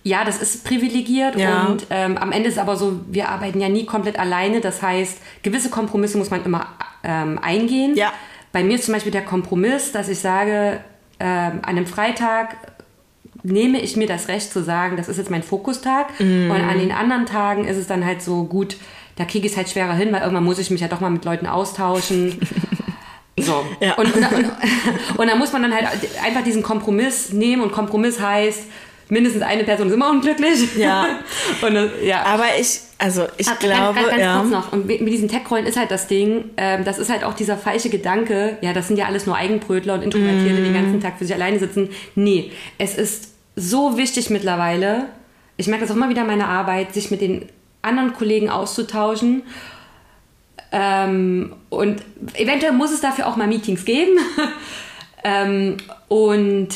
ja, 0.04 0.26
das 0.26 0.42
ist 0.42 0.66
privilegiert 0.66 1.38
ja. 1.38 1.66
und 1.66 1.88
ähm, 1.90 2.18
am 2.18 2.32
Ende 2.32 2.50
ist 2.50 2.56
es 2.56 2.60
aber 2.60 2.76
so, 2.76 3.00
wir 3.08 3.30
arbeiten 3.30 3.62
ja 3.62 3.70
nie 3.70 3.86
komplett 3.86 4.20
alleine. 4.20 4.60
Das 4.60 4.82
heißt, 4.82 5.18
gewisse 5.44 5.70
Kompromisse 5.70 6.18
muss 6.18 6.30
man 6.30 6.44
immer 6.44 6.68
ähm, 7.04 7.40
eingehen. 7.42 7.96
Ja. 7.96 8.12
Bei 8.52 8.64
mir 8.64 8.76
ist 8.76 8.86
zum 8.86 8.94
Beispiel 8.94 9.14
der 9.14 9.24
Kompromiss, 9.24 9.94
dass 9.94 10.10
ich 10.10 10.20
sage, 10.20 10.82
ähm, 11.20 11.60
an 11.62 11.70
einem 11.70 11.88
Freitag 11.88 12.58
nehme 13.44 13.80
ich 13.80 13.96
mir 13.96 14.08
das 14.08 14.28
Recht 14.28 14.52
zu 14.52 14.62
sagen, 14.64 14.98
das 14.98 15.08
ist 15.08 15.18
jetzt 15.18 15.32
mein 15.32 15.44
Fokustag. 15.44 16.20
Mm. 16.20 16.52
Und 16.52 16.62
an 16.62 16.80
den 16.80 16.92
anderen 16.92 17.26
Tagen 17.26 17.66
ist 17.66 17.78
es 17.78 17.88
dann 17.88 18.06
halt 18.06 18.22
so 18.22 18.44
gut, 18.44 18.78
da 19.16 19.26
kriege 19.26 19.46
ich 19.46 19.54
es 19.54 19.58
halt 19.58 19.70
schwerer 19.70 19.94
hin, 19.94 20.12
weil 20.12 20.22
irgendwann 20.22 20.44
muss 20.44 20.60
ich 20.60 20.70
mich 20.70 20.82
ja 20.82 20.88
doch 20.88 21.00
mal 21.00 21.10
mit 21.10 21.26
Leuten 21.26 21.48
austauschen. 21.48 22.40
So. 23.36 23.66
Ja. 23.80 23.96
Und, 23.96 24.16
und, 24.16 24.32
und, 24.32 24.52
und 25.18 25.28
dann 25.28 25.40
muss 25.40 25.52
man 25.52 25.64
dann 25.64 25.74
halt 25.74 25.88
einfach 26.24 26.44
diesen 26.44 26.62
Kompromiss 26.62 27.34
nehmen 27.34 27.64
und 27.64 27.72
Kompromiss 27.72 28.22
heißt, 28.22 28.66
mindestens 29.10 29.44
eine 29.44 29.64
Person 29.64 29.88
ist 29.88 29.94
immer 29.94 30.10
unglücklich. 30.10 30.76
Ja. 30.78 31.08
und, 31.62 31.78
ja. 32.04 32.24
Aber 32.26 32.46
ich, 32.60 32.80
also 32.98 33.26
ich 33.38 33.48
Ach, 33.48 33.60
glaube, 33.60 33.96
ganz, 33.96 34.10
ganz, 34.10 34.22
ja. 34.22 34.40
kurz 34.40 34.52
noch. 34.52 34.74
Und 34.74 34.88
mit 34.88 35.08
diesen 35.08 35.28
Tech-Rollen 35.28 35.66
ist 35.66 35.78
halt 35.78 35.92
das 35.92 36.08
Ding, 36.08 36.52
ähm, 36.58 36.84
das 36.84 37.00
ist 37.00 37.10
halt 37.10 37.24
auch 37.24 37.34
dieser 37.34 37.58
falsche 37.58 37.90
Gedanke, 37.90 38.58
ja, 38.62 38.74
das 38.74 38.88
sind 38.88 38.98
ja 38.98 39.06
alles 39.06 39.26
nur 39.26 39.36
Eigenbrötler 39.36 39.96
und 39.96 40.04
Introvertierte, 40.04 40.54
mm. 40.54 40.56
die 40.56 40.64
den 40.64 40.74
ganzen 40.74 41.02
Tag 41.02 41.18
für 41.18 41.26
sich 41.26 41.36
alleine 41.36 41.60
sitzen. 41.60 41.90
Nee, 42.16 42.52
es 42.78 42.96
ist 42.96 43.34
so 43.56 43.98
wichtig 43.98 44.30
mittlerweile, 44.30 45.08
ich 45.58 45.68
merke 45.68 45.84
das 45.84 45.92
auch 45.92 45.96
immer 45.96 46.10
wieder 46.10 46.22
in 46.22 46.28
meiner 46.28 46.48
Arbeit, 46.48 46.94
sich 46.94 47.12
mit 47.12 47.22
den 47.22 47.46
anderen 47.82 48.14
Kollegen 48.14 48.50
auszutauschen. 48.50 49.44
Ähm, 50.72 51.54
und 51.70 52.02
eventuell 52.34 52.72
muss 52.72 52.92
es 52.92 53.02
dafür 53.02 53.28
auch 53.28 53.36
mal 53.36 53.48
Meetings 53.48 53.86
geben. 53.86 54.18
ähm, 55.24 55.78
und 56.08 56.70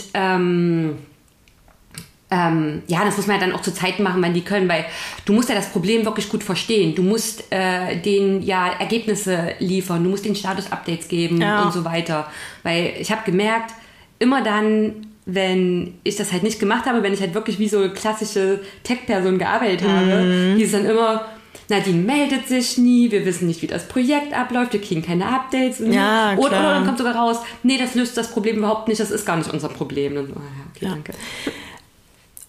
ähm, 2.30 2.82
ja, 2.88 3.06
das 3.06 3.16
muss 3.16 3.28
man 3.28 3.40
ja 3.40 3.46
dann 3.46 3.56
auch 3.56 3.62
zu 3.62 3.74
Zeiten 3.74 4.04
machen, 4.04 4.22
wenn 4.22 4.34
die 4.34 4.42
können, 4.42 4.68
weil 4.68 4.86
du 5.26 5.32
musst 5.32 5.48
ja 5.48 5.56
das 5.56 5.70
Problem 5.70 6.04
wirklich 6.04 6.28
gut 6.28 6.44
verstehen. 6.44 6.94
Du 6.94 7.02
musst 7.02 7.46
äh, 7.52 7.96
denen 8.02 8.44
ja 8.44 8.68
Ergebnisse 8.68 9.54
liefern, 9.60 10.04
du 10.04 10.10
musst 10.10 10.26
den 10.26 10.36
Status-Updates 10.36 11.08
geben 11.08 11.42
ja. 11.42 11.64
und 11.64 11.74
so 11.74 11.86
weiter. 11.86 12.30
Weil 12.64 12.94
ich 13.00 13.12
habe 13.12 13.22
gemerkt, 13.26 13.74
immer 14.20 14.44
dann, 14.44 15.08
wenn 15.26 15.96
ich 16.04 16.18
das 16.18 16.34
halt 16.34 16.44
nicht 16.44 16.60
gemacht 16.60 16.86
habe, 16.86 17.02
wenn 17.02 17.14
ich 17.14 17.22
halt 17.22 17.34
wirklich 17.34 17.60
wie 17.60 17.70
so 17.70 17.78
eine 17.80 17.92
klassische 17.92 18.60
Tech-Person 18.84 19.38
gearbeitet 19.38 19.88
habe, 19.88 20.24
mhm. 20.24 20.58
hieß 20.58 20.66
es 20.66 20.72
dann 20.74 20.86
immer, 20.86 21.26
Nadine 21.70 22.02
meldet 22.02 22.48
sich 22.48 22.78
nie, 22.78 23.12
wir 23.12 23.26
wissen 23.26 23.48
nicht, 23.48 23.62
wie 23.62 23.68
das 23.68 23.88
Projekt 23.88 24.34
abläuft, 24.34 24.74
wir 24.74 24.82
kriegen 24.82 25.02
keine 25.02 25.28
Updates. 25.28 25.80
Ja, 25.80 26.34
oder, 26.38 26.48
oder, 26.48 26.74
dann 26.74 26.86
kommt 26.86 26.98
sogar 26.98 27.16
raus, 27.16 27.38
nee, 27.64 27.78
das 27.78 27.96
löst 27.96 28.18
das 28.18 28.32
Problem 28.32 28.58
überhaupt 28.58 28.88
nicht, 28.90 29.00
das 29.00 29.12
ist 29.12 29.26
gar 29.26 29.38
nicht 29.38 29.52
unser 29.52 29.70
Problem. 29.70 30.16
Dann, 30.16 30.26
oh 30.26 30.40
ja, 30.40 30.66
okay, 30.76 30.86
ja. 30.86 30.90
danke. 30.90 31.14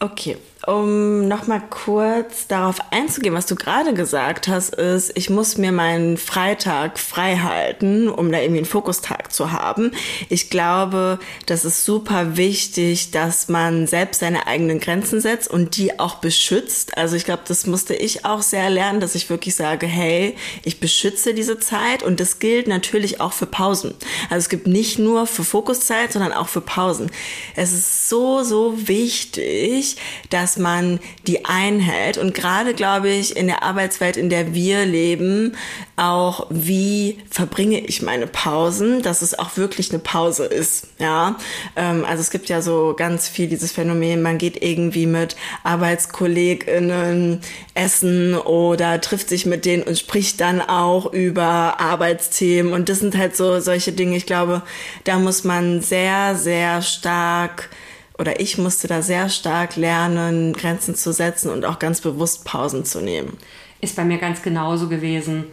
Okay, 0.01 0.37
um 0.69 1.27
nochmal 1.27 1.63
kurz 1.71 2.47
darauf 2.47 2.77
einzugehen, 2.91 3.35
was 3.35 3.47
du 3.47 3.55
gerade 3.55 3.95
gesagt 3.95 4.49
hast, 4.49 4.75
ist, 4.75 5.11
ich 5.17 5.31
muss 5.31 5.57
mir 5.57 5.73
meinen 5.73 6.19
Freitag 6.19 6.99
frei 6.99 7.39
halten, 7.39 8.09
um 8.09 8.31
da 8.31 8.39
irgendwie 8.39 8.59
einen 8.59 8.67
Fokustag 8.67 9.33
zu 9.33 9.51
haben. 9.51 9.93
Ich 10.29 10.51
glaube, 10.51 11.19
das 11.47 11.65
ist 11.65 11.85
super 11.85 12.37
wichtig, 12.37 13.13
dass 13.13 13.49
man 13.49 13.87
selbst 13.87 14.21
seine 14.21 14.47
eigenen 14.47 14.79
Grenzen 14.79 15.21
setzt 15.21 15.49
und 15.49 15.77
die 15.77 15.99
auch 15.99 16.17
beschützt. 16.17 16.99
Also 16.99 17.17
ich 17.17 17.25
glaube, 17.25 17.43
das 17.49 17.67
musste 17.67 17.95
ich 17.95 18.25
auch 18.25 18.43
sehr 18.43 18.69
lernen, 18.69 19.01
dass 19.01 19.15
ich 19.15 19.31
wirklich 19.31 19.55
sage, 19.55 19.87
hey, 19.87 20.37
ich 20.65 20.81
beschütze 20.81 21.35
diese 21.35 21.59
Zeit 21.59 22.03
und 22.03 22.21
das 22.21 22.41
gilt 22.41 22.69
natürlich 22.69 23.21
auch 23.21 23.33
für 23.33 23.47
Pausen. 23.47 23.95
Also 24.29 24.45
es 24.45 24.49
gibt 24.49 24.67
nicht 24.67 24.99
nur 24.99 25.27
für 25.27 25.45
Fokuszeit, 25.45 26.13
sondern 26.13 26.33
auch 26.33 26.49
für 26.49 26.61
Pausen. 26.61 27.11
Es 27.57 27.73
ist 27.73 28.09
so, 28.09 28.43
so 28.43 28.87
wichtig, 28.87 29.88
wichtig, 29.89 29.97
dass 30.31 30.59
man 30.59 31.01
die 31.27 31.45
einhält. 31.45 32.19
Und 32.19 32.35
gerade, 32.35 32.75
glaube 32.75 33.09
ich, 33.11 33.37
in 33.37 33.47
der 33.47 33.63
Arbeitswelt, 33.63 34.17
in 34.17 34.29
der 34.29 34.55
wir 34.55 34.85
leben, 34.85 35.57
auch 35.97 36.47
wie 36.51 37.19
verbringe 37.31 37.81
ich 37.81 38.03
meine 38.03 38.27
Pausen, 38.27 39.03
dass 39.03 39.23
es 39.23 39.39
auch 39.39 39.57
wirklich 39.57 39.91
eine 39.91 39.99
Pause 39.99 40.45
ist. 40.45 40.89
Ja, 40.99 41.37
ähm, 41.77 42.05
also 42.05 42.21
es 42.21 42.31
gibt 42.31 42.49
ja 42.49 42.63
so 42.63 42.95
ganz 42.97 43.29
viel 43.29 43.49
dieses 43.49 43.73
Phänomen, 43.73 44.23
man 44.23 44.39
geht 44.39 44.63
irgendwie 44.63 45.07
mit 45.07 45.37
ArbeitskollegInnen 45.65 47.41
essen 47.75 48.35
oder 48.37 49.01
trifft 49.01 49.29
sich 49.29 49.47
mit 49.47 49.65
denen 49.65 49.83
und 49.83 49.99
spricht 49.99 50.41
dann 50.41 50.61
auch 50.61 51.13
über 51.13 51.81
Arbeitsthemen. 51.81 52.73
Und 52.73 52.89
das 52.89 53.01
sind 53.01 53.17
halt 53.17 53.37
so 53.37 53.61
solche 53.61 53.93
Dinge. 53.93 54.17
Ich 54.17 54.27
glaube, 54.27 54.63
da 55.05 55.19
muss 55.19 55.45
man 55.45 55.81
sehr, 55.81 56.37
sehr 56.37 56.83
stark 56.83 57.71
oder 58.19 58.41
ich 58.41 58.59
musste 58.59 58.89
da 58.89 59.01
sehr 59.01 59.29
stark 59.29 59.77
lernen, 59.77 60.53
Grenzen 60.53 60.95
zu 60.95 61.13
setzen 61.13 61.51
und 61.51 61.65
auch 61.65 61.79
ganz 61.79 62.01
bewusst 62.01 62.45
Pausen 62.45 62.85
zu 62.85 63.01
nehmen. 63.01 63.39
Ist 63.81 63.97
bei 63.97 64.05
mir 64.05 64.19
ganz 64.19 64.43
genauso 64.43 64.89
gewesen. 64.89 65.45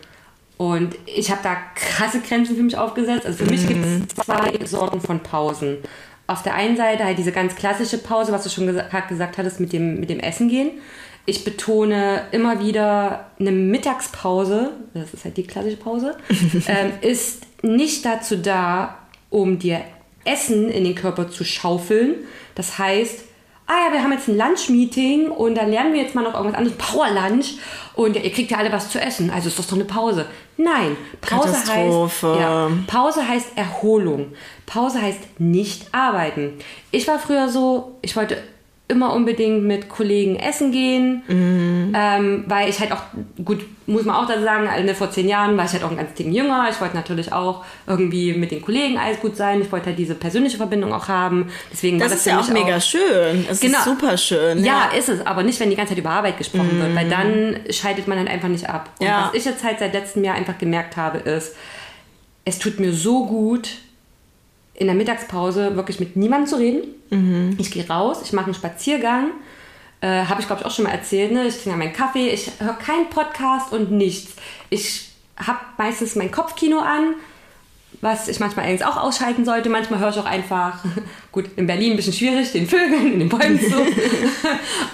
Und 0.57 0.95
ich 1.05 1.29
habe 1.31 1.41
da 1.43 1.55
krasse 1.75 2.21
Grenzen 2.21 2.55
für 2.55 2.63
mich 2.63 2.77
aufgesetzt. 2.77 3.25
Also 3.25 3.43
für 3.43 3.51
mich 3.51 3.67
gibt 3.67 3.85
es 3.85 3.91
mhm. 3.99 4.09
zwei 4.09 4.65
Sorten 4.65 5.01
von 5.01 5.19
Pausen. 5.19 5.77
Auf 6.27 6.41
der 6.41 6.55
einen 6.55 6.75
Seite 6.75 7.03
halt 7.03 7.19
diese 7.19 7.31
ganz 7.31 7.55
klassische 7.55 7.99
Pause, 7.99 8.31
was 8.31 8.43
du 8.43 8.49
schon 8.49 8.65
gesagt, 8.65 9.09
gesagt 9.09 9.37
hattest, 9.37 9.59
mit 9.59 9.73
dem, 9.73 9.99
mit 9.99 10.09
dem 10.09 10.19
Essen 10.19 10.49
gehen. 10.49 10.71
Ich 11.27 11.43
betone 11.43 12.23
immer 12.31 12.59
wieder, 12.59 13.31
eine 13.39 13.51
Mittagspause, 13.51 14.71
das 14.93 15.13
ist 15.13 15.25
halt 15.25 15.37
die 15.37 15.43
klassische 15.45 15.77
Pause, 15.77 16.15
ähm, 16.67 16.91
ist 17.01 17.43
nicht 17.63 18.05
dazu 18.05 18.37
da, 18.37 18.97
um 19.29 19.59
dir 19.59 19.81
Essen 20.25 20.69
in 20.69 20.83
den 20.83 20.95
Körper 20.95 21.29
zu 21.29 21.43
schaufeln. 21.43 22.15
Das 22.55 22.77
heißt, 22.77 23.21
ah 23.67 23.87
ja, 23.87 23.93
wir 23.93 24.03
haben 24.03 24.11
jetzt 24.11 24.27
ein 24.27 24.37
Lunch-Meeting 24.37 25.29
und 25.29 25.55
da 25.55 25.63
lernen 25.63 25.93
wir 25.93 26.01
jetzt 26.01 26.15
mal 26.15 26.23
noch 26.23 26.33
irgendwas 26.33 26.57
anderes, 26.57 26.77
Power-Lunch 26.77 27.55
und 27.95 28.15
ja, 28.15 28.21
ihr 28.21 28.31
kriegt 28.31 28.51
ja 28.51 28.57
alle 28.57 28.71
was 28.71 28.89
zu 28.89 28.99
essen, 28.99 29.31
also 29.31 29.47
ist 29.47 29.57
das 29.57 29.67
doch 29.67 29.75
eine 29.75 29.85
Pause. 29.85 30.25
Nein, 30.57 30.95
Pause 31.21 31.55
heißt, 31.57 32.23
ja, 32.23 32.69
Pause 32.87 33.27
heißt 33.27 33.49
Erholung. 33.55 34.33
Pause 34.65 35.01
heißt 35.01 35.39
nicht 35.39 35.93
arbeiten. 35.93 36.53
Ich 36.91 37.07
war 37.07 37.19
früher 37.19 37.49
so, 37.49 37.97
ich 38.01 38.15
wollte 38.15 38.37
immer 38.87 39.13
unbedingt 39.13 39.63
mit 39.63 39.89
Kollegen 39.89 40.35
essen 40.35 40.71
gehen, 40.71 41.23
mhm. 41.27 41.93
ähm, 41.95 42.43
weil 42.47 42.69
ich 42.69 42.79
halt 42.79 42.91
auch, 42.91 43.01
gut, 43.43 43.65
muss 43.87 44.05
man 44.05 44.15
auch 44.15 44.27
da 44.27 44.39
sagen, 44.39 44.67
also 44.67 44.93
vor 44.93 45.09
zehn 45.09 45.27
Jahren 45.27 45.57
war 45.57 45.65
ich 45.65 45.71
halt 45.71 45.83
auch 45.83 45.89
ein 45.89 45.97
ganz 45.97 46.13
Ding 46.13 46.31
jünger. 46.31 46.67
Ich 46.69 46.79
wollte 46.79 46.95
natürlich 46.95 47.33
auch 47.33 47.65
irgendwie 47.87 48.33
mit 48.33 48.51
den 48.51 48.61
Kollegen 48.61 48.99
alles 48.99 49.19
gut 49.19 49.37
sein. 49.37 49.59
Ich 49.61 49.71
wollte 49.71 49.87
halt 49.87 49.97
diese 49.97 50.13
persönliche 50.13 50.57
Verbindung 50.57 50.93
auch 50.93 51.07
haben. 51.07 51.49
Deswegen 51.71 51.97
das, 51.97 52.11
das 52.11 52.19
ist 52.19 52.25
ja 52.27 52.39
auch 52.39 52.47
mega 52.49 52.79
schön. 52.79 53.45
Es 53.49 53.59
genau. 53.59 53.79
ist 53.79 53.85
super 53.85 54.17
schön. 54.17 54.63
Ja. 54.63 54.89
ja. 54.91 54.97
ist 54.97 55.09
es, 55.09 55.25
aber 55.25 55.41
nicht, 55.41 55.59
wenn 55.59 55.71
die 55.71 55.75
ganze 55.75 55.91
Zeit 55.91 55.99
über 55.99 56.11
Arbeit 56.11 56.37
gesprochen 56.37 56.77
mhm. 56.77 56.81
wird, 56.81 56.95
weil 56.95 57.09
dann 57.09 57.59
scheidet 57.71 58.07
man 58.07 58.19
halt 58.19 58.29
einfach 58.29 58.49
nicht 58.49 58.69
ab. 58.69 58.91
Und 58.99 59.07
ja. 59.07 59.29
was 59.29 59.39
ich 59.39 59.45
jetzt 59.45 59.63
halt 59.63 59.79
seit 59.79 59.93
letztem 59.93 60.23
Jahr 60.23 60.35
einfach 60.35 60.59
gemerkt 60.59 60.95
habe, 60.95 61.17
ist, 61.17 61.55
es 62.43 62.59
tut 62.59 62.79
mir 62.79 62.93
so 62.93 63.25
gut, 63.25 63.69
in 64.75 64.87
der 64.87 64.95
Mittagspause 64.95 65.75
wirklich 65.75 65.99
mit 65.99 66.15
niemandem 66.15 66.47
zu 66.47 66.57
reden. 66.57 66.83
Mhm. 67.09 67.55
Ich 67.59 67.71
gehe 67.71 67.87
raus, 67.87 68.21
ich 68.23 68.33
mache 68.33 68.45
einen 68.45 68.53
Spaziergang. 68.53 69.31
Äh, 70.01 70.25
Habe 70.25 70.41
ich, 70.41 70.47
glaube 70.47 70.61
ich, 70.61 70.67
auch 70.67 70.71
schon 70.71 70.85
mal 70.85 70.91
erzählt. 70.91 71.31
Ne? 71.31 71.47
Ich 71.47 71.61
trinke 71.61 71.77
meinen 71.77 71.93
Kaffee, 71.93 72.29
ich 72.29 72.51
höre 72.59 72.73
keinen 72.73 73.09
Podcast 73.09 73.71
und 73.71 73.91
nichts. 73.91 74.33
Ich 74.69 75.09
habe 75.37 75.59
meistens 75.77 76.15
mein 76.15 76.31
Kopfkino 76.31 76.79
an, 76.79 77.15
was 78.05 78.27
ich 78.27 78.39
manchmal 78.39 78.65
eigentlich 78.65 78.85
auch 78.85 78.97
ausschalten 78.97 79.43
sollte. 79.45 79.67
Manchmal 79.69 79.99
höre 79.99 80.09
ich 80.11 80.17
auch 80.19 80.25
einfach, 80.25 80.77
gut, 81.31 81.45
in 81.57 81.65
Berlin 81.67 81.91
ein 81.93 81.95
bisschen 81.95 82.13
schwierig, 82.13 82.51
den 82.51 82.67
Vögeln, 82.67 83.13
in 83.13 83.19
den 83.19 83.29
Bäumen 83.29 83.59
zu. 83.59 83.75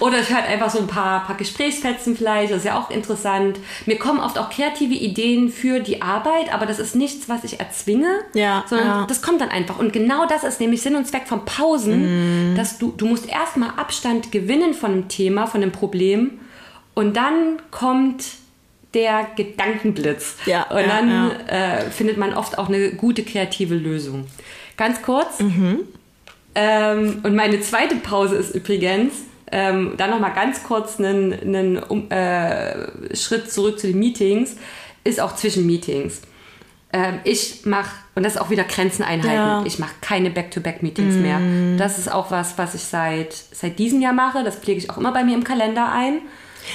Oder 0.00 0.20
ich 0.20 0.30
höre 0.30 0.42
einfach 0.44 0.70
so 0.70 0.78
ein 0.80 0.86
paar, 0.86 1.24
paar 1.26 1.36
Gesprächsfetzen 1.36 2.16
vielleicht, 2.16 2.50
das 2.50 2.58
ist 2.58 2.64
ja 2.64 2.78
auch 2.78 2.90
interessant. 2.90 3.58
Mir 3.86 3.98
kommen 3.98 4.18
oft 4.18 4.38
auch 4.38 4.50
kreative 4.50 4.94
Ideen 4.94 5.50
für 5.50 5.80
die 5.80 6.00
Arbeit, 6.02 6.52
aber 6.52 6.66
das 6.66 6.78
ist 6.78 6.96
nichts, 6.96 7.28
was 7.28 7.44
ich 7.44 7.60
erzwinge, 7.60 8.08
Ja, 8.34 8.64
sondern 8.66 8.86
ja. 8.86 9.06
das 9.06 9.20
kommt 9.22 9.40
dann 9.40 9.50
einfach. 9.50 9.78
Und 9.78 9.92
genau 9.92 10.26
das 10.26 10.42
ist 10.42 10.58
nämlich 10.60 10.80
Sinn 10.82 10.96
und 10.96 11.06
Zweck 11.06 11.28
von 11.28 11.44
Pausen, 11.44 12.52
Mhm. 12.52 12.56
dass 12.56 12.78
du, 12.78 12.92
du 12.96 13.06
musst 13.06 13.28
erstmal 13.28 13.70
Abstand 13.76 14.32
gewinnen 14.32 14.72
von 14.74 14.90
einem 14.92 15.08
Thema, 15.08 15.46
von 15.46 15.62
einem 15.62 15.72
Problem 15.72 16.40
und 16.94 17.16
dann 17.16 17.60
kommt 17.70 18.24
der 18.94 19.26
Gedankenblitz. 19.36 20.36
Ja, 20.46 20.64
und 20.70 20.80
ja, 20.80 20.86
dann 20.86 21.30
Äh, 21.46 21.90
findet 21.90 22.16
man 22.18 22.34
oft 22.34 22.58
auch 22.58 22.68
eine 22.68 22.92
gute 22.92 23.22
kreative 23.22 23.74
Lösung. 23.74 24.26
Ganz 24.76 25.02
kurz. 25.02 25.40
Mhm. 25.40 25.80
Ähm, 26.54 27.20
und 27.22 27.34
meine 27.34 27.60
zweite 27.60 27.96
Pause 27.96 28.36
ist 28.36 28.54
übrigens, 28.54 29.14
ähm, 29.50 29.94
dann 29.96 30.10
nochmal 30.10 30.32
ganz 30.34 30.62
kurz 30.62 30.98
einen, 30.98 31.32
einen 31.32 31.78
um, 31.78 32.10
äh, 32.10 33.16
Schritt 33.16 33.50
zurück 33.50 33.78
zu 33.78 33.86
den 33.86 33.98
Meetings, 33.98 34.56
ist 35.04 35.20
auch 35.20 35.34
zwischen 35.36 35.66
Meetings. 35.66 36.22
Ähm, 36.92 37.20
ich 37.24 37.64
mache, 37.64 37.90
und 38.14 38.22
das 38.22 38.34
ist 38.34 38.40
auch 38.40 38.50
wieder 38.50 38.64
Grenzen 38.64 39.02
einhalten, 39.02 39.34
Ja. 39.34 39.60
Mhm. 39.60 39.66
ich 39.66 39.78
mache 39.78 39.92
keine 40.02 40.30
Back-to-Back-Meetings 40.30 41.14
mehr. 41.16 41.40
Das 41.78 41.98
ist 41.98 42.12
auch 42.12 42.30
was, 42.30 42.58
was 42.58 42.74
ich 42.74 42.82
seit, 42.82 43.32
seit 43.32 43.78
diesem 43.78 44.02
Jahr 44.02 44.12
mache. 44.12 44.44
Das 44.44 44.56
pflege 44.56 44.78
ich 44.78 44.90
auch 44.90 44.98
immer 44.98 45.12
bei 45.12 45.24
mir 45.24 45.34
im 45.34 45.44
Kalender 45.44 45.90
ein. 45.90 46.18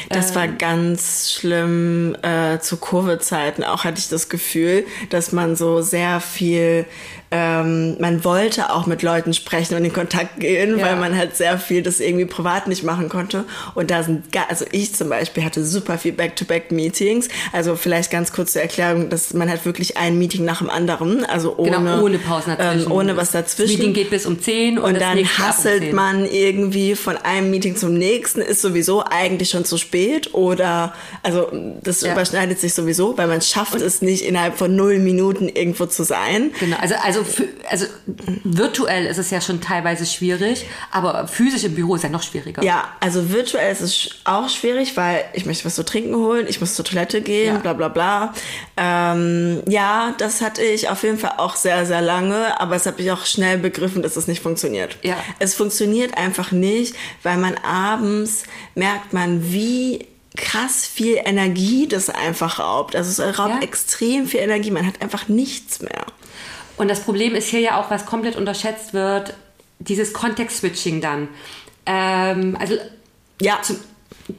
Das 0.09 0.35
war 0.35 0.47
ganz 0.47 1.31
schlimm 1.31 2.15
äh, 2.21 2.59
zu 2.59 2.77
Covid-Zeiten. 2.77 3.63
Auch 3.63 3.83
hatte 3.83 3.99
ich 3.99 4.09
das 4.09 4.29
Gefühl, 4.29 4.85
dass 5.09 5.31
man 5.31 5.55
so 5.55 5.81
sehr 5.81 6.19
viel, 6.19 6.85
ähm, 7.29 7.97
man 7.99 8.23
wollte 8.23 8.71
auch 8.73 8.85
mit 8.85 9.01
Leuten 9.01 9.33
sprechen 9.33 9.75
und 9.75 9.83
in 9.83 9.91
Kontakt 9.91 10.39
gehen, 10.39 10.77
Ja. 10.79 10.85
weil 10.85 10.95
man 10.95 11.17
halt 11.17 11.35
sehr 11.35 11.57
viel 11.57 11.81
das 11.81 11.99
irgendwie 11.99 12.25
privat 12.25 12.67
nicht 12.67 12.83
machen 12.83 13.09
konnte. 13.09 13.43
Und 13.75 13.91
da 13.91 14.03
sind, 14.03 14.23
also 14.47 14.65
ich 14.71 14.95
zum 14.95 15.09
Beispiel 15.09 15.43
hatte 15.43 15.63
super 15.65 15.97
viel 15.97 16.13
Back-to-Back-Meetings. 16.13 17.27
Also 17.51 17.75
vielleicht 17.75 18.11
ganz 18.11 18.31
kurz 18.31 18.53
zur 18.53 18.61
Erklärung, 18.61 19.09
dass 19.09 19.33
man 19.33 19.49
hat 19.49 19.65
wirklich 19.65 19.97
ein 19.97 20.17
Meeting 20.17 20.45
nach 20.45 20.59
dem 20.59 20.69
anderen, 20.69 21.25
also 21.25 21.55
ohne, 21.57 21.71
Genau, 21.77 22.01
ohne 22.01 22.17
Pausen 22.17 22.55
dazwischen. 22.57 22.85
ähm, 22.85 22.91
ohne 22.91 23.17
was 23.17 23.31
Das 23.31 23.43
dazwischen. 23.55 23.77
Meeting 23.77 23.93
geht 23.93 24.09
bis 24.09 24.25
um 24.25 24.39
10 24.41 24.77
und, 24.77 24.93
Und 24.93 25.01
dann 25.01 25.17
um 25.19 25.25
hasselt 25.37 25.81
10. 25.83 25.95
man 25.95 26.25
irgendwie 26.25 26.95
von 26.95 27.17
einem 27.17 27.49
Meeting 27.51 27.75
zum 27.75 27.93
nächsten, 27.93 28.41
ist 28.41 28.61
sowieso 28.61 29.03
eigentlich 29.03 29.49
schon 29.49 29.65
zu 29.65 29.77
spät 29.77 30.33
oder, 30.33 30.93
also 31.23 31.51
das 31.83 32.01
Ja. 32.01 32.13
überschneidet 32.13 32.59
sich 32.59 32.73
sowieso, 32.73 33.17
weil 33.17 33.27
man 33.27 33.41
schafft 33.41 33.75
es 33.81 34.01
nicht 34.01 34.23
innerhalb 34.23 34.57
von 34.57 34.75
null 34.75 34.99
Minuten 34.99 35.49
irgendwo 35.49 35.85
zu 35.87 36.03
sein. 36.03 36.51
Genau, 36.59 36.77
also, 36.79 36.95
also, 37.03 37.16
für, 37.23 37.47
also 37.69 37.85
virtuell 38.43 39.05
ist 39.05 39.17
es 39.17 39.29
ja 39.31 39.41
schon 39.41 39.61
teilweise 39.61 40.05
schwierig, 40.05 40.65
aber 40.91 41.27
physisch 41.27 41.63
im 41.63 41.75
Büro 41.75 41.95
ist 41.95 42.03
ja 42.03 42.09
noch 42.09 42.23
schwieriger. 42.23 42.63
Ja, 42.63 42.85
also 42.99 43.31
virtuell 43.31 43.71
ist 43.71 43.81
es 43.81 44.09
auch 44.23 44.49
schwierig, 44.49 44.95
weil 44.97 45.23
ich 45.33 45.45
möchte 45.45 45.65
was 45.65 45.75
zu 45.75 45.83
trinken 45.85 46.15
holen, 46.15 46.45
ich 46.49 46.59
muss 46.59 46.75
zur 46.75 46.85
Toilette 46.85 47.21
gehen, 47.21 47.55
Ja. 47.55 47.59
bla 47.61 47.73
bla 47.73 47.87
bla. 47.89 48.33
Ähm, 48.77 49.61
ja, 49.67 50.13
das 50.17 50.41
hatte 50.41 50.61
ich 50.63 50.89
auf 50.89 51.03
jeden 51.03 51.17
Fall 51.17 51.33
auch 51.37 51.55
sehr, 51.55 51.85
sehr 51.85 52.01
lange, 52.01 52.59
aber 52.59 52.75
es 52.75 52.85
habe 52.85 53.01
ich 53.01 53.11
auch 53.11 53.25
schnell 53.25 53.57
begriffen, 53.57 54.01
dass 54.01 54.15
es 54.15 54.27
nicht 54.27 54.41
funktioniert. 54.41 54.97
Ja. 55.03 55.15
Es 55.39 55.55
funktioniert 55.55 56.17
einfach 56.17 56.51
nicht, 56.51 56.95
weil 57.23 57.37
man 57.37 57.55
abends 57.59 58.43
merkt 58.75 59.13
man, 59.13 59.51
wie 59.51 60.07
krass 60.35 60.85
viel 60.85 61.19
Energie 61.25 61.87
das 61.87 62.09
einfach 62.11 62.59
raubt. 62.59 62.95
Also 62.95 63.23
es 63.23 63.39
raubt 63.39 63.55
Ja. 63.55 63.61
extrem 63.61 64.27
viel 64.27 64.39
Energie, 64.41 64.69
man 64.69 64.85
hat 64.85 65.01
einfach 65.01 65.27
nichts 65.27 65.81
mehr. 65.81 66.05
Und 66.77 66.89
das 66.89 67.01
Problem 67.01 67.35
ist 67.35 67.47
hier 67.49 67.59
ja 67.61 67.79
auch, 67.79 67.89
was 67.91 68.05
komplett 68.05 68.35
unterschätzt 68.35 68.93
wird, 68.93 69.33
dieses 69.79 70.13
Context-Switching 70.13 71.01
dann. 71.01 71.27
Ähm, 71.85 72.55
also 72.59 72.75
Ja, 73.41 73.59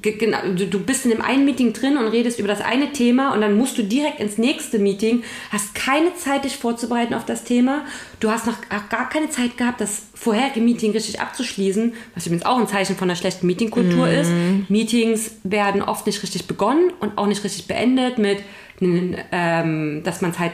ge- 0.03 0.17
Genau, 0.19 0.39
du, 0.55 0.81
bist 0.81 1.05
in 1.05 1.11
dem 1.13 1.23
einen 1.23 1.45
Meeting 1.45 1.73
drin 1.73 1.97
und 1.97 2.09
redest 2.09 2.39
über 2.39 2.49
das 2.49 2.61
eine 2.61 2.93
Thema 2.93 3.33
und 3.33 3.41
dann 3.41 3.57
musst 3.57 3.79
du 3.79 3.83
direkt 3.85 4.21
ins 4.21 4.37
nächste 4.39 4.79
Meeting, 4.79 5.23
hast 5.51 5.75
keine 5.75 6.15
Zeit, 6.17 6.45
dich 6.45 6.57
vorzubereiten 6.57 7.15
auf 7.15 7.25
das 7.25 7.45
Thema. 7.45 7.85
Du 8.21 8.31
hast 8.31 8.47
noch 8.47 8.57
gar 8.91 9.09
keine 9.09 9.31
Zeit 9.31 9.57
gehabt, 9.57 9.81
das 9.81 10.03
vorherige 10.15 10.61
Meeting 10.61 10.93
richtig 10.93 11.21
abzuschließen, 11.21 11.95
was 12.15 12.27
übrigens 12.27 12.45
auch 12.45 12.59
ein 12.59 12.67
Zeichen 12.69 12.97
von 12.97 13.09
einer 13.09 13.17
schlechten 13.17 13.47
Meetingkultur 13.47 14.09
ist. 14.09 14.31
Meetings 14.69 15.31
werden 15.45 15.81
oft 15.83 16.07
nicht 16.07 16.23
richtig 16.23 16.47
begonnen 16.47 16.93
und 17.01 17.17
auch 17.17 17.27
nicht 17.27 17.43
richtig 17.45 17.67
beendet 17.69 18.19
mit, 18.19 18.39
ähm, 18.81 20.03
dass 20.05 20.21
man 20.21 20.33
es 20.33 20.39
halt 20.39 20.53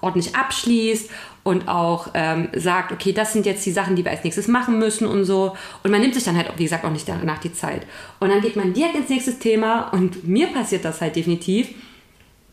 ordentlich 0.00 0.34
abschließt 0.34 1.10
und 1.42 1.68
auch 1.68 2.08
ähm, 2.14 2.48
sagt, 2.54 2.90
okay, 2.90 3.12
das 3.12 3.32
sind 3.32 3.46
jetzt 3.46 3.64
die 3.66 3.70
Sachen, 3.70 3.96
die 3.96 4.04
wir 4.04 4.10
als 4.10 4.24
nächstes 4.24 4.48
machen 4.48 4.78
müssen 4.78 5.06
und 5.06 5.24
so. 5.24 5.56
Und 5.82 5.90
man 5.90 6.00
nimmt 6.00 6.14
sich 6.14 6.24
dann 6.24 6.36
halt, 6.36 6.50
wie 6.56 6.64
gesagt, 6.64 6.84
auch 6.84 6.90
nicht 6.90 7.08
danach 7.08 7.38
die 7.38 7.52
Zeit. 7.52 7.86
Und 8.18 8.30
dann 8.30 8.40
geht 8.40 8.56
man 8.56 8.72
direkt 8.72 8.96
ins 8.96 9.10
nächste 9.10 9.38
Thema 9.38 9.90
und 9.92 10.26
mir 10.26 10.46
passiert 10.48 10.84
das 10.84 11.00
halt 11.00 11.16
definitiv. 11.16 11.68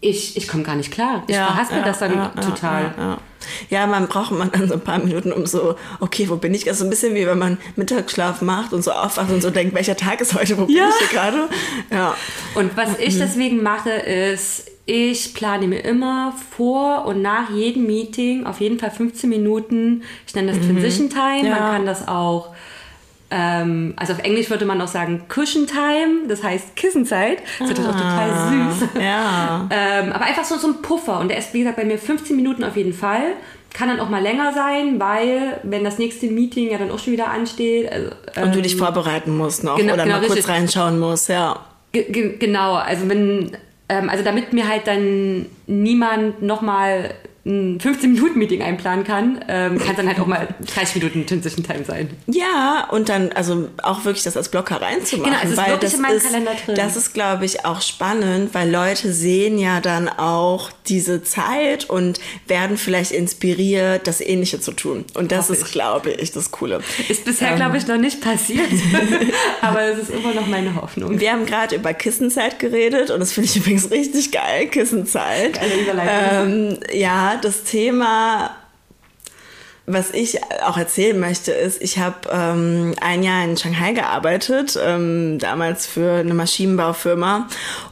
Ich, 0.04 0.36
ich 0.36 0.48
komme 0.48 0.64
gar 0.64 0.76
nicht 0.76 0.92
klar. 0.92 1.24
Ich 1.28 1.36
verhaspel 1.36 1.84
das 1.84 2.00
dann 2.00 2.34
total. 2.36 2.94
Ja, 2.98 3.04
ja. 3.04 3.18
ja, 3.70 3.88
man 3.88 4.08
braucht 4.08 4.32
man 4.32 4.52
dann 4.52 4.68
so 4.68 4.74
ein 4.74 4.82
paar 4.82 4.98
Minuten, 4.98 5.32
um 5.32 5.46
so, 5.46 5.76
okay, 6.00 6.28
wo 6.28 6.38
bin 6.38 6.54
ich? 6.56 6.64
Das 6.64 6.74
ist 6.74 6.80
so 6.80 6.86
ein 6.86 6.90
bisschen 6.90 7.14
wie 7.14 7.28
wenn 7.28 7.38
man 7.38 7.60
Mittagsschlaf 7.76 8.42
macht 8.42 8.74
und 8.74 8.84
so 8.84 8.92
aufwacht 8.92 9.30
und 9.30 9.42
so 9.42 9.52
denkt, 9.52 9.76
welcher 9.76 9.96
Tag 9.96 10.20
ist 10.20 10.34
heute, 10.34 10.58
wo 10.58 10.66
bin 10.66 10.76
Ja. 10.76 10.90
ich 10.90 11.08
hier 11.08 11.20
gerade? 11.20 11.50
Ja. 11.92 12.16
Und 12.56 12.76
was 12.76 12.98
ich 12.98 13.20
deswegen 13.20 13.62
mache, 13.62 13.92
ist, 13.92 14.72
ich 14.88 15.36
plane 15.36 15.68
mir 15.68 15.82
immer 15.86 16.34
vor 16.58 17.06
und 17.06 17.22
nach 17.22 17.52
jedem 17.52 17.86
Meeting 17.86 18.46
auf 18.48 18.60
jeden 18.60 18.80
Fall 18.80 18.90
15 18.92 19.30
Minuten. 19.30 20.02
Ich 20.26 20.34
nenne 20.34 20.54
das 20.54 20.66
Transition 20.66 21.10
Time. 21.12 21.48
Ja. 21.48 21.60
Man 21.60 21.72
kann 21.74 21.86
das 21.86 22.08
auch, 22.08 22.56
ähm, 23.32 23.94
also 23.96 24.14
auf 24.14 24.20
Englisch 24.20 24.50
würde 24.50 24.66
man 24.66 24.82
auch 24.82 24.90
sagen 24.90 25.24
Cushion 25.34 25.66
Time, 25.66 26.28
das 26.28 26.44
heißt 26.44 26.76
Kissenzeit. 26.76 27.40
Das 27.60 27.70
ist 27.70 27.78
natürlich 27.78 27.90
auch 27.90 27.98
total 27.98 28.50
süß. 28.50 28.90
Ja. 29.02 29.68
Ähm, 29.82 30.12
aber 30.12 30.26
einfach 30.26 30.44
so, 30.44 30.58
so 30.58 30.68
ein 30.68 30.82
Puffer. 30.82 31.20
Und 31.20 31.30
der 31.30 31.38
ist, 31.38 31.54
wie 31.54 31.60
gesagt, 31.60 31.78
bei 31.78 31.86
mir 31.86 31.98
15 31.98 32.36
Minuten 32.36 32.64
auf 32.64 32.76
jeden 32.76 32.94
Fall. 32.94 33.22
Kann 33.74 33.88
dann 33.88 34.00
auch 34.00 34.10
mal 34.10 34.22
länger 34.22 34.54
sein, 34.54 35.00
weil, 35.00 35.60
wenn 35.64 35.84
das 35.84 35.98
nächste 35.98 36.28
Meeting 36.28 36.72
ja 36.72 36.78
dann 36.78 36.92
auch 36.92 37.00
schon 37.00 37.14
wieder 37.14 37.30
ansteht. 37.30 37.90
Also, 37.92 38.10
Und 38.42 38.56
du 38.56 38.62
dich 38.62 38.76
vorbereiten 38.76 39.38
musst 39.38 39.64
noch 39.64 39.78
genau, 39.78 39.94
oder 39.94 40.04
genau, 40.04 40.16
mal 40.18 40.26
kurz 40.26 40.38
richtig. 40.38 40.54
reinschauen 40.54 41.00
musst, 41.00 41.30
ja. 41.30 41.60
Ge 41.94 42.38
genau, 42.38 42.76
also 42.76 43.08
wenn, 43.08 43.56
ähm, 43.88 44.10
also 44.10 44.24
damit 44.24 44.52
mir 44.52 44.68
halt 44.68 44.88
dann 44.88 45.46
niemand 45.68 46.42
nochmal 46.42 47.12
ein 47.44 47.80
15-Minuten-Meeting 47.80 48.62
einplanen 48.62 49.04
kann, 49.04 49.44
ähm, 49.48 49.80
kann 49.80 49.92
es 49.92 49.98
dann 49.98 50.08
halt 50.08 50.20
auch 50.20 50.28
mal 50.28 50.48
30 50.76 51.02
Minuten 51.02 51.26
Transition 51.26 51.66
Time 51.66 51.84
sein. 51.86 52.10
Ja, 52.28 52.88
und 52.92 53.10
dann 53.10 53.32
also 53.32 53.70
auch 53.82 54.06
wirklich 54.06 54.24
das 54.24 54.38
als 54.38 54.50
Blocker 54.50 54.80
reinzumachen. 54.80 55.34
Genau, 55.34 55.44
ist 55.44 55.58
weil 55.58 55.72
wirklich 55.72 55.92
das 55.92 55.94
in 55.96 56.02
meinem 56.02 56.18
ist, 56.18 56.26
Kalender 56.26 56.52
drin. 56.66 56.76
Das 56.76 56.96
ist, 56.96 57.14
glaube 57.14 57.46
ich, 57.46 57.66
auch 57.66 57.82
spannend, 57.82 58.54
weil 58.54 58.70
Leute 58.70 59.12
sehen 59.12 59.58
ja 59.58 59.82
dann 59.82 60.08
auch 60.08 60.70
diese 60.88 61.24
Zeit 61.24 61.90
und 61.90 62.20
werden 62.48 62.78
vielleicht 62.78 63.12
inspiriert, 63.12 64.06
das 64.06 64.22
Ähnliche 64.22 64.60
zu 64.60 64.74
tun. 64.74 65.06
Und 65.16 65.32
das 65.32 65.50
Hoffe 65.50 65.54
ist, 65.54 65.66
ich. 65.66 65.72
glaube 65.72 66.12
ich, 66.12 66.32
das 66.32 66.52
Coole. 66.52 66.82
Ist 67.10 67.26
bisher, 67.26 67.56
glaube 67.56 67.78
ich, 67.78 67.88
noch 67.88 67.98
nicht 67.98 68.22
passiert, 68.22 68.70
aber 69.62 69.82
es 69.82 69.98
ist 69.98 70.10
immer 70.12 70.36
noch 70.36 70.46
meine 70.46 70.76
Hoffnung. 70.76 71.20
Wir 71.20 71.32
haben 71.32 71.48
gerade 71.48 71.76
über 71.76 71.96
Kissenzeit 71.96 72.60
geredet 72.60 73.10
und 73.10 73.20
das 73.20 73.32
finde 73.32 73.50
ich 73.50 73.58
übrigens 73.58 73.90
richtig 73.90 74.32
geil, 74.32 74.68
Kissenzeit. 74.68 75.54
Geile. 75.54 76.02
Ähm, 76.08 76.78
ja, 76.94 77.31
das 77.38 77.64
Thema, 77.64 78.52
was 79.88 80.12
ich 80.12 80.40
auch 80.64 80.78
erzählen 80.78 81.20
möchte, 81.20 81.52
ist, 81.52 81.82
ich 81.82 81.98
habe 81.98 82.30
ähm, 82.32 82.94
ein 83.02 83.24
Jahr 83.24 83.44
in 83.44 83.58
Shanghai 83.58 83.94
gearbeitet, 83.94 84.80
ähm, 84.82 85.40
damals 85.40 85.88
für 85.88 86.20
eine 86.20 86.36
Maschinenbaufirma 86.36 87.48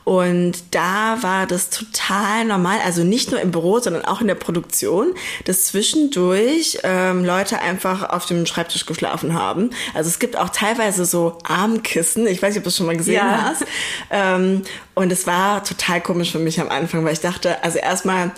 und 0.06 0.54
da 0.71 1.17
war 1.21 1.47
das 1.47 1.71
total 1.71 2.45
normal, 2.45 2.78
also 2.86 3.04
nicht 3.04 3.32
nur 3.32 3.41
im 3.41 3.52
Büro, 3.52 3.80
sondern 3.80 4.06
auch 4.06 4.21
in 4.21 4.28
der 4.28 4.36
Produktion, 4.36 5.13
dass 5.45 5.65
zwischendurch 5.65 6.78
ähm, 6.84 7.25
Leute 7.25 7.60
einfach 7.60 8.08
auf 8.10 8.28
dem 8.28 8.45
Schreibtisch 8.45 8.86
geschlafen 8.86 9.34
haben. 9.34 9.71
Also 9.95 10.10
es 10.10 10.19
gibt 10.19 10.38
auch 10.38 10.49
teilweise 10.49 11.06
so 11.06 11.39
Armkissen, 11.43 12.28
ich 12.28 12.41
weiß 12.41 12.49
nicht, 12.52 12.60
ob 12.60 12.63
du 12.63 12.67
das 12.69 12.78
schon 12.78 12.86
mal 12.86 12.97
gesehen 12.97 13.15
Ja. 13.15 13.41
hast. 13.49 13.65
Ähm, 14.12 14.62
und 14.93 15.12
es 15.12 15.25
war 15.25 15.63
total 15.63 16.02
komisch 16.02 16.32
für 16.32 16.39
mich 16.39 16.62
am 16.62 16.69
Anfang, 16.69 17.04
weil 17.04 17.13
ich 17.13 17.19
dachte, 17.21 17.63
also 17.63 17.80
erstmal 17.80 18.32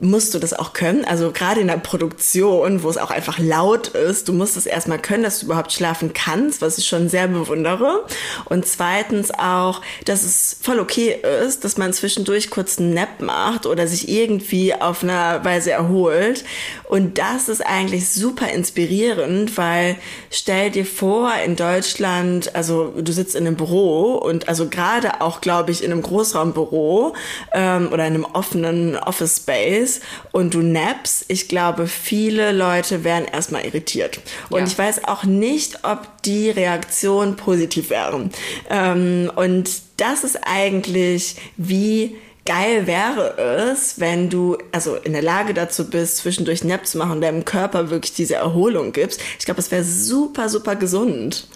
musst 0.00 0.34
du 0.34 0.38
das 0.38 0.52
auch 0.52 0.72
können. 0.72 1.04
Also 1.04 1.30
gerade 1.30 1.60
in 1.60 1.68
der 1.68 1.76
Produktion, 1.76 2.82
wo 2.82 2.90
es 2.90 2.98
auch 2.98 3.10
einfach 3.10 3.38
laut 3.38 3.88
ist, 3.88 4.28
du 4.28 4.32
musst 4.32 4.56
es 4.56 4.66
erstmal 4.66 4.98
können, 4.98 5.22
dass 5.22 5.40
du 5.40 5.46
überhaupt 5.46 5.72
schlafen 5.72 6.12
kannst, 6.12 6.62
was 6.62 6.78
ich 6.78 6.86
schon 6.86 7.08
sehr 7.08 7.28
bewundere. 7.28 8.04
Und 8.46 8.66
zweitens 8.66 9.30
auch, 9.30 9.80
dass 10.04 10.24
es 10.24 10.56
voll 10.60 10.80
okay 10.80 11.16
ist, 11.44 11.64
dass 11.64 11.76
man 11.76 11.92
zwischendurch 11.92 12.50
kurz 12.50 12.78
einen 12.78 12.94
Nap 12.94 13.20
macht 13.20 13.66
oder 13.66 13.86
sich 13.86 14.08
irgendwie 14.08 14.74
auf 14.74 15.02
eine 15.02 15.40
Weise 15.42 15.72
erholt. 15.72 16.44
Und 16.84 17.18
das 17.18 17.48
ist 17.48 17.64
eigentlich 17.64 18.08
super 18.08 18.48
inspirierend, 18.50 19.56
weil 19.56 19.96
stell 20.30 20.70
dir 20.70 20.86
vor, 20.86 21.32
in 21.44 21.56
Deutschland, 21.56 22.54
also 22.54 22.92
du 22.96 23.12
sitzt 23.12 23.34
in 23.34 23.46
einem 23.46 23.56
Büro 23.56 24.14
und 24.14 24.48
also 24.48 24.68
gerade 24.68 25.20
auch, 25.20 25.40
glaube 25.40 25.70
ich, 25.70 25.82
in 25.82 25.92
einem 25.92 26.02
Großraumbüro 26.02 27.14
ähm, 27.52 27.88
oder 27.92 28.06
in 28.06 28.14
einem 28.14 28.24
offenen 28.24 28.96
Office 28.96 29.38
Space, 29.38 29.83
ist 29.84 30.02
und 30.32 30.54
du 30.54 30.60
nappst, 30.62 31.24
ich 31.28 31.48
glaube, 31.48 31.86
viele 31.86 32.52
Leute 32.52 33.04
wären 33.04 33.24
erstmal 33.24 33.64
irritiert. 33.64 34.20
Und 34.50 34.60
Ja. 34.60 34.66
ich 34.66 34.76
weiß 34.78 35.04
auch 35.04 35.24
nicht, 35.24 35.84
ob 35.84 36.22
die 36.24 36.50
Reaktion 36.50 37.36
positiv 37.36 37.90
wäre. 37.90 38.30
Ähm, 38.70 39.30
und 39.36 39.70
das 39.98 40.24
ist 40.24 40.38
eigentlich, 40.44 41.36
wie 41.56 42.16
geil 42.46 42.86
wäre 42.86 43.38
es, 43.72 44.00
wenn 44.00 44.28
du 44.28 44.58
also 44.72 44.96
in 44.96 45.12
der 45.14 45.22
Lage 45.22 45.54
dazu 45.54 45.88
bist, 45.88 46.18
zwischendurch 46.18 46.62
Nap 46.64 46.86
zu 46.86 46.98
machen 46.98 47.12
und 47.12 47.20
deinem 47.22 47.44
Körper 47.44 47.90
wirklich 47.90 48.12
diese 48.14 48.34
Erholung 48.34 48.92
gibst. 48.92 49.20
Ich 49.38 49.44
glaube, 49.46 49.56
das 49.56 49.70
wäre 49.70 49.84
super, 49.84 50.48
super 50.48 50.76
gesund. 50.76 51.46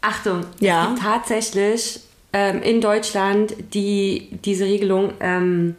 Achtung, 0.00 0.44
Ja. 0.60 0.94
es 0.94 1.00
tatsächlich 1.00 2.00
ähm, 2.32 2.60
in 2.62 2.80
Deutschland 2.80 3.54
die, 3.72 4.28
diese 4.44 4.64
Regelung, 4.64 5.12
ähm, 5.20 5.76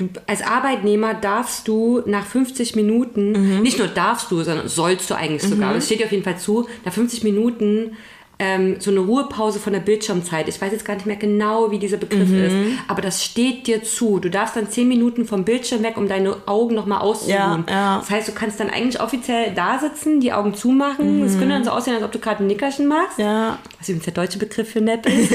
du, 0.00 0.08
als 0.26 0.42
Arbeitnehmer 0.42 1.14
darfst 1.14 1.68
du 1.68 2.02
nach 2.06 2.26
50 2.26 2.76
Minuten, 2.76 3.60
nicht 3.62 3.78
nur 3.78 3.88
darfst 3.88 4.30
du, 4.30 4.42
sondern 4.42 4.68
sollst 4.68 5.10
du 5.10 5.14
eigentlich 5.14 5.42
sogar, 5.42 5.70
aber 5.70 5.78
es 5.78 5.86
steht 5.86 6.00
dir 6.00 6.06
auf 6.06 6.12
jeden 6.12 6.24
Fall 6.24 6.38
zu, 6.38 6.66
nach 6.84 6.92
50 6.92 7.22
Minuten 7.24 7.96
ähm, 8.40 8.76
so 8.78 8.90
eine 8.90 9.00
Ruhepause 9.00 9.58
von 9.60 9.74
der 9.74 9.80
Bildschirmzeit. 9.80 10.48
Ich 10.48 10.60
weiß 10.60 10.72
jetzt 10.72 10.86
gar 10.86 10.94
nicht 10.94 11.04
mehr 11.04 11.16
genau, 11.16 11.70
wie 11.70 11.78
dieser 11.78 11.98
Begriff 11.98 12.32
ist, 12.32 12.56
aber 12.88 13.02
das 13.02 13.22
steht 13.22 13.66
dir 13.66 13.84
zu. 13.84 14.18
Du 14.18 14.30
darfst 14.30 14.56
dann 14.56 14.68
10 14.68 14.88
Minuten 14.88 15.26
vom 15.26 15.44
Bildschirm 15.44 15.82
weg, 15.82 15.98
um 15.98 16.08
deine 16.08 16.36
Augen 16.46 16.74
nochmal 16.74 17.02
auszuruhen. 17.02 17.64
Ja, 17.68 17.72
ja. 17.72 17.98
Das 17.98 18.08
heißt, 18.08 18.28
du 18.28 18.32
kannst 18.32 18.58
dann 18.58 18.70
eigentlich 18.70 19.00
offiziell 19.00 19.52
da 19.54 19.78
sitzen, 19.78 20.20
die 20.20 20.32
Augen 20.32 20.54
zumachen. 20.54 21.22
Es 21.22 21.32
könnte 21.32 21.50
dann 21.50 21.64
so 21.64 21.70
aussehen, 21.70 21.94
als 21.94 22.02
ob 22.02 22.12
du 22.12 22.18
gerade 22.18 22.42
ein 22.42 22.46
Nickerchen 22.46 22.88
machst. 22.88 23.18
Ja. 23.18 23.58
Was 23.78 23.90
übrigens 23.90 24.06
der 24.06 24.14
deutsche 24.14 24.38
Begriff 24.38 24.70
für 24.70 24.80
nett 24.80 25.04
ist. 25.04 25.32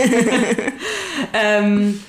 ähm, 1.34 2.00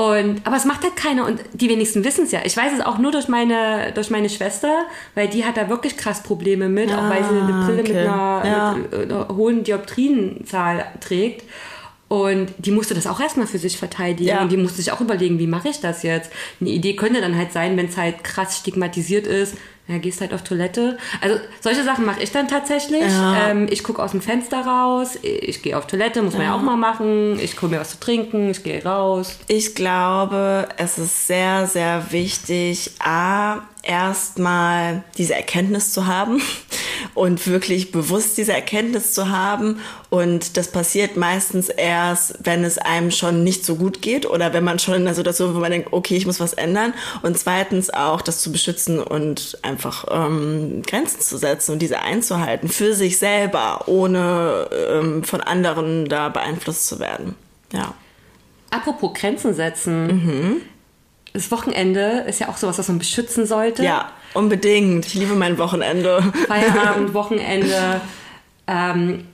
und, 0.00 0.40
aber 0.46 0.56
es 0.56 0.64
macht 0.64 0.82
halt 0.82 0.96
keiner 0.96 1.26
und 1.26 1.40
die 1.52 1.68
wenigsten 1.68 2.02
wissen 2.04 2.24
es 2.24 2.32
ja. 2.32 2.40
Ich 2.44 2.56
weiß 2.56 2.72
es 2.72 2.80
auch 2.80 2.96
nur 2.96 3.12
durch 3.12 3.28
meine, 3.28 3.92
durch 3.92 4.08
meine 4.08 4.30
Schwester, 4.30 4.86
weil 5.14 5.28
die 5.28 5.44
hat 5.44 5.58
da 5.58 5.68
wirklich 5.68 5.98
krass 5.98 6.22
Probleme 6.22 6.70
mit, 6.70 6.90
auch 6.90 7.10
weil 7.10 7.22
sie 7.22 7.38
eine 7.38 7.66
Brille 7.66 7.82
mit, 7.82 7.90
okay. 7.90 7.98
einer, 7.98 8.42
Ja. 8.46 8.72
mit 8.72 9.10
einer 9.12 9.28
hohen 9.28 9.62
Dioptrienzahl 9.62 10.86
trägt. 11.00 11.44
Und 12.08 12.48
die 12.56 12.70
musste 12.70 12.94
das 12.94 13.06
auch 13.06 13.20
erstmal 13.20 13.46
für 13.46 13.58
sich 13.58 13.76
verteidigen. 13.76 14.30
Ja. 14.30 14.40
Und 14.40 14.50
die 14.50 14.56
musste 14.56 14.78
sich 14.78 14.90
auch 14.90 15.02
überlegen, 15.02 15.38
wie 15.38 15.46
mache 15.46 15.68
ich 15.68 15.80
das 15.80 16.02
jetzt? 16.02 16.32
Eine 16.62 16.70
Idee 16.70 16.96
könnte 16.96 17.20
dann 17.20 17.36
halt 17.36 17.52
sein, 17.52 17.76
wenn 17.76 17.86
es 17.86 17.98
halt 17.98 18.24
krass 18.24 18.56
stigmatisiert 18.56 19.26
ist, 19.26 19.54
ja, 19.90 19.98
gehst 19.98 20.20
halt 20.20 20.32
auf 20.32 20.42
Toilette. 20.42 20.98
Also 21.20 21.38
solche 21.60 21.84
Sachen 21.84 22.04
mache 22.04 22.22
ich 22.22 22.32
dann 22.32 22.48
tatsächlich. 22.48 23.02
Ja. 23.02 23.48
Ähm, 23.48 23.66
ich 23.70 23.82
gucke 23.82 24.02
aus 24.02 24.12
dem 24.12 24.20
Fenster 24.20 24.64
raus, 24.64 25.18
ich 25.22 25.62
gehe 25.62 25.76
auf 25.76 25.86
Toilette, 25.86 26.22
muss 26.22 26.34
man 26.34 26.44
ja 26.44 26.54
auch 26.54 26.62
mal 26.62 26.76
machen. 26.76 27.38
Ich 27.40 27.60
hole 27.60 27.72
mir 27.72 27.80
was 27.80 27.90
zu 27.90 28.00
trinken, 28.00 28.50
ich 28.50 28.62
gehe 28.62 28.82
raus. 28.84 29.38
Ich 29.48 29.74
glaube, 29.74 30.68
es 30.76 30.98
ist 30.98 31.26
sehr, 31.26 31.66
sehr 31.66 32.12
wichtig, 32.12 32.92
A, 32.98 33.62
erstmal 33.82 35.02
diese 35.16 35.34
Erkenntnis 35.34 35.92
zu 35.92 36.06
haben 36.06 36.42
und 37.14 37.46
wirklich 37.46 37.92
bewusst 37.92 38.36
diese 38.36 38.52
Erkenntnis 38.52 39.12
zu 39.12 39.30
haben. 39.30 39.80
Und 40.10 40.56
das 40.56 40.68
passiert 40.68 41.16
meistens 41.16 41.68
erst, 41.68 42.34
wenn 42.44 42.64
es 42.64 42.78
einem 42.78 43.10
schon 43.10 43.44
nicht 43.44 43.64
so 43.64 43.76
gut 43.76 44.02
geht 44.02 44.26
oder 44.26 44.52
wenn 44.52 44.64
man 44.64 44.78
schon 44.78 44.94
in 44.94 45.02
einer 45.02 45.14
Situation, 45.14 45.54
wo 45.54 45.60
man 45.60 45.70
denkt, 45.70 45.92
okay, 45.92 46.16
ich 46.16 46.26
muss 46.26 46.40
was 46.40 46.52
ändern. 46.52 46.92
Und 47.22 47.38
zweitens 47.38 47.90
auch, 47.90 48.20
das 48.20 48.40
zu 48.40 48.52
beschützen 48.52 49.00
und 49.00 49.58
einfach 49.62 50.04
ähm, 50.10 50.82
Grenzen 50.86 51.20
zu 51.20 51.38
setzen 51.38 51.72
und 51.72 51.78
diese 51.80 52.00
einzuhalten 52.00 52.68
für 52.68 52.94
sich 52.94 53.18
selber, 53.18 53.84
ohne 53.86 54.68
ähm, 54.90 55.24
von 55.24 55.40
anderen 55.40 56.06
da 56.08 56.28
beeinflusst 56.28 56.86
zu 56.86 56.98
werden. 56.98 57.34
Ja. 57.72 57.94
Apropos 58.70 59.14
Grenzen 59.14 59.54
setzen. 59.54 60.62
Das 61.32 61.50
Wochenende 61.50 62.24
ist 62.26 62.40
ja 62.40 62.48
auch 62.48 62.56
sowas, 62.56 62.78
was 62.78 62.88
man 62.88 62.98
beschützen 62.98 63.46
sollte. 63.46 63.84
Ja, 63.84 64.10
unbedingt. 64.34 65.06
Ich 65.06 65.14
liebe 65.14 65.34
mein 65.34 65.58
Wochenende. 65.58 66.22
Feierabend, 66.48 67.14
Wochenende. 67.14 68.00
Ähm, 68.66 69.26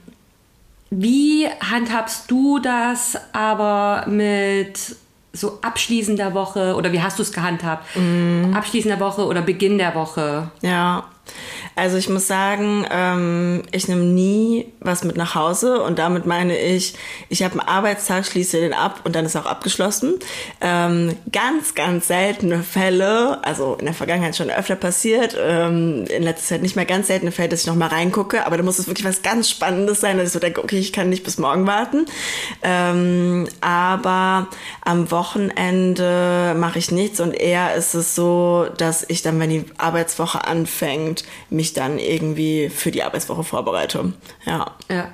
wie 0.89 1.47
handhabst 1.59 2.29
du 2.31 2.59
das 2.59 3.17
aber 3.33 4.05
mit 4.07 4.79
so 5.33 5.59
abschließender 5.61 6.33
Woche 6.33 6.75
oder 6.75 6.91
wie 6.91 7.01
hast 7.01 7.19
du 7.19 7.23
es 7.23 7.31
gehandhabt? 7.31 7.85
Abschließender 8.53 8.99
Woche 8.99 9.25
oder 9.25 9.41
Beginn 9.41 9.77
der 9.77 9.93
Woche? 9.95 10.49
Ja. 10.61 11.05
Also 11.77 11.97
ich 11.97 12.09
muss 12.09 12.25
sagen, 12.25 12.87
ähm, 12.89 13.61
ich 13.71 13.87
nehme 13.87 14.03
nie 14.03 14.65
was 14.79 15.03
mit 15.03 15.15
nach 15.15 15.35
Hause 15.35 15.79
und 15.83 15.99
damit 15.99 16.25
meine 16.25 16.57
ich, 16.57 16.95
ich 17.29 17.43
habe 17.43 17.59
einen 17.59 17.69
Arbeitstag, 17.69 18.25
schließe 18.25 18.59
den 18.59 18.73
ab 18.73 19.01
und 19.03 19.15
dann 19.15 19.25
ist 19.25 19.35
auch 19.35 19.45
abgeschlossen. 19.45 20.15
Ähm, 20.59 21.15
ganz, 21.31 21.75
ganz 21.75 22.07
seltene 22.07 22.63
Fälle, 22.63 23.43
also 23.43 23.75
in 23.75 23.85
der 23.85 23.93
Vergangenheit 23.93 24.35
schon 24.35 24.49
öfter 24.49 24.75
passiert, 24.75 25.37
ähm, 25.39 26.05
in 26.07 26.23
letzter 26.23 26.55
Zeit 26.55 26.63
nicht 26.63 26.75
mehr 26.75 26.85
ganz 26.85 27.07
seltene 27.07 27.31
Fälle, 27.31 27.49
dass 27.49 27.61
ich 27.61 27.67
noch 27.67 27.75
mal 27.75 27.89
reingucke, 27.89 28.47
aber 28.47 28.57
da 28.57 28.63
muss 28.63 28.79
es 28.79 28.87
wirklich 28.87 29.05
was 29.05 29.21
ganz 29.21 29.47
Spannendes 29.47 30.01
sein, 30.01 30.17
dass 30.17 30.27
ich 30.27 30.33
so 30.33 30.39
denke, 30.39 30.63
okay, 30.63 30.79
ich 30.79 30.91
kann 30.91 31.09
nicht 31.09 31.23
bis 31.23 31.37
morgen 31.37 31.67
warten. 31.67 32.07
Ähm, 32.63 33.47
aber 33.61 34.47
am 34.81 35.11
Wochenende 35.11 36.55
mache 36.57 36.79
ich 36.79 36.89
nichts 36.89 37.19
und 37.19 37.33
eher 37.33 37.75
ist 37.75 37.93
es 37.93 38.15
so, 38.15 38.65
dass 38.79 39.05
ich 39.07 39.21
dann, 39.21 39.39
wenn 39.39 39.51
die 39.51 39.65
Arbeitswoche 39.77 40.45
anfängt, 40.45 41.23
mich 41.51 41.66
dann 41.73 41.99
irgendwie 41.99 42.69
für 42.69 42.91
die 42.91 43.03
Arbeitswoche 43.03 43.43
vorbereite. 43.43 44.13
Ja. 44.45 44.75
Ja. 44.89 45.09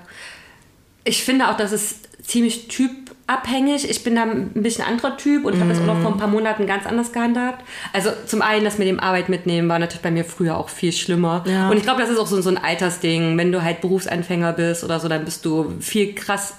Ich 1.03 1.23
finde 1.23 1.49
auch, 1.49 1.57
das 1.57 1.71
ist 1.71 2.07
ziemlich 2.23 2.69
typabhängig. 2.69 3.89
Ich 3.89 4.03
bin 4.03 4.15
da 4.15 4.23
ein 4.23 4.51
bisschen 4.53 4.85
anderer 4.85 5.17
Typ 5.17 5.43
und 5.45 5.59
habe 5.59 5.69
das 5.69 5.79
auch 5.81 5.85
noch 5.85 6.01
vor 6.01 6.11
ein 6.11 6.17
paar 6.17 6.29
Monaten 6.29 6.65
ganz 6.65 6.85
anders 6.85 7.11
gehandhabt. 7.11 7.65
Also 7.91 8.11
zum 8.25 8.41
einen, 8.41 8.63
das 8.63 8.77
mit 8.77 8.87
dem 8.87 8.99
Arbeit 8.99 9.27
mitnehmen 9.27 9.67
war 9.67 9.79
natürlich 9.79 10.01
bei 10.01 10.11
mir 10.11 10.23
früher 10.23 10.57
auch 10.57 10.69
viel 10.69 10.93
schlimmer. 10.93 11.43
Ja. 11.45 11.69
Und 11.69 11.77
ich 11.77 11.83
glaube, 11.83 12.01
das 12.01 12.09
ist 12.09 12.17
auch 12.17 12.27
so, 12.27 12.41
so 12.41 12.49
ein 12.49 12.57
Altersding. 12.57 13.37
Wenn 13.37 13.51
du 13.51 13.61
halt 13.63 13.81
Berufsanfänger 13.81 14.53
bist 14.53 14.83
oder 14.83 14.99
so, 14.99 15.09
dann 15.09 15.25
bist 15.25 15.43
du 15.45 15.73
viel 15.81 16.15
krass 16.15 16.55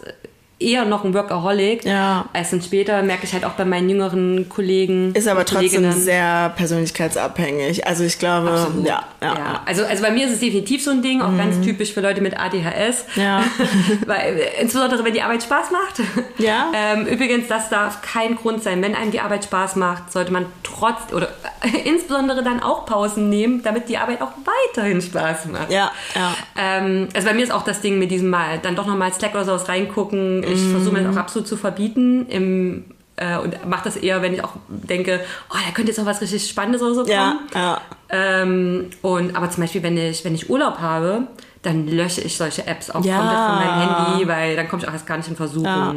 eher 0.61 0.85
noch 0.85 1.05
ein 1.05 1.12
Workaholic 1.14 1.85
Ja. 1.85 2.27
als 2.33 2.51
dann 2.51 2.62
später, 2.62 3.03
merke 3.03 3.25
ich 3.25 3.33
halt 3.33 3.45
auch 3.45 3.53
bei 3.53 3.64
meinen 3.64 3.88
jüngeren 3.90 4.49
Kollegen. 4.49 5.12
Ist 5.14 5.27
aber 5.29 5.45
trotzdem 5.45 5.71
Kolleginnen. 5.83 5.93
sehr 6.01 6.53
persönlichkeitsabhängig. 6.57 7.87
Also 7.87 8.05
ich 8.05 8.19
glaube, 8.19 8.51
Absolut. 8.51 8.87
ja, 8.87 9.03
ja. 9.21 9.35
Ja, 9.35 9.61
also, 9.67 9.85
also 9.85 10.03
bei 10.03 10.11
mir 10.11 10.27
ist 10.27 10.35
es 10.35 10.40
definitiv 10.40 10.83
so 10.85 10.90
ein 10.93 11.03
Ding, 11.03 11.21
auch 11.23 11.37
ganz 11.37 11.61
typisch 11.61 11.93
für 11.93 12.01
Leute 12.01 12.21
mit 12.21 12.38
ADHS. 12.38 13.07
Ja. 13.17 13.43
Weil, 14.07 14.38
äh, 14.38 14.61
insbesondere 14.62 15.05
wenn 15.05 15.12
die 15.12 15.23
Arbeit 15.23 15.43
Spaß 15.43 15.71
macht. 15.73 16.01
Ja. 16.38 16.71
Ähm, 16.75 17.07
übrigens, 17.07 17.49
das 17.49 17.69
darf 17.69 18.01
kein 18.03 18.37
Grund 18.37 18.62
sein. 18.62 18.81
Wenn 18.83 18.95
einem 18.95 19.11
die 19.11 19.21
Arbeit 19.21 19.45
Spaß 19.45 19.77
macht, 19.77 20.12
sollte 20.12 20.33
man 20.33 20.47
trotz 20.62 21.12
oder 21.12 21.29
insbesondere 21.85 22.43
dann 22.43 22.62
auch 22.62 22.87
Pausen 22.87 23.29
nehmen, 23.29 23.62
damit 23.62 23.88
die 23.88 23.99
Arbeit 23.99 24.23
auch 24.23 24.33
weiterhin 24.45 25.01
Spaß 25.03 25.47
macht. 25.47 25.71
Ja, 25.71 25.90
ja. 26.14 26.35
Ähm, 26.57 27.09
also 27.14 27.27
bei 27.29 27.35
mir 27.35 27.43
ist 27.43 27.53
auch 27.53 27.64
das 27.64 27.81
Ding 27.81 27.99
mit 27.99 28.11
diesem 28.11 28.31
Mal 28.31 28.59
dann 28.62 28.77
doch 28.77 28.87
nochmal 28.87 29.12
Slack 29.12 29.35
oder 29.35 29.45
sowas 29.45 29.69
reingucken. 29.69 30.43
Ich 30.52 30.61
versuche 30.70 30.92
mir 30.94 31.02
das 31.04 31.14
auch 31.16 31.20
absolut 31.20 31.48
zu 31.48 31.57
verbieten. 31.57 32.26
Im, 32.28 32.85
äh, 33.16 33.38
und 33.38 33.66
mache 33.68 33.85
das 33.85 33.96
eher, 33.96 34.22
wenn 34.22 34.35
ich 34.35 34.42
auch 34.42 34.52
denke, 34.68 35.20
oh, 35.50 35.54
da 35.54 35.72
könnte 35.72 35.90
jetzt 35.92 36.00
auch 36.00 36.07
was 36.07 36.20
richtig 36.20 36.48
Spannendes 36.48 36.83
oder 36.83 36.94
so 36.94 37.00
kommen. 37.02 37.12
Ja, 37.12 37.38
ja. 37.54 37.80
Ähm, 38.11 38.90
und, 39.02 39.37
aber 39.37 39.50
zum 39.50 39.62
Beispiel, 39.62 39.83
wenn 39.83 39.96
ich, 39.96 40.24
wenn 40.24 40.35
ich 40.35 40.50
Urlaub 40.50 40.78
habe, 40.78 41.22
dann 41.62 41.87
lösche 41.88 42.20
ich 42.20 42.37
solche 42.37 42.66
Apps 42.66 42.90
auch 42.90 43.04
Ja. 43.04 43.16
komplett 43.18 43.38
von 43.38 43.54
meinem 43.57 44.09
Handy, 44.11 44.28
weil 44.28 44.57
dann 44.57 44.68
komme 44.68 44.83
ich 44.83 44.88
auch 44.88 44.92
erst 44.92 45.07
gar 45.07 45.16
nicht 45.16 45.28
in 45.28 45.37
Versuchung. 45.37 45.64
Ja. 45.64 45.94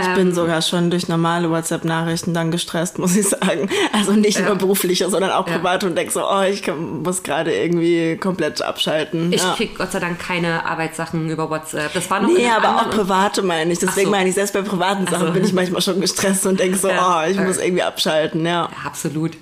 Ich 0.00 0.06
Ähm. 0.06 0.14
bin 0.14 0.34
sogar 0.34 0.62
schon 0.62 0.90
durch 0.90 1.08
normale 1.08 1.50
WhatsApp-Nachrichten 1.50 2.34
dann 2.34 2.50
gestresst, 2.50 2.98
muss 2.98 3.16
ich 3.16 3.28
sagen. 3.28 3.68
Also 3.92 4.12
nicht 4.12 4.44
nur 4.44 4.54
berufliche, 4.56 5.08
sondern 5.10 5.30
auch 5.30 5.46
Ja. 5.48 5.58
private 5.58 5.86
und 5.86 5.96
denk 5.96 6.10
so, 6.10 6.22
oh, 6.28 6.42
ich 6.42 6.62
kann, 6.62 7.02
muss 7.02 7.22
gerade 7.22 7.54
irgendwie 7.54 8.16
komplett 8.16 8.62
abschalten. 8.62 9.32
Ich 9.32 9.42
ja. 9.42 9.54
krieg 9.54 9.76
Gott 9.76 9.92
sei 9.92 10.00
Dank 10.00 10.18
keine 10.18 10.64
Arbeitssachen 10.66 11.28
über 11.30 11.50
WhatsApp. 11.50 11.92
Das 11.94 12.10
war 12.10 12.20
noch 12.20 12.28
Nee, 12.28 12.48
aber 12.48 12.76
auch 12.76 12.90
private 12.90 13.42
meine 13.42 13.72
ich. 13.72 13.78
Deswegen 13.78 14.06
so. 14.06 14.10
meine 14.10 14.28
ich, 14.28 14.34
selbst 14.34 14.52
bei 14.52 14.62
privaten 14.62 15.06
Sachen 15.06 15.28
so. 15.28 15.32
bin 15.32 15.44
ich 15.44 15.52
manchmal 15.52 15.82
schon 15.82 16.00
gestresst 16.00 16.46
und 16.46 16.60
denke 16.60 16.76
so, 16.78 16.88
Ja. 16.88 17.22
oh, 17.24 17.30
ich 17.30 17.38
muss 17.38 17.58
irgendwie 17.58 17.82
abschalten, 17.82 18.44
ja. 18.44 18.48
Ja, 18.48 18.68
absolut. 18.86 19.32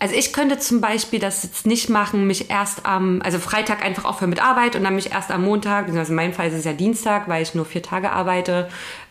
Also 0.00 0.16
ich 0.16 0.32
könnte 0.32 0.58
zum 0.58 0.80
Beispiel 0.80 1.18
das 1.20 1.44
jetzt 1.44 1.66
nicht 1.66 1.88
machen, 1.88 2.26
mich 2.26 2.50
erst 2.50 2.84
am, 2.84 3.22
also 3.24 3.38
Freitag 3.38 3.82
einfach 3.82 4.04
aufhören 4.04 4.28
mit 4.30 4.42
Arbeit 4.42 4.74
und 4.76 4.82
dann 4.84 4.96
mich 4.96 5.12
erst 5.12 5.30
am 5.30 5.44
Montag, 5.44 5.86
beziehungsweise 5.86 6.10
in 6.12 6.16
meinem 6.16 6.32
Fall 6.32 6.48
ist 6.48 6.54
es 6.54 6.64
ja 6.64 6.72
Dienstag, 6.72 7.28
weil 7.28 7.42
ich 7.42 7.54
nur 7.54 7.64
vier 7.64 7.82
Tage 7.82 8.10
arbeite, 8.10 8.68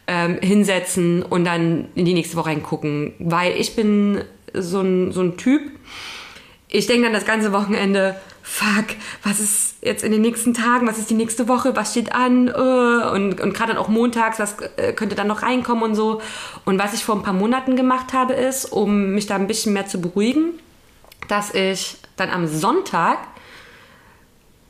ähm, 0.07 0.37
hinsetzen 0.41 1.23
und 1.23 1.45
dann 1.45 1.87
in 1.95 2.05
die 2.05 2.13
nächste 2.13 2.35
Woche 2.37 2.49
reingucken. 2.49 3.13
Weil 3.19 3.57
ich 3.57 3.75
bin 3.75 4.23
so 4.53 4.81
ein, 4.81 5.11
so 5.11 5.21
ein 5.21 5.37
Typ, 5.37 5.61
ich 6.67 6.87
denke 6.87 7.03
dann 7.03 7.13
das 7.13 7.25
ganze 7.25 7.53
Wochenende, 7.53 8.15
fuck, 8.41 8.85
was 9.23 9.39
ist 9.39 9.75
jetzt 9.81 10.03
in 10.03 10.11
den 10.11 10.21
nächsten 10.21 10.53
Tagen, 10.53 10.87
was 10.87 10.97
ist 10.97 11.09
die 11.09 11.15
nächste 11.15 11.47
Woche, 11.47 11.75
was 11.75 11.91
steht 11.91 12.13
an 12.13 12.47
äh, 12.47 12.51
und, 12.51 13.39
und 13.39 13.53
gerade 13.53 13.73
dann 13.73 13.77
auch 13.77 13.87
montags, 13.87 14.39
was 14.39 14.57
äh, 14.77 14.93
könnte 14.93 15.15
dann 15.15 15.27
noch 15.27 15.43
reinkommen 15.43 15.83
und 15.83 15.95
so. 15.95 16.21
Und 16.65 16.79
was 16.79 16.93
ich 16.93 17.05
vor 17.05 17.15
ein 17.15 17.23
paar 17.23 17.33
Monaten 17.33 17.75
gemacht 17.75 18.13
habe, 18.13 18.33
ist, 18.33 18.65
um 18.65 19.11
mich 19.11 19.27
da 19.27 19.35
ein 19.35 19.47
bisschen 19.47 19.73
mehr 19.73 19.87
zu 19.87 20.01
beruhigen, 20.01 20.59
dass 21.27 21.53
ich 21.53 21.97
dann 22.15 22.29
am 22.29 22.47
Sonntag 22.47 23.19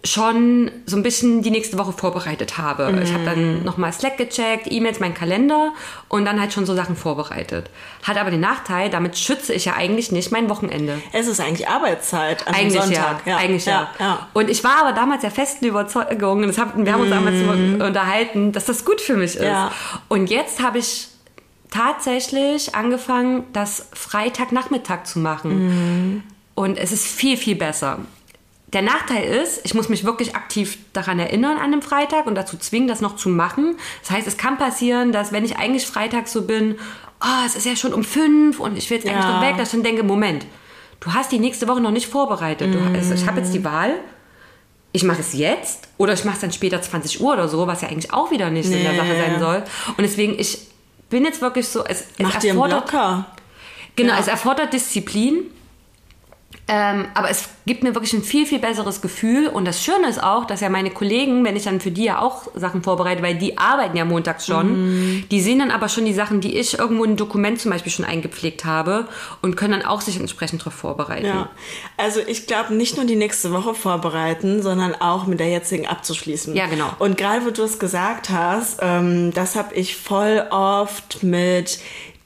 schon 0.05 0.69
so 0.85 0.97
ein 0.97 1.03
bisschen 1.03 1.41
die 1.43 1.49
nächste 1.49 1.77
Woche 1.77 1.93
vorbereitet 1.93 2.57
habe. 2.57 2.91
Mhm. 2.91 3.01
Ich 3.01 3.13
habe 3.13 3.23
dann 3.23 3.63
nochmal 3.63 3.93
Slack 3.93 4.17
gecheckt, 4.17 4.69
E-Mails, 4.69 4.99
meinen 4.99 5.13
Kalender 5.13 5.71
und 6.09 6.25
dann 6.25 6.41
halt 6.41 6.51
schon 6.51 6.65
so 6.65 6.75
Sachen 6.75 6.97
vorbereitet. 6.97 7.69
Hat 8.03 8.17
aber 8.17 8.29
den 8.29 8.41
Nachteil, 8.41 8.89
damit 8.89 9.17
schütze 9.17 9.53
ich 9.53 9.63
ja 9.63 9.75
eigentlich 9.75 10.11
nicht 10.11 10.31
mein 10.31 10.49
Wochenende. 10.49 11.01
Es 11.13 11.27
ist 11.27 11.39
eigentlich 11.39 11.69
Arbeitszeit 11.69 12.45
an 12.47 12.53
eigentlich 12.53 12.81
Sonntag. 12.81 13.25
Ja, 13.25 13.31
ja. 13.31 13.37
eigentlich 13.37 13.65
ja. 13.65 13.89
ja. 13.97 14.27
Und 14.33 14.49
ich 14.49 14.61
war 14.65 14.81
aber 14.81 14.91
damals 14.91 15.21
der 15.21 15.31
festen 15.31 15.65
Überzeugung, 15.65 16.41
das 16.41 16.57
haben, 16.57 16.85
wir 16.85 16.91
haben 16.91 17.01
uns 17.01 17.09
damals 17.09 17.37
mhm. 17.37 17.81
unterhalten, 17.81 18.51
dass 18.51 18.65
das 18.65 18.83
gut 18.83 18.99
für 18.99 19.15
mich 19.15 19.35
ist. 19.35 19.43
Ja. 19.43 19.71
Und 20.09 20.29
jetzt 20.29 20.61
habe 20.61 20.79
ich 20.79 21.07
tatsächlich 21.71 22.75
angefangen, 22.75 23.45
das 23.53 23.87
Freitagnachmittag 23.93 25.05
zu 25.05 25.19
machen. 25.19 25.67
Mhm. 25.67 26.23
Und 26.55 26.77
es 26.77 26.91
ist 26.91 27.05
viel, 27.05 27.37
viel 27.37 27.55
besser. 27.55 27.99
Der 28.73 28.81
Nachteil 28.81 29.23
ist, 29.23 29.61
ich 29.63 29.75
muss 29.75 29.87
mich 29.87 30.03
wirklich 30.03 30.35
aktiv 30.35 30.79
daran 30.93 31.19
erinnern 31.19 31.57
an 31.57 31.71
dem 31.71 31.81
Freitag 31.81 32.25
und 32.25 32.35
dazu 32.35 32.57
zwingen, 32.57 32.87
das 32.87 33.01
noch 33.01 33.15
zu 33.15 33.29
machen. 33.29 33.77
Das 34.01 34.11
heißt, 34.11 34.27
es 34.27 34.37
kann 34.37 34.57
passieren, 34.57 35.11
dass 35.11 35.31
wenn 35.31 35.45
ich 35.45 35.57
eigentlich 35.57 35.85
Freitag 35.85 36.27
so 36.27 36.41
bin, 36.41 36.75
oh, 37.21 37.45
es 37.45 37.55
ist 37.55 37.65
ja 37.65 37.75
schon 37.75 37.93
um 37.93 38.03
fünf 38.03 38.59
und 38.59 38.77
ich 38.77 38.89
will 38.89 38.97
jetzt 38.97 39.05
ja. 39.05 39.13
eigentlich 39.13 39.27
noch 39.27 39.41
weg, 39.41 39.57
dass 39.57 39.69
ich 39.69 39.73
dann 39.73 39.83
denke, 39.83 40.03
Moment, 40.03 40.45
du 40.99 41.13
hast 41.13 41.31
die 41.31 41.39
nächste 41.39 41.67
Woche 41.67 41.81
noch 41.81 41.91
nicht 41.91 42.07
vorbereitet. 42.07 42.73
Du, 42.73 42.79
also 42.95 43.13
ich 43.13 43.27
habe 43.27 43.39
jetzt 43.39 43.53
die 43.53 43.63
Wahl, 43.63 43.95
ich 44.91 45.03
mache 45.03 45.21
es 45.21 45.33
jetzt 45.33 45.87
oder 45.97 46.13
ich 46.13 46.25
mache 46.25 46.35
es 46.35 46.41
dann 46.41 46.51
später 46.51 46.81
20 46.81 47.21
Uhr 47.21 47.33
oder 47.33 47.47
so, 47.47 47.67
was 47.67 47.81
ja 47.81 47.89
eigentlich 47.89 48.11
auch 48.11 48.31
wieder 48.31 48.49
nicht 48.49 48.69
nee. 48.69 48.77
in 48.77 48.83
der 48.83 48.95
Sache 48.95 49.15
sein 49.15 49.39
soll. 49.39 49.63
Und 49.97 50.01
deswegen, 50.01 50.39
ich 50.39 50.67
bin 51.09 51.25
jetzt 51.25 51.41
wirklich 51.41 51.67
so, 51.67 51.83
es, 51.85 52.05
Mach 52.17 52.35
es 52.37 52.43
erfordert, 52.43 52.91
dir 52.91 52.99
einen 52.99 53.23
Blocker. 53.23 53.25
Genau, 53.95 54.13
ja. 54.13 54.19
es 54.19 54.27
erfordert 54.27 54.73
Disziplin 54.73 55.45
ähm, 56.67 57.07
aber 57.13 57.29
es 57.29 57.49
gibt 57.65 57.83
mir 57.83 57.93
wirklich 57.93 58.13
ein 58.13 58.23
viel, 58.23 58.45
viel 58.45 58.59
besseres 58.59 59.01
Gefühl. 59.01 59.47
Und 59.47 59.65
das 59.65 59.83
Schöne 59.83 60.07
ist 60.07 60.23
auch, 60.23 60.45
dass 60.45 60.61
ja 60.61 60.69
meine 60.69 60.91
Kollegen, 60.91 61.43
wenn 61.43 61.57
ich 61.57 61.63
dann 61.63 61.81
für 61.81 61.91
die 61.91 62.05
ja 62.05 62.19
auch 62.19 62.47
Sachen 62.55 62.83
vorbereite, 62.83 63.21
weil 63.21 63.35
die 63.35 63.57
arbeiten 63.57 63.97
ja 63.97 64.05
montags 64.05 64.45
schon, 64.45 65.17
mhm. 65.17 65.25
die 65.29 65.41
sehen 65.41 65.59
dann 65.59 65.71
aber 65.71 65.89
schon 65.89 66.05
die 66.05 66.13
Sachen, 66.13 66.39
die 66.39 66.57
ich 66.57 66.79
irgendwo 66.79 67.03
in 67.03 67.11
ein 67.11 67.17
Dokument 67.17 67.59
zum 67.59 67.71
Beispiel 67.71 67.91
schon 67.91 68.05
eingepflegt 68.05 68.63
habe 68.63 69.07
und 69.41 69.57
können 69.57 69.73
dann 69.73 69.85
auch 69.85 70.01
sich 70.01 70.17
entsprechend 70.17 70.61
darauf 70.61 70.73
vorbereiten. 70.73 71.25
Ja, 71.25 71.49
also 71.97 72.21
ich 72.25 72.47
glaube, 72.47 72.73
nicht 72.73 72.95
nur 72.95 73.05
die 73.05 73.17
nächste 73.17 73.51
Woche 73.51 73.73
vorbereiten, 73.73 74.61
sondern 74.61 74.95
auch 74.95 75.27
mit 75.27 75.41
der 75.41 75.49
jetzigen 75.49 75.85
abzuschließen. 75.85 76.55
Ja, 76.55 76.67
genau. 76.67 76.89
Und 76.99 77.17
gerade 77.17 77.45
wo 77.45 77.49
du 77.49 77.63
es 77.63 77.77
gesagt 77.77 78.29
hast, 78.29 78.79
ähm, 78.81 79.33
das 79.33 79.55
habe 79.55 79.75
ich 79.75 79.97
voll 79.97 80.45
oft 80.49 81.23
mit 81.23 81.79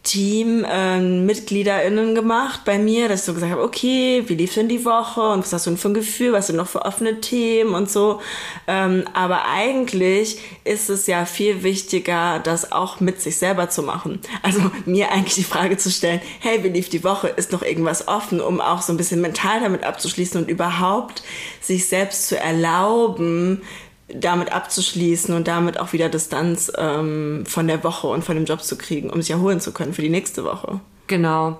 Team-MitgliederInnen 0.07 2.09
ähm, 2.09 2.15
gemacht 2.15 2.61
bei 2.63 2.79
mir, 2.79 3.09
dass 3.09 3.19
ich 3.19 3.25
so 3.25 3.33
gesagt 3.33 3.51
habe, 3.51 3.61
okay, 3.61 4.23
wie 4.27 4.35
lief 4.35 4.53
denn 4.53 4.69
die 4.69 4.85
Woche 4.85 5.19
und 5.19 5.41
was 5.41 5.51
hast 5.51 5.65
du 5.65 5.71
denn 5.71 5.77
für 5.77 5.89
ein 5.89 5.93
Gefühl, 5.93 6.31
was 6.31 6.47
sind 6.47 6.55
noch 6.55 6.69
für 6.69 6.85
offene 6.85 7.19
Themen 7.19 7.75
und 7.75 7.91
so. 7.91 8.21
Ähm, 8.67 9.03
aber 9.13 9.43
eigentlich 9.45 10.39
ist 10.63 10.89
es 10.89 11.07
ja 11.07 11.25
viel 11.25 11.61
wichtiger, 11.61 12.39
das 12.39 12.71
auch 12.71 13.01
mit 13.01 13.21
sich 13.21 13.35
selber 13.35 13.69
zu 13.69 13.83
machen. 13.83 14.21
Also 14.43 14.61
mir 14.85 15.11
eigentlich 15.11 15.35
die 15.35 15.43
Frage 15.43 15.75
zu 15.75 15.91
stellen, 15.91 16.21
hey, 16.39 16.63
wie 16.63 16.69
lief 16.69 16.87
die 16.87 17.03
Woche? 17.03 17.27
Ist 17.27 17.51
noch 17.51 17.61
irgendwas 17.61 18.07
offen, 18.07 18.39
um 18.39 18.61
auch 18.61 18.81
so 18.81 18.93
ein 18.93 18.97
bisschen 18.97 19.19
mental 19.19 19.59
damit 19.59 19.83
abzuschließen 19.83 20.41
und 20.41 20.49
überhaupt 20.49 21.21
sich 21.59 21.89
selbst 21.89 22.29
zu 22.29 22.39
erlauben, 22.39 23.61
damit 24.07 24.51
abzuschließen 24.51 25.35
und 25.35 25.47
damit 25.47 25.79
auch 25.79 25.93
wieder 25.93 26.09
Distanz 26.09 26.71
ähm, 26.77 27.45
von 27.45 27.67
der 27.67 27.83
Woche 27.83 28.07
und 28.07 28.23
von 28.23 28.35
dem 28.35 28.45
Job 28.45 28.63
zu 28.63 28.77
kriegen, 28.77 29.09
um 29.09 29.21
sich 29.21 29.31
erholen 29.31 29.59
zu 29.59 29.73
können 29.73 29.93
für 29.93 30.01
die 30.01 30.09
nächste 30.09 30.43
Woche. 30.43 30.79
Genau. 31.07 31.59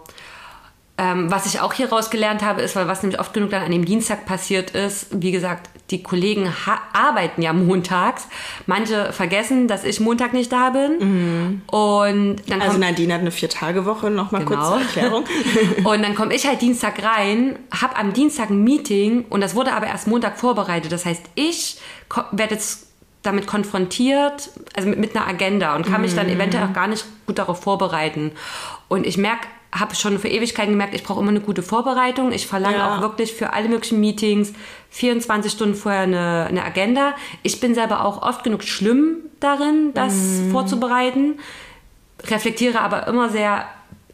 Ähm, 0.98 1.30
was 1.30 1.46
ich 1.46 1.60
auch 1.60 1.74
hier 1.74 1.90
rausgelernt 1.90 2.42
habe, 2.42 2.62
ist, 2.62 2.76
weil 2.76 2.88
was 2.88 3.04
nämlich 3.04 3.20
oft 3.20 3.34
genug 3.34 3.52
dann 3.52 3.64
an 3.64 3.72
dem 3.72 3.86
Dienstag 3.86 4.26
passiert 4.26 4.72
ist, 4.72 5.08
wie 5.12 5.32
gesagt, 5.32 5.70
die 5.90 6.04
Kollegen 6.04 6.52
arbeiten 6.92 7.42
ja 7.42 7.54
montags. 7.54 8.28
Manche 8.66 9.14
vergessen, 9.14 9.68
dass 9.68 9.84
ich 9.84 10.00
Montag 10.00 10.34
nicht 10.34 10.52
da 10.52 10.72
bin. 10.72 10.98
Mhm. 11.00 11.62
Und 11.68 12.50
dann 12.50 12.62
also 12.62 12.78
Nadine 12.78 13.14
hat 13.14 13.22
eine 13.22 13.32
Vier-Tage-Woche, 13.32 14.10
nochmal 14.10 14.44
genau. 14.44 14.58
kurz 14.58 14.68
zur 14.68 14.82
Erklärung. 14.82 15.24
und 15.86 16.04
dann 16.04 16.14
komme 16.16 16.36
ich 16.36 16.46
halt 16.46 16.62
Dienstag 16.62 17.02
rein, 17.04 17.58
habe 17.72 17.96
am 17.96 18.14
Dienstag 18.14 18.50
ein 18.50 18.64
Meeting 18.64 19.26
und 19.30 19.42
das 19.42 19.56
wurde 19.56 19.74
aber 19.74 19.88
erst 19.88 20.08
Montag 20.08 20.38
vorbereitet. 20.38 20.92
Das 20.92 21.06
heißt, 21.06 21.24
ich 21.36 21.80
werde 22.32 22.56
jetzt 22.56 22.88
damit 23.24 23.48
konfrontiert, 23.48 24.50
also 24.76 24.90
mit, 24.90 25.00
mit 25.00 25.16
einer 25.16 25.28
Agenda 25.28 25.76
und 25.76 25.84
kann 25.84 25.96
mhm. 25.96 26.02
mich 26.02 26.16
dann 26.16 26.28
mhm. 26.28 26.34
eventuell 26.34 26.66
auch 26.66 26.74
gar 26.74 26.88
nicht 26.88 27.06
gut 27.26 27.38
darauf 27.38 27.62
vorbereiten. 27.62 28.32
Und 28.90 29.06
ich 29.06 29.18
merke 29.18 29.48
habe 29.72 29.96
schon 29.96 30.18
für 30.20 30.28
Ewigkeiten 30.30 30.72
gemerkt, 30.72 30.94
ich 30.94 31.04
brauche 31.04 31.20
immer 31.20 31.30
eine 31.30 31.42
gute 31.42 31.62
Vorbereitung. 31.62 32.32
Ich 32.32 32.48
verlange 32.48 32.78
ja. 32.78 32.98
auch 32.98 33.02
wirklich 33.02 33.34
für 33.34 33.54
alle 33.54 33.68
möglichen 33.68 34.00
Meetings 34.00 34.54
24 34.92 35.52
Stunden 35.52 35.76
vorher 35.76 36.02
eine, 36.02 36.48
eine, 36.50 36.64
Agenda. 36.64 37.14
Ich 37.44 37.60
bin 37.60 37.76
selber 37.76 38.06
auch 38.06 38.22
oft 38.22 38.44
genug 38.44 38.64
schlimm 38.64 39.18
darin, 39.40 39.94
das 39.94 40.14
mm. 40.14 40.52
vorzubereiten. 40.52 41.40
Reflektiere 42.24 42.80
aber 42.80 43.08
immer 43.08 43.30
sehr, 43.30 43.66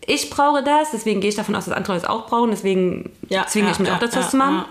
ich 0.06 0.30
brauche 0.30 0.64
das, 0.64 0.92
deswegen 0.92 1.22
gehe 1.22 1.30
ich 1.30 1.36
davon 1.36 1.56
aus, 1.56 1.66
dass 1.66 1.74
andere 1.74 1.94
das 1.94 2.06
auch 2.06 2.28
brauchen, 2.28 2.50
deswegen 2.52 3.12
ja, 3.30 3.46
zwinge 3.46 3.72
ich 3.72 3.80
mich 3.80 3.88
ja, 3.88 3.96
auch 3.96 4.00
dazu, 4.00 4.20
das 4.20 4.32
zu 4.32 4.38
machen. 4.38 4.66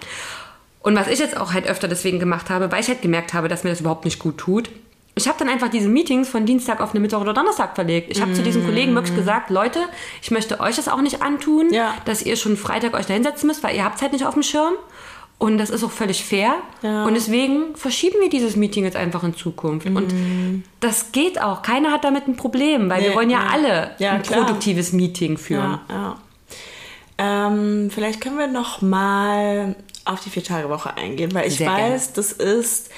Und 0.80 0.96
was 0.96 1.06
ich 1.06 1.20
jetzt 1.20 1.36
auch 1.36 1.52
halt 1.52 1.66
öfter 1.66 1.86
deswegen 1.86 2.18
gemacht 2.18 2.50
habe, 2.50 2.72
weil 2.72 2.80
ich 2.80 2.88
halt 2.88 3.02
gemerkt 3.02 3.34
habe, 3.34 3.48
dass 3.48 3.62
mir 3.62 3.70
das 3.70 3.80
überhaupt 3.80 4.04
nicht 4.04 4.18
gut 4.18 4.36
tut, 4.36 4.68
ich 5.14 5.28
habe 5.28 5.38
dann 5.38 5.48
einfach 5.48 5.68
diese 5.68 5.88
Meetings 5.88 6.28
von 6.28 6.46
Dienstag 6.46 6.80
auf 6.80 6.92
eine 6.92 7.00
Mittwoch 7.00 7.20
oder 7.20 7.34
Donnerstag 7.34 7.74
verlegt. 7.74 8.10
Ich 8.10 8.20
habe 8.22 8.32
mm. 8.32 8.34
zu 8.34 8.42
diesen 8.42 8.64
Kollegen 8.64 8.94
wirklich 8.94 9.14
gesagt, 9.14 9.50
Leute, 9.50 9.80
ich 10.22 10.30
möchte 10.30 10.58
euch 10.60 10.76
das 10.76 10.88
auch 10.88 11.02
nicht 11.02 11.20
antun, 11.20 11.72
ja. 11.72 11.94
dass 12.06 12.22
ihr 12.22 12.36
schon 12.36 12.56
Freitag 12.56 12.94
euch 12.94 13.06
da 13.06 13.14
hinsetzen 13.14 13.46
müsst, 13.46 13.62
weil 13.62 13.76
ihr 13.76 13.84
habt 13.84 13.96
es 13.96 14.02
halt 14.02 14.12
nicht 14.12 14.24
auf 14.24 14.34
dem 14.34 14.42
Schirm. 14.42 14.72
Und 15.38 15.58
das 15.58 15.70
ist 15.70 15.82
auch 15.82 15.90
völlig 15.90 16.24
fair. 16.24 16.54
Ja. 16.82 17.04
Und 17.04 17.14
deswegen 17.14 17.74
verschieben 17.74 18.18
wir 18.20 18.30
dieses 18.30 18.56
Meeting 18.56 18.84
jetzt 18.84 18.96
einfach 18.96 19.24
in 19.24 19.34
Zukunft. 19.34 19.88
Mm. 19.88 19.96
Und 19.96 20.14
das 20.80 21.12
geht 21.12 21.42
auch. 21.42 21.62
Keiner 21.62 21.90
hat 21.90 22.04
damit 22.04 22.26
ein 22.28 22.36
Problem, 22.36 22.88
weil 22.88 23.02
nee, 23.02 23.08
wir 23.08 23.14
wollen 23.14 23.28
ja 23.28 23.40
nee. 23.40 23.50
alle 23.52 23.90
ja, 23.98 24.12
ein 24.12 24.22
klar. 24.22 24.44
produktives 24.44 24.92
Meeting 24.92 25.36
führen. 25.36 25.80
Ja, 25.90 26.16
ähm, 27.18 27.90
vielleicht 27.90 28.20
können 28.20 28.38
wir 28.38 28.46
noch 28.46 28.82
mal 28.82 29.76
auf 30.04 30.20
die 30.20 30.30
Vier-Tage-Woche 30.30 30.96
eingehen, 30.96 31.34
weil 31.34 31.48
ich 31.48 31.58
Sehr 31.58 31.68
weiß, 31.68 31.78
gerne. 31.78 32.16
das 32.16 32.32
ist 32.32 32.90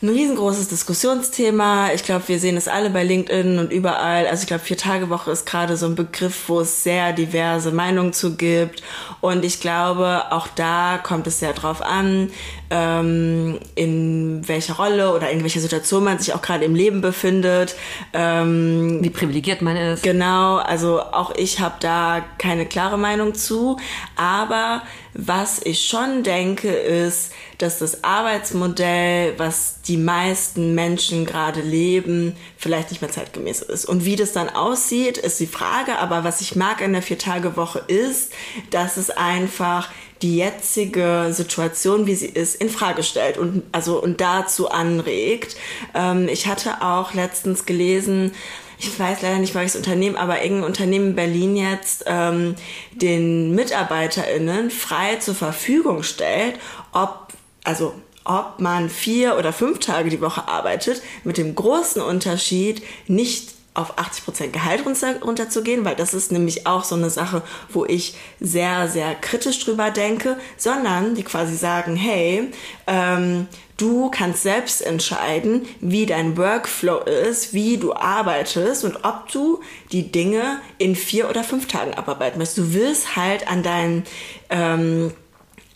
ein 0.00 0.10
riesengroßes 0.10 0.68
Diskussionsthema. 0.68 1.92
Ich 1.92 2.04
glaube, 2.04 2.28
wir 2.28 2.38
sehen 2.38 2.56
es 2.56 2.68
alle 2.68 2.90
bei 2.90 3.02
LinkedIn 3.02 3.58
und 3.58 3.72
überall. 3.72 4.28
Also 4.28 4.42
ich 4.42 4.46
glaube, 4.46 4.62
Vier-Tage-Woche 4.62 5.32
ist 5.32 5.44
gerade 5.44 5.76
so 5.76 5.86
ein 5.86 5.96
Begriff, 5.96 6.48
wo 6.48 6.60
es 6.60 6.84
sehr 6.84 7.12
diverse 7.12 7.72
Meinungen 7.72 8.12
zu 8.12 8.36
gibt. 8.36 8.84
Und 9.20 9.44
ich 9.44 9.60
glaube, 9.60 10.30
auch 10.30 10.46
da 10.54 11.00
kommt 11.02 11.26
es 11.26 11.40
sehr 11.40 11.52
drauf 11.52 11.82
an, 11.82 12.30
ähm, 12.70 13.58
in 13.74 14.46
welcher 14.46 14.76
Rolle 14.76 15.12
oder 15.14 15.30
in 15.30 15.42
welcher 15.42 15.60
Situation 15.60 16.04
man 16.04 16.20
sich 16.20 16.32
auch 16.32 16.42
gerade 16.42 16.64
im 16.64 16.76
Leben 16.76 17.00
befindet. 17.00 17.74
Ähm, 18.12 18.98
Wie 19.02 19.10
privilegiert 19.10 19.62
man 19.62 19.76
ist. 19.76 20.04
Genau, 20.04 20.58
also 20.58 21.00
auch 21.00 21.34
ich 21.34 21.58
habe 21.58 21.74
da 21.80 22.24
keine 22.38 22.66
klare 22.66 22.98
Meinung 22.98 23.34
zu. 23.34 23.78
Aber 24.14 24.82
was 25.14 25.60
ich 25.64 25.88
schon 25.88 26.22
denke, 26.22 26.68
ist, 26.68 27.32
dass 27.58 27.80
das 27.80 28.04
Arbeitsmodell, 28.04 29.34
was 29.36 29.82
die 29.88 29.96
meisten 29.96 30.74
Menschen 30.74 31.24
gerade 31.24 31.62
leben, 31.62 32.36
vielleicht 32.56 32.90
nicht 32.90 33.00
mehr 33.00 33.10
zeitgemäß 33.10 33.62
ist. 33.62 33.86
Und 33.86 34.04
wie 34.04 34.16
das 34.16 34.32
dann 34.32 34.50
aussieht, 34.50 35.16
ist 35.18 35.40
die 35.40 35.46
Frage. 35.46 35.98
Aber 35.98 36.24
was 36.24 36.40
ich 36.42 36.54
mag 36.56 36.82
an 36.82 36.92
der 36.92 37.02
Vier-Tage-Woche 37.02 37.82
ist, 37.88 38.32
dass 38.70 38.98
es 38.98 39.10
einfach 39.10 39.90
die 40.20 40.36
jetzige 40.36 41.28
Situation, 41.30 42.06
wie 42.06 42.14
sie 42.14 42.26
ist, 42.26 42.60
in 42.60 42.68
Frage 42.68 43.02
stellt 43.02 43.38
und 43.38 43.62
also 43.72 44.02
und 44.02 44.20
dazu 44.20 44.68
anregt. 44.70 45.56
Ähm, 45.94 46.28
ich 46.28 46.46
hatte 46.46 46.82
auch 46.82 47.14
letztens 47.14 47.66
gelesen, 47.66 48.32
ich 48.80 48.98
weiß 48.98 49.22
leider 49.22 49.38
nicht 49.38 49.54
welches 49.54 49.76
Unternehmen, 49.76 50.16
aber 50.16 50.42
irgendein 50.42 50.68
Unternehmen 50.68 51.08
in 51.08 51.14
Berlin 51.16 51.56
jetzt 51.56 52.04
ähm, 52.06 52.54
den 52.92 53.54
MitarbeiterInnen 53.54 54.70
frei 54.70 55.16
zur 55.16 55.34
Verfügung 55.34 56.02
stellt, 56.02 56.58
ob, 56.92 57.28
also 57.64 57.94
ob 58.28 58.60
man 58.60 58.88
vier 58.90 59.36
oder 59.36 59.52
fünf 59.52 59.80
Tage 59.80 60.10
die 60.10 60.20
Woche 60.20 60.46
arbeitet, 60.46 61.02
mit 61.24 61.38
dem 61.38 61.54
großen 61.54 62.00
Unterschied 62.02 62.82
nicht 63.08 63.58
auf 63.78 63.96
80% 63.96 64.48
Gehalt 64.48 64.84
runter, 64.84 65.20
runterzugehen, 65.22 65.84
weil 65.84 65.94
das 65.94 66.12
ist 66.12 66.32
nämlich 66.32 66.66
auch 66.66 66.82
so 66.82 66.96
eine 66.96 67.10
Sache, 67.10 67.42
wo 67.68 67.84
ich 67.84 68.16
sehr, 68.40 68.88
sehr 68.88 69.14
kritisch 69.14 69.64
drüber 69.64 69.90
denke, 69.90 70.36
sondern 70.56 71.14
die 71.14 71.22
quasi 71.22 71.54
sagen, 71.54 71.94
hey, 71.94 72.50
ähm, 72.88 73.46
du 73.76 74.10
kannst 74.10 74.42
selbst 74.42 74.82
entscheiden, 74.82 75.66
wie 75.80 76.06
dein 76.06 76.36
Workflow 76.36 76.98
ist, 76.98 77.54
wie 77.54 77.76
du 77.76 77.94
arbeitest 77.94 78.84
und 78.84 79.04
ob 79.04 79.30
du 79.30 79.60
die 79.92 80.10
Dinge 80.10 80.60
in 80.78 80.96
vier 80.96 81.30
oder 81.30 81.44
fünf 81.44 81.68
Tagen 81.68 81.94
abarbeiten 81.94 82.38
möchtest. 82.38 82.58
Du 82.58 82.74
wirst 82.74 83.14
halt 83.14 83.48
an 83.48 83.62
deinen 83.62 84.04
ähm, 84.50 85.12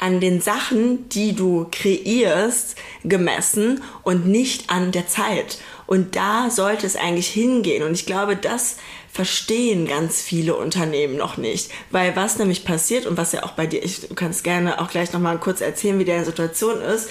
an 0.03 0.21
den 0.21 0.41
Sachen, 0.41 1.09
die 1.11 1.35
du 1.35 1.67
kreierst, 1.71 2.77
gemessen 3.05 3.83
und 4.03 4.27
nicht 4.27 4.69
an 4.69 4.91
der 4.93 5.07
Zeit. 5.07 5.59
Und 5.87 6.17
da 6.17 6.51
sollte 6.51 6.87
es 6.87 6.97
eigentlich 6.97 7.29
hingehen. 7.29 7.83
Und 7.85 7.93
ich 7.95 8.05
glaube, 8.05 8.35
das 8.37 8.77
verstehen 9.13 9.87
ganz 9.87 10.21
viele 10.21 10.57
Unternehmen 10.57 11.17
noch 11.17 11.37
nicht. 11.37 11.71
Weil 11.91 12.17
was 12.17 12.39
nämlich 12.39 12.65
passiert 12.65 13.07
und 13.07 13.17
was 13.17 13.33
ja 13.33 13.45
auch 13.45 13.53
bei 13.53 13.67
dir, 13.67 13.85
ich, 13.85 14.01
du 14.01 14.15
kannst 14.15 14.43
gerne 14.43 14.81
auch 14.81 14.91
gleich 14.91 15.13
nochmal 15.13 15.39
kurz 15.39 15.61
erzählen, 15.61 15.99
wie 15.99 16.05
deine 16.05 16.25
Situation 16.25 16.81
ist. 16.81 17.09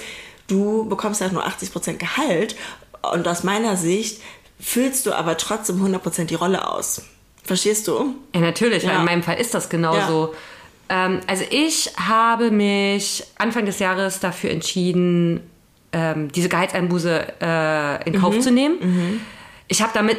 du 0.48 0.86
bekommst 0.86 1.20
halt 1.22 1.32
nur 1.32 1.46
80% 1.46 1.94
Gehalt 1.94 2.56
und 3.14 3.26
aus 3.26 3.42
meiner 3.42 3.76
Sicht 3.76 4.20
füllst 4.60 5.06
du 5.06 5.12
aber 5.12 5.38
trotzdem 5.38 5.82
100% 5.82 6.24
die 6.24 6.34
Rolle 6.34 6.68
aus. 6.68 7.02
Verstehst 7.44 7.88
du? 7.88 8.14
Ja, 8.34 8.40
natürlich, 8.40 8.82
Ja. 8.82 8.98
in 8.98 9.04
meinem 9.04 9.22
Fall 9.22 9.40
ist 9.40 9.54
das 9.54 9.68
genauso. 9.70 10.34
Ähm, 10.88 11.20
also 11.26 11.44
ich 11.50 11.90
habe 11.96 12.50
mich 12.50 13.24
Anfang 13.38 13.64
des 13.66 13.78
Jahres 13.78 14.20
dafür 14.20 14.50
entschieden, 14.50 15.40
ähm, 15.92 16.30
diese 16.32 16.48
Gehaltseinbuße 16.48 17.34
äh, 17.40 18.08
in 18.08 18.18
Kauf 18.20 18.38
zu 18.40 18.50
nehmen. 18.50 19.20
Ich 19.68 19.82
habe 19.82 19.92
damit, 19.94 20.16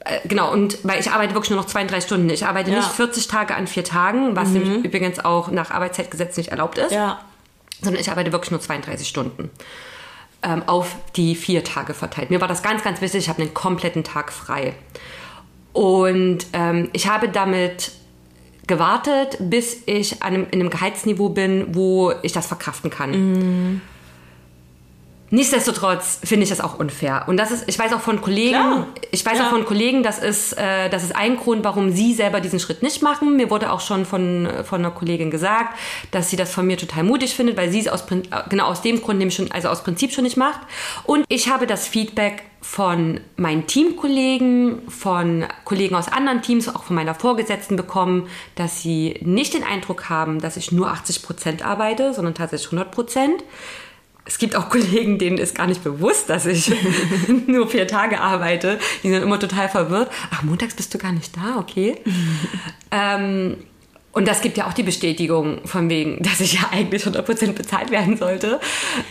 äh, 0.00 0.20
genau, 0.28 0.52
und 0.52 0.78
weil 0.84 1.00
ich 1.00 1.10
arbeite 1.10 1.34
wirklich 1.34 1.50
nur 1.50 1.58
noch 1.60 1.66
32 1.66 2.06
Stunden. 2.06 2.30
Ich 2.30 2.46
arbeite 2.46 2.70
Ja. 2.70 2.76
nicht 2.78 2.88
40 2.88 3.26
Tage 3.28 3.54
an 3.54 3.66
vier 3.66 3.84
Tagen, 3.84 4.36
was 4.36 4.48
nämlich 4.50 4.84
übrigens 4.84 5.18
auch 5.24 5.50
nach 5.50 5.70
Arbeitszeitgesetz 5.70 6.36
nicht 6.36 6.48
erlaubt 6.50 6.78
ist 6.78 6.92
Ja. 6.92 7.20
sondern 7.82 8.00
ich 8.00 8.10
arbeite 8.10 8.32
wirklich 8.32 8.50
nur 8.50 8.60
32 8.60 9.06
Stunden 9.08 9.50
ähm, 10.42 10.62
auf 10.66 10.94
die 11.16 11.34
vier 11.34 11.64
Tage 11.64 11.94
verteilt. 11.94 12.30
Mir 12.30 12.40
war 12.40 12.48
das 12.48 12.62
ganz, 12.62 12.82
ganz 12.84 13.00
wichtig, 13.00 13.24
ich 13.24 13.28
habe 13.28 13.42
einen 13.42 13.54
kompletten 13.54 14.04
Tag 14.04 14.32
frei. 14.32 14.74
Und 15.72 16.46
ähm, 16.52 16.90
ich 16.92 17.08
habe 17.08 17.28
damit 17.28 17.90
gewartet, 18.68 19.36
bis 19.40 19.82
ich 19.86 20.22
einem, 20.22 20.46
in 20.50 20.60
einem 20.60 20.70
Gehaltsniveau 20.70 21.30
bin, 21.30 21.74
wo 21.74 22.12
ich 22.22 22.32
das 22.32 22.46
verkraften 22.46 22.90
kann. 22.90 23.80
Nichtsdestotrotz 25.30 26.20
finde 26.24 26.44
ich 26.44 26.48
das 26.48 26.60
auch 26.60 26.78
unfair. 26.78 27.24
Und 27.26 27.36
das 27.36 27.50
ist, 27.50 27.64
ich 27.68 27.78
weiß 27.78 27.92
auch 27.92 28.00
von 28.00 28.20
Kollegen, 28.20 28.50
Klar. 28.52 28.86
ich 29.10 29.24
weiß 29.26 29.38
Ja. 29.38 29.46
auch 29.46 29.50
von 29.50 29.64
Kollegen, 29.66 30.02
das 30.02 30.18
ist, 30.18 30.54
äh, 30.54 30.88
das 30.88 31.04
ist 31.04 31.14
ein 31.14 31.36
Grund, 31.36 31.64
warum 31.64 31.90
sie 31.92 32.14
selber 32.14 32.40
diesen 32.40 32.58
Schritt 32.60 32.82
nicht 32.82 33.02
machen. 33.02 33.36
Mir 33.36 33.50
wurde 33.50 33.70
auch 33.70 33.80
schon 33.80 34.06
von, 34.06 34.48
von 34.64 34.80
einer 34.80 34.90
Kollegin 34.90 35.30
gesagt, 35.30 35.78
dass 36.12 36.30
sie 36.30 36.36
das 36.36 36.52
von 36.52 36.66
mir 36.66 36.78
total 36.78 37.04
mutig 37.04 37.34
findet, 37.34 37.56
weil 37.56 37.70
sie 37.70 37.80
es 37.80 37.88
aus, 37.88 38.04
äh, 38.10 38.22
genau 38.48 38.66
aus 38.66 38.80
dem 38.82 39.02
Grund 39.02 39.18
nämlich 39.18 39.36
schon, 39.36 39.52
also 39.52 39.68
aus 39.68 39.82
Prinzip 39.82 40.12
schon 40.12 40.24
nicht 40.24 40.36
macht. 40.36 40.60
Und 41.04 41.24
ich 41.28 41.50
habe 41.50 41.66
das 41.66 41.86
Feedback 41.86 42.42
von 42.60 43.20
meinen 43.36 43.66
Teamkollegen, 43.66 44.82
von 44.88 45.46
Kollegen 45.64 45.94
aus 45.94 46.08
anderen 46.08 46.42
Teams, 46.42 46.68
auch 46.74 46.82
von 46.84 46.96
meiner 46.96 47.14
Vorgesetzten 47.14 47.76
bekommen, 47.76 48.28
dass 48.56 48.82
sie 48.82 49.18
nicht 49.22 49.54
den 49.54 49.62
Eindruck 49.64 50.08
haben, 50.08 50.40
dass 50.40 50.56
ich 50.56 50.72
nur 50.72 50.88
80 50.90 51.22
Prozent 51.22 51.64
arbeite, 51.64 52.14
sondern 52.14 52.34
tatsächlich 52.34 52.68
100 52.68 52.90
Prozent. 52.90 53.44
Es 54.28 54.36
gibt 54.38 54.54
auch 54.54 54.68
Kollegen, 54.68 55.18
denen 55.18 55.38
ist 55.38 55.54
gar 55.54 55.66
nicht 55.66 55.82
bewusst, 55.82 56.28
dass 56.28 56.44
ich 56.44 56.70
nur 57.46 57.66
vier 57.66 57.88
Tage 57.88 58.20
arbeite. 58.20 58.78
Die 59.02 59.08
sind 59.08 59.22
immer 59.22 59.40
total 59.40 59.70
verwirrt. 59.70 60.10
Ach, 60.30 60.42
montags 60.42 60.74
bist 60.74 60.92
du 60.92 60.98
gar 60.98 61.12
nicht 61.12 61.34
da, 61.34 61.56
okay. 61.58 61.96
ähm, 62.90 63.56
und 64.12 64.26
das 64.28 64.42
gibt 64.42 64.58
ja 64.58 64.66
auch 64.66 64.72
die 64.72 64.82
Bestätigung 64.82 65.60
von 65.64 65.88
wegen, 65.88 66.22
dass 66.22 66.40
ich 66.40 66.54
ja 66.54 66.68
eigentlich 66.72 67.04
100% 67.04 67.52
bezahlt 67.52 67.90
werden 67.90 68.16
sollte. 68.16 68.60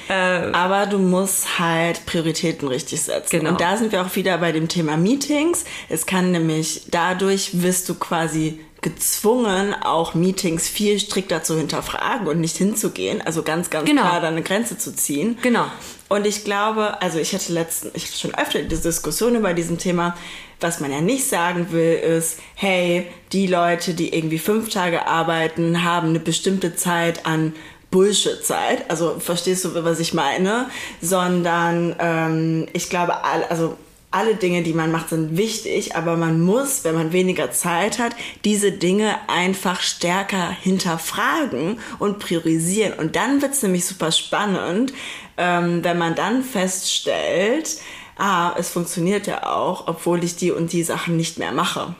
Äh, 0.10 0.14
Aber 0.14 0.86
du 0.86 1.00
musst 1.00 1.60
halt 1.60 2.06
Prioritäten 2.06 2.68
richtig 2.68 3.02
setzen. 3.02 3.40
Genau. 3.40 3.52
Und 3.52 3.62
da 3.62 3.78
sind 3.78 3.92
wir 3.92 4.02
auch 4.02 4.16
wieder 4.16 4.38
bei 4.38 4.52
dem 4.52 4.68
Thema 4.68 4.98
Meetings. 4.98 5.66
Es 5.90 6.06
kann 6.06 6.32
nämlich, 6.32 6.88
dadurch 6.92 7.62
wirst 7.64 7.90
du 7.90 7.96
quasi 7.96 8.60
gezwungen, 8.88 9.74
auch 9.74 10.14
Meetings 10.14 10.68
viel 10.68 11.00
strikter 11.00 11.44
zu 11.44 11.58
hinterfragen 11.58 12.28
und 12.28 12.40
nicht 12.40 12.58
hinzugehen. 12.58 13.22
Also 13.22 13.44
ganz, 13.44 13.70
ganz 13.70 13.88
Genau. 13.90 14.02
klar 14.04 14.22
da 14.22 14.28
eine 14.28 14.42
Grenze 14.44 14.78
zu 14.78 14.96
ziehen. 14.96 15.38
Genau. 15.42 15.66
Und 16.10 16.26
ich 16.26 16.44
glaube, 16.44 17.02
also 17.02 17.20
ich 17.20 17.34
hatte 17.34 17.52
letzten, 17.52 17.92
ich 17.94 18.06
hatte 18.06 18.18
schon 18.18 18.36
öfter 18.36 18.62
diese 18.64 18.84
Diskussion 18.84 19.36
über 19.36 19.54
diesem 19.54 19.78
Thema. 19.78 20.16
Was 20.60 20.80
man 20.80 20.92
ja 20.92 21.02
nicht 21.02 21.28
sagen 21.28 21.68
will, 21.72 21.94
ist, 21.96 22.40
hey, 22.56 23.06
die 23.32 23.46
Leute, 23.48 23.94
die 23.94 24.16
irgendwie 24.16 24.40
fünf 24.40 24.70
Tage 24.70 25.06
arbeiten, 25.06 25.84
haben 25.84 26.10
eine 26.10 26.20
bestimmte 26.20 26.76
Zeit 26.76 27.26
an 27.28 27.54
Bullshit-Zeit. 27.92 28.90
Also 28.90 29.18
verstehst 29.20 29.66
du, 29.66 29.84
was 29.84 30.00
ich 30.00 30.14
meine? 30.14 30.70
Sondern 31.02 31.96
ähm, 32.00 32.68
ich 32.74 32.90
glaube, 32.90 33.24
also 33.24 33.78
alle 34.10 34.36
Dinge, 34.36 34.64
die 34.64 34.74
man 34.74 34.92
macht, 34.92 35.10
sind 35.10 35.36
wichtig, 35.38 35.96
aber 35.96 36.16
man 36.16 36.42
muss, 36.42 36.84
wenn 36.84 36.96
man 36.96 37.12
weniger 37.12 37.52
Zeit 37.52 38.00
hat, 38.00 38.16
diese 38.46 38.72
Dinge 38.72 39.16
einfach 39.28 39.82
stärker 39.82 40.50
hinterfragen 40.50 41.80
und 42.00 42.20
priorisieren. 42.20 42.94
Und 42.94 43.16
dann 43.16 43.42
wird's 43.42 43.62
nämlich 43.64 43.86
super 43.86 44.12
spannend, 44.12 44.94
ähm, 45.38 45.84
wenn 45.84 45.98
man 45.98 46.16
dann 46.16 46.44
feststellt, 46.44 47.80
ah, 48.18 48.54
es 48.58 48.70
funktioniert 48.70 49.28
ja 49.28 49.46
auch, 49.46 49.88
obwohl 49.88 50.24
ich 50.24 50.38
die 50.38 50.52
und 50.52 50.72
die 50.72 50.84
Sachen 50.84 51.18
nicht 51.18 51.38
mehr 51.38 51.52
mache. 51.52 51.94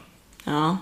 Ja. 0.46 0.80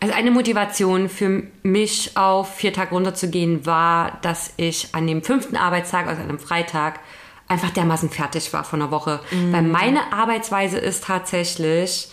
Also 0.00 0.14
eine 0.14 0.30
Motivation 0.30 1.08
für 1.08 1.44
mich 1.62 2.16
auf 2.16 2.56
vier 2.56 2.72
Tage 2.72 2.90
runterzugehen 2.90 3.66
war, 3.66 4.18
dass 4.22 4.52
ich 4.56 4.88
an 4.92 5.06
dem 5.06 5.22
fünften 5.22 5.56
Arbeitstag, 5.56 6.06
also 6.06 6.22
an 6.22 6.28
einem 6.28 6.38
Freitag, 6.38 7.00
einfach 7.48 7.70
dermaßen 7.70 8.10
fertig 8.10 8.52
war 8.52 8.64
von 8.64 8.80
der 8.80 8.90
Woche. 8.90 9.20
Weil 9.50 9.62
meine 9.62 10.12
Arbeitsweise 10.12 10.78
ist 10.78 11.04
tatsächlich, 11.04 12.08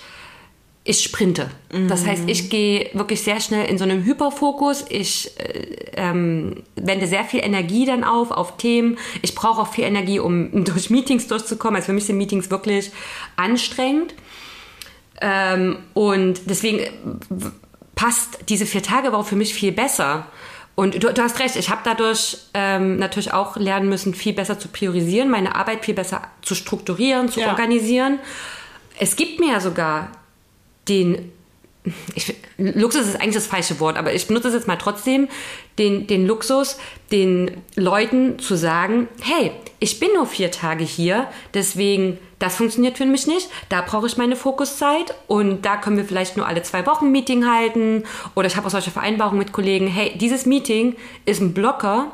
ich 0.87 1.01
sprinte. 1.01 1.49
Das 1.89 2.05
heißt, 2.05 2.23
ich 2.27 2.51
gehe 2.51 2.91
wirklich 2.93 3.21
sehr 3.23 3.41
schnell 3.41 3.65
in 3.65 3.79
so 3.79 3.83
einem 3.83 4.05
Hyperfokus. 4.05 4.85
Ich 4.89 5.31
äh, 5.39 5.91
ähm, 5.95 6.63
wende 6.75 7.07
sehr 7.07 7.23
viel 7.23 7.39
Energie 7.43 7.87
dann 7.87 8.03
auf, 8.03 8.29
auf 8.29 8.57
Themen. 8.57 8.99
Ich 9.23 9.33
brauche 9.33 9.61
auch 9.61 9.73
viel 9.73 9.83
Energie, 9.83 10.19
um 10.19 10.63
durch 10.63 10.91
Meetings 10.91 11.27
durchzukommen. 11.27 11.75
Also 11.75 11.87
für 11.87 11.93
mich 11.93 12.05
sind 12.05 12.17
Meetings 12.17 12.51
wirklich 12.51 12.91
anstrengend. 13.35 14.13
Ähm, 15.21 15.79
und 15.95 16.41
deswegen 16.45 16.79
äh, 16.79 16.89
passt 17.95 18.37
diese 18.49 18.67
vier 18.67 18.83
Tage 18.83 19.11
Woche 19.11 19.23
für 19.23 19.35
mich 19.35 19.55
viel 19.55 19.71
besser. 19.71 20.27
Und 20.75 21.01
du, 21.01 21.13
du 21.13 21.21
hast 21.21 21.39
recht, 21.39 21.55
ich 21.55 21.69
habe 21.69 21.81
dadurch 21.85 22.37
ähm, 22.53 22.97
natürlich 22.97 23.31
auch 23.33 23.55
lernen 23.55 23.87
müssen, 23.87 24.13
viel 24.13 24.33
besser 24.33 24.59
zu 24.59 24.67
priorisieren, 24.67 25.29
meine 25.29 25.55
Arbeit 25.55 25.85
viel 25.85 25.93
besser 25.95 26.21
zu 26.41 26.53
strukturieren, 26.53 27.29
zu 27.29 27.39
Ja. 27.39 27.49
organisieren. 27.49 28.19
Es 28.99 29.15
gibt 29.15 29.39
mir 29.39 29.53
ja 29.53 29.59
sogar 29.61 30.09
den 30.89 31.31
ich, 32.15 32.35
Luxus 32.57 33.07
ist 33.07 33.15
eigentlich 33.15 33.35
das 33.35 33.47
falsche 33.47 33.79
Wort, 33.79 33.97
aber 33.97 34.13
ich 34.13 34.27
benutze 34.27 34.47
es 34.49 34.53
jetzt 34.53 34.67
mal 34.67 34.77
trotzdem, 34.77 35.27
den, 35.77 36.07
den 36.07 36.25
Luxus, 36.25 36.77
den 37.11 37.51
Leuten 37.75 38.39
zu 38.39 38.55
sagen, 38.55 39.07
hey, 39.21 39.51
ich 39.79 39.99
bin 39.99 40.09
nur 40.13 40.25
vier 40.25 40.51
Tage 40.51 40.83
hier, 40.83 41.27
deswegen, 41.53 42.17
das 42.39 42.55
funktioniert 42.55 42.97
für 42.97 43.05
mich 43.05 43.27
nicht, 43.27 43.49
da 43.69 43.81
brauche 43.81 44.07
ich 44.07 44.17
meine 44.17 44.35
Fokuszeit 44.35 45.13
und 45.27 45.65
da 45.65 45.77
können 45.77 45.97
wir 45.97 46.05
vielleicht 46.05 46.37
nur 46.37 46.47
alle 46.47 46.63
zwei 46.63 46.85
Wochen 46.85 47.05
ein 47.05 47.11
Meeting 47.11 47.49
halten 47.49 48.03
oder 48.35 48.47
ich 48.47 48.55
habe 48.55 48.67
auch 48.67 48.71
solche 48.71 48.91
Vereinbarungen 48.91 49.39
mit 49.39 49.51
Kollegen, 49.51 49.87
hey, 49.87 50.17
dieses 50.17 50.45
Meeting 50.45 50.95
ist 51.25 51.41
ein 51.41 51.53
Blocker, 51.53 52.11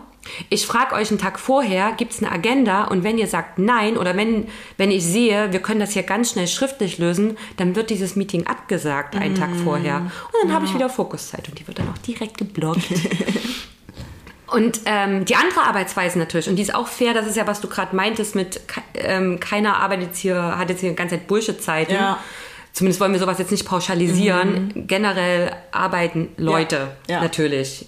ich 0.50 0.68
frage 0.68 0.96
euch 0.96 1.10
einen 1.10 1.20
Tag 1.20 1.40
vorher, 1.40 1.94
gibt 1.94 2.14
es 2.14 2.22
eine 2.22 2.32
Agenda 2.32 2.86
und 2.86 3.04
wenn 3.04 3.18
ihr 3.18 3.28
sagt 3.28 3.58
nein 3.58 3.98
oder 3.98 4.16
wenn, 4.16 4.48
wenn 4.78 4.92
ich 4.92 5.04
sehe, 5.04 5.52
wir 5.52 5.62
können 5.62 5.80
das 5.80 5.92
hier 5.92 6.04
ganz 6.04 6.32
schnell 6.32 6.48
schriftlich 6.48 7.00
lösen, 7.00 7.38
dann 7.58 7.76
wird 7.76 7.90
dieses 7.90 8.16
Meeting 8.16 8.46
abgesagt 8.46 9.16
einen 9.16 9.36
Tag 9.36 9.50
vorher. 9.64 9.98
Und 9.98 10.44
dann 10.44 10.54
habe 10.54 10.66
ich 10.66 10.74
wieder 10.74 10.90
Fokuszeit 10.90 11.48
und 11.50 11.60
die 11.60 11.68
wird 11.68 11.80
dann 11.80 11.90
auch 11.90 11.98
direkt 12.00 12.38
geblockt. 12.38 12.84
Und 14.48 14.82
ähm, 14.84 15.24
die 15.24 15.36
andere 15.36 15.62
Arbeitsweise 15.62 16.20
natürlich, 16.20 16.50
und 16.50 16.58
die 16.58 16.62
ist 16.62 16.76
auch 16.76 16.90
fair, 16.90 17.14
das 17.14 17.26
ist 17.26 17.38
ja, 17.38 17.48
was 17.48 17.62
du 17.62 17.70
gerade 17.70 17.96
meintest 17.96 18.36
mit 18.36 18.60
ähm, 18.96 19.40
keiner 19.40 19.78
arbeitet 19.78 20.08
jetzt 20.08 20.20
hier, 20.20 20.58
hat 20.58 20.70
jetzt 20.70 20.82
hier 20.82 20.90
die 20.90 20.96
ganze 20.98 21.16
Zeit 21.16 21.28
Bullshit-Zeiten. 21.28 21.94
Ja. 21.94 22.20
Zumindest 22.74 23.00
wollen 23.00 23.14
wir 23.14 23.20
sowas 23.22 23.40
jetzt 23.40 23.52
nicht 23.52 23.66
pauschalisieren. 23.66 24.74
Generell 24.88 25.54
arbeiten 25.72 26.30
Leute 26.36 26.98
Ja. 27.08 27.22
natürlich 27.22 27.86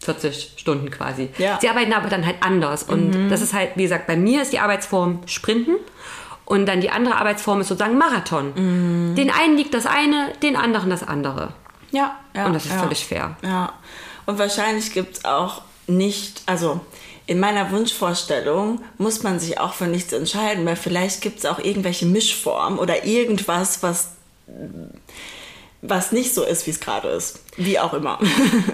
40 0.00 0.54
Stunden 0.56 0.90
quasi. 0.90 1.30
Ja. 1.38 1.58
Sie 1.60 1.68
arbeiten 1.68 1.92
aber 1.92 2.08
dann 2.08 2.24
halt 2.24 2.36
anders. 2.40 2.82
Und 2.82 3.30
das 3.30 3.42
ist 3.42 3.52
halt, 3.52 3.70
wie 3.76 3.82
gesagt, 3.82 4.06
bei 4.06 4.16
mir 4.16 4.42
ist 4.42 4.52
die 4.52 4.60
Arbeitsform 4.60 5.20
Sprinten. 5.26 5.76
Und 6.44 6.66
dann 6.66 6.80
die 6.80 6.88
andere 6.88 7.16
Arbeitsform 7.16 7.60
ist 7.60 7.68
sozusagen 7.68 7.98
Marathon. 7.98 8.54
Den 9.14 9.30
einen 9.30 9.56
liegt 9.58 9.74
das 9.74 9.84
eine, 9.84 10.32
den 10.42 10.56
anderen 10.56 10.88
das 10.88 11.06
andere. 11.06 11.52
Ja, 11.90 12.16
ja. 12.34 12.46
Und 12.46 12.54
das 12.54 12.64
ist 12.64 12.72
ja. 12.72 12.78
völlig 12.78 13.04
fair. 13.04 13.36
Ja. 13.42 13.72
Und 14.24 14.38
wahrscheinlich 14.38 14.92
gibt's 14.92 15.24
auch 15.24 15.62
nicht, 15.86 16.42
also 16.46 16.80
in 17.26 17.40
meiner 17.40 17.70
Wunschvorstellung 17.70 18.80
muss 18.96 19.22
man 19.22 19.38
sich 19.38 19.60
auch 19.60 19.74
für 19.74 19.86
nichts 19.86 20.12
entscheiden, 20.12 20.64
weil 20.64 20.76
vielleicht 20.76 21.20
gibt's 21.20 21.44
auch 21.44 21.58
irgendwelche 21.58 22.06
Mischformen 22.06 22.78
oder 22.78 23.04
irgendwas, 23.04 23.82
was, 23.82 24.12
was 25.82 26.12
nicht 26.12 26.34
so 26.34 26.42
ist, 26.44 26.66
wie 26.66 26.70
es 26.70 26.80
gerade 26.80 27.08
ist. 27.08 27.40
Wie 27.58 27.78
auch 27.78 27.92
immer. 27.94 28.18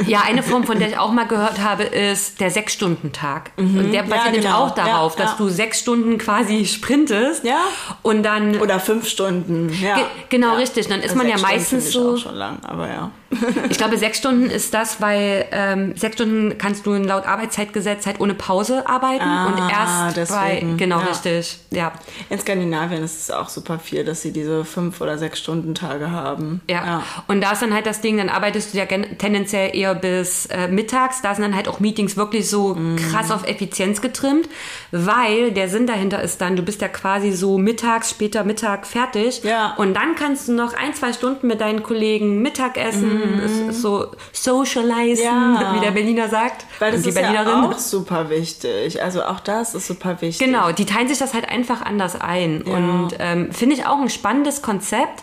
Ja, 0.07 0.20
eine 0.26 0.43
Form, 0.43 0.64
von 0.64 0.78
der 0.78 0.89
ich 0.89 0.99
auch 0.99 1.11
mal 1.12 1.26
gehört 1.26 1.61
habe, 1.62 1.82
ist 1.85 2.39
der 2.41 2.51
Sechs-Stunden-Tag. 2.51 3.53
Und 3.57 3.91
der 3.93 4.03
basiert 4.03 4.24
nämlich 4.26 4.43
genau. 4.45 4.64
auch 4.64 4.70
darauf, 4.72 5.16
Ja, 5.18 5.22
dass 5.22 5.30
ja. 5.32 5.37
du 5.39 5.49
sechs 5.49 5.80
Stunden 5.80 6.18
quasi 6.18 6.66
sprintest. 6.66 7.45
Ja. 7.45 7.61
Und 8.03 8.22
dann. 8.22 8.61
Oder 8.61 8.80
fünf 8.80 9.09
Stunden. 9.09 9.70
Ja. 9.82 9.97
Ge- 9.97 10.05
genau, 10.28 10.53
ja. 10.53 10.55
richtig. 10.59 10.89
Dann 10.89 11.01
ist 11.01 11.16
man 11.16 11.26
ja 11.26 11.39
Sechs 11.39 11.41
Stunden 11.49 11.57
meistens 11.57 11.68
finde 11.70 11.89
ich 11.89 11.93
so- 11.95 12.14
Auch 12.14 12.18
schon 12.30 12.35
lang, 12.39 12.59
aber 12.64 12.89
ja. 12.89 13.11
Ich 13.70 13.78
glaube, 13.78 13.97
sechs 13.97 14.18
Stunden 14.18 14.51
ist 14.51 14.74
das, 14.74 15.01
weil 15.01 15.47
ähm, 15.51 15.97
sechs 15.97 16.14
Stunden 16.16 16.57
kannst 16.59 16.85
du 16.87 16.93
laut 16.95 17.26
Arbeitszeitgesetz 17.26 18.07
halt 18.07 18.20
ohne 18.20 18.35
Pause 18.35 18.87
arbeiten 18.89 19.22
Ah, 19.24 19.47
und 19.47 19.59
erst 19.59 20.14
bei 20.30 20.53
deswegen. 20.55 20.76
genau 20.76 21.01
Ja. 21.01 21.07
richtig, 21.07 21.59
ja. 21.70 21.93
In 22.30 22.39
Skandinavien 22.39 23.03
ist 23.03 23.22
es 23.22 23.30
auch 23.30 23.49
super 23.49 23.78
viel, 23.78 24.05
dass 24.05 24.22
sie 24.22 24.32
diese 24.32 24.64
fünf 24.64 25.01
oder 25.01 25.18
sechs 25.18 25.39
Stunden 25.41 25.74
Tage 25.74 26.11
haben. 26.11 26.61
Ja, 26.68 26.85
Ja. 26.85 27.03
Und 27.26 27.41
da 27.41 27.53
ist 27.53 27.62
dann 27.62 27.72
halt 27.74 27.87
das 27.87 28.01
Ding, 28.03 28.18
dann 28.18 28.28
arbeitest 28.28 28.72
du 28.74 28.74
ja 28.77 28.85
gen- 28.85 29.18
tendenziell 29.18 29.75
eher 29.77 29.95
bis 29.95 30.47
äh, 30.47 30.68
mittags. 30.68 31.22
Da 31.22 31.35
sind 31.35 31.43
dann 31.43 31.55
halt 31.57 31.68
auch 31.68 31.81
Meetings 31.81 32.16
wirklich 32.16 32.49
so 32.49 32.75
Mhm. 32.75 32.97
krass 32.97 33.31
auf 33.31 33.47
Effizienz 33.47 34.01
getrimmt, 34.01 34.49
weil 34.93 35.51
der 35.53 35.68
Sinn 35.68 35.87
dahinter 35.87 36.22
ist 36.22 36.41
dann, 36.41 36.57
du 36.57 36.62
bist 36.62 36.81
ja 36.81 36.89
quasi 36.89 37.33
so 37.33 37.59
mittags, 37.59 38.11
später 38.11 38.45
Mittag 38.45 38.87
fertig. 38.87 39.43
Ja. 39.45 39.75
Und 39.77 39.95
dann 39.95 40.14
kannst 40.14 40.49
du 40.49 40.53
noch 40.53 40.75
ein, 40.75 40.95
zwei 40.95 41.12
Stunden 41.12 41.47
mit 41.47 41.61
deinen 41.61 41.83
Kollegen 41.83 42.43
Mittagessen, 42.43 43.41
es 43.45 43.53
ist 43.77 43.83
so 43.83 44.07
socializen, 44.33 45.25
Mhm. 45.25 45.59
Ja. 45.61 45.75
wie 45.77 45.81
der 45.81 45.91
Berliner 45.91 46.29
sagt. 46.29 46.64
Weil 46.79 46.91
das 46.93 46.99
und 46.99 47.05
die 47.07 47.11
ist 47.11 47.16
ja 47.18 47.31
Berlinerin. 47.33 47.64
auch 47.72 47.79
super 47.79 48.31
wichtig. 48.31 49.03
Also 49.03 49.22
auch 49.25 49.41
das 49.41 49.75
ist 49.75 49.87
super 49.87 50.20
wichtig. 50.20 50.45
Genau, 50.47 50.72
die 50.72 50.85
teilen 50.87 51.09
sich 51.09 51.18
das 51.18 51.35
halt 51.35 51.49
einfach 51.49 51.83
anders 51.83 52.20
ein. 52.20 52.62
Ja. 52.66 52.72
Und 52.75 53.09
ähm, 53.18 53.53
finde 53.53 53.75
ich 53.77 53.87
auch 53.87 53.99
ein 54.01 54.11
spannendes 54.11 54.62
Konzept. 54.62 55.22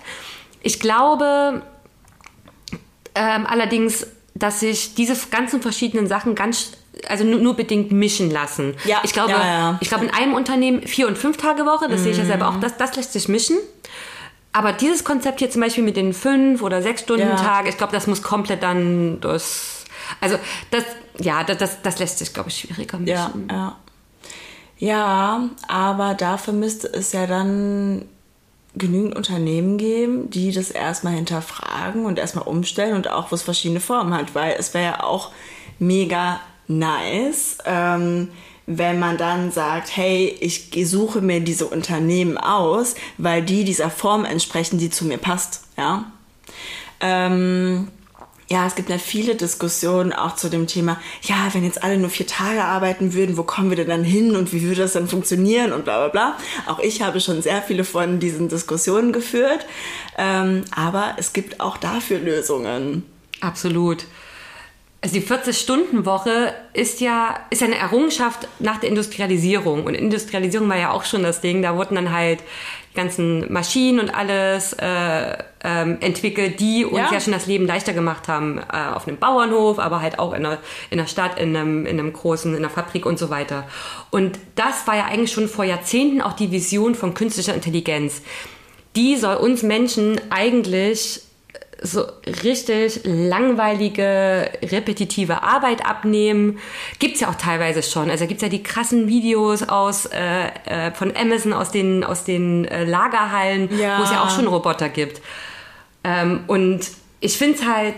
Ich 0.62 0.80
glaube 0.80 1.62
ähm, 3.16 3.46
allerdings, 3.46 4.08
dass 4.36 4.60
sich 4.62 4.96
diese 4.96 5.16
ganzen 5.30 5.62
verschiedenen 5.62 6.08
Sachen 6.08 6.36
ganz, 6.36 6.72
also 7.08 7.24
nur, 7.24 7.40
nur 7.40 7.56
bedingt 7.56 7.92
mischen 7.92 8.32
lassen. 8.32 8.76
Ja, 8.86 9.00
ich 9.04 9.14
glaube, 9.14 9.32
ja, 9.32 9.46
ja. 9.46 9.78
ich 9.82 9.90
glaube 9.90 10.06
in 10.06 10.14
einem 10.14 10.34
Unternehmen 10.34 10.88
vier 10.88 11.08
und 11.08 11.18
fünf 11.18 11.38
Tage 11.38 11.66
Woche, 11.66 11.90
das 11.90 12.04
sehe 12.04 12.12
ich 12.12 12.18
ja 12.18 12.26
selber 12.26 12.50
Mhm. 12.50 12.58
auch, 12.58 12.60
das, 12.62 12.78
das 12.78 12.96
lässt 12.96 13.14
sich 13.14 13.28
mischen. 13.28 13.58
Aber 14.54 14.74
dieses 14.74 15.04
Konzept 15.04 15.40
hier 15.40 15.50
zum 15.50 15.62
Beispiel 15.62 15.84
mit 15.84 15.96
den 15.96 16.14
fünf 16.14 16.62
oder 16.62 16.82
sechs 16.82 17.02
Stunden 17.02 17.28
Ja. 17.28 17.36
Tag, 17.36 17.68
ich 17.70 17.78
glaube, 17.78 17.94
das 17.94 18.08
muss 18.08 18.22
komplett 18.22 18.62
dann 18.64 19.22
das, 19.22 19.86
also 20.20 20.38
das, 20.72 20.84
ja, 21.20 21.44
das, 21.44 21.58
das, 21.58 21.82
das 21.82 22.00
lässt 22.00 22.20
sich, 22.20 22.34
glaube 22.34 22.50
ich, 22.50 22.58
schwieriger 22.58 22.98
mischen. 23.00 23.48
Ja, 23.50 23.56
ja. 23.56 23.76
Ja, 24.78 25.50
aber 25.68 26.16
dafür 26.16 26.54
müsste 26.54 26.88
es 26.88 27.12
ja 27.14 27.28
dann 27.28 28.06
genügend 28.76 29.16
Unternehmen 29.16 29.78
geben, 29.78 30.30
die 30.30 30.52
das 30.52 30.72
erstmal 30.72 31.14
hinterfragen 31.14 32.06
und 32.06 32.20
erstmal 32.20 32.48
umstellen 32.48 32.96
und 32.96 33.10
auch, 33.10 33.32
wo 33.32 33.36
es 33.36 33.42
verschiedene 33.42 33.82
Formen 33.82 34.14
hat, 34.14 34.34
weil 34.34 34.56
es 34.58 34.74
wäre 34.74 34.86
ja 34.86 35.04
auch 35.04 35.32
mega 35.80 36.40
nice, 36.68 37.58
ähm, 37.66 38.30
wenn 38.68 39.00
man 39.00 39.18
dann 39.18 39.52
sagt, 39.52 39.96
hey, 39.98 40.38
ich 40.40 40.72
suche 40.88 41.20
mir 41.22 41.42
diese 41.42 41.66
Unternehmen 41.66 42.38
aus, 42.38 42.96
weil 43.18 43.42
die 43.42 43.66
dieser 43.66 43.90
Form 43.90 44.24
entsprechen, 44.24 44.78
die 44.78 44.90
zu 44.90 45.06
mir 45.06 45.18
passt, 45.18 45.64
ja. 45.78 46.06
Ähm, 47.02 47.90
ja, 48.52 48.68
es 48.68 48.76
gibt 48.76 48.90
ja 48.90 48.98
viele 48.98 49.36
Diskussionen 49.36 50.12
auch 50.12 50.36
zu 50.36 50.50
dem 50.50 50.68
Thema, 50.68 51.00
ja, 51.22 51.48
wenn 51.54 51.64
jetzt 51.64 51.84
alle 51.86 51.98
nur 51.98 52.10
vier 52.10 52.28
Tage 52.28 52.62
arbeiten 52.62 53.14
würden, 53.14 53.38
wo 53.38 53.44
kommen 53.44 53.70
wir 53.70 53.78
denn 53.78 53.88
dann 53.88 54.04
hin 54.04 54.36
und 54.36 54.52
wie 54.52 54.62
würde 54.64 54.82
das 54.82 54.92
dann 54.92 55.08
funktionieren 55.08 55.72
und 55.72 55.86
bla 55.86 56.00
bla 56.00 56.08
bla. 56.10 56.38
Auch 56.68 56.80
ich 56.80 57.02
habe 57.02 57.22
schon 57.22 57.42
sehr 57.42 57.62
viele 57.62 57.86
von 57.86 58.20
diesen 58.20 58.50
Diskussionen 58.50 59.14
geführt, 59.14 59.66
ähm, 60.18 60.66
aber 60.76 61.16
es 61.16 61.32
gibt 61.32 61.62
auch 61.62 61.78
dafür 61.78 62.20
Lösungen. 62.20 63.06
Absolut. 63.40 64.04
Also 65.00 65.16
die 65.16 65.26
40-Stunden-Woche 65.26 66.54
ist 66.74 67.00
ja, 67.00 67.40
ist 67.52 67.64
eine 67.64 67.78
Errungenschaft 67.78 68.50
nach 68.60 68.82
der 68.82 68.90
Industrialisierung. 68.90 69.86
Und 69.86 69.96
Industrialisierung 69.96 70.70
war 70.70 70.78
ja 70.78 70.92
auch 70.92 71.06
schon 71.06 71.24
das 71.24 71.42
Ding. 71.42 71.64
Da 71.64 71.76
wurden 71.76 71.96
dann 71.96 72.12
halt 72.12 72.44
ganzen 72.94 73.52
Maschinen 73.52 74.00
und 74.00 74.10
alles 74.10 74.74
äh, 74.74 75.38
ähm, 75.64 75.98
entwickelt, 76.02 76.60
die 76.60 76.86
uns 76.86 76.98
Ja. 76.98 77.14
ja. 77.14 77.20
schon 77.20 77.34
das 77.34 77.46
Leben 77.46 77.66
leichter 77.66 77.94
gemacht 77.94 78.28
haben. 78.28 78.60
Äh, 78.60 78.94
auf 78.94 79.08
einem 79.08 79.18
Bauernhof, 79.18 79.80
aber 79.80 80.02
halt 80.02 80.20
auch 80.20 80.34
in 80.34 80.46
einer, 80.46 80.58
in 80.90 81.00
einer 81.00 81.08
Stadt, 81.08 81.40
in 81.40 81.56
einem, 81.56 81.86
in 81.86 82.00
einem 82.00 82.14
großen, 82.14 82.52
in 82.52 82.60
einer 82.60 82.70
Fabrik 82.70 83.06
und 83.06 83.18
so 83.18 83.30
weiter. 83.30 83.68
Und 84.10 84.40
das 84.56 84.88
war 84.88 84.96
ja 84.96 85.06
eigentlich 85.06 85.32
schon 85.32 85.48
vor 85.48 85.66
Jahrzehnten 85.66 86.22
auch 86.22 86.34
die 86.34 86.52
Vision 86.52 86.96
von 86.96 87.14
künstlicher 87.14 87.54
Intelligenz. 87.54 88.22
Die 88.96 89.16
soll 89.16 89.36
uns 89.36 89.64
Menschen 89.64 90.20
eigentlich 90.30 91.22
so 91.84 92.04
richtig 92.44 93.02
langweilige, 93.06 94.50
repetitive 94.62 95.42
Arbeit 95.42 95.86
abnehmen. 95.86 96.60
Gibt's 97.00 97.20
ja 97.22 97.30
auch 97.30 97.36
teilweise 97.36 97.82
schon. 97.82 98.10
Also 98.12 98.28
gibt's 98.28 98.44
ja 98.44 98.50
die 98.50 98.62
krassen 98.62 99.08
Videos 99.08 99.68
aus 99.68 100.06
äh, 100.06 100.46
äh, 100.66 100.92
von 100.94 101.16
Amazon 101.16 101.54
aus 101.54 101.72
den 101.72 102.04
aus 102.04 102.24
den 102.24 102.66
äh, 102.66 102.86
Lagerhallen, 102.86 103.70
Ja. 103.78 104.00
wo 104.00 104.04
es 104.04 104.12
ja 104.12 104.24
auch 104.24 104.30
schon 104.30 104.48
Roboter 104.48 104.90
gibt. 104.90 105.22
Ähm, 106.04 106.42
und 106.48 106.82
ich 107.20 107.38
find's 107.38 107.66
halt 107.66 107.96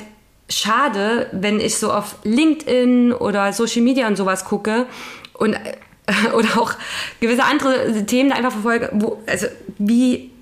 schade, 0.49 1.27
wenn 1.31 1.59
ich 1.59 1.77
so 1.77 1.91
auf 1.91 2.15
LinkedIn 2.23 3.13
oder 3.13 3.51
Social 3.53 3.81
Media 3.81 4.07
und 4.07 4.15
sowas 4.15 4.45
gucke 4.45 4.85
und 5.33 5.53
äh, 5.53 5.77
oder 6.35 6.57
auch 6.59 6.73
gewisse 7.21 7.43
andere 7.43 8.05
Themen 8.05 8.29
da 8.29 8.35
einfach 8.35 8.51
verfolge, 8.51 8.89
wo, 8.93 9.21
also 9.25 9.47
wie 9.77 10.32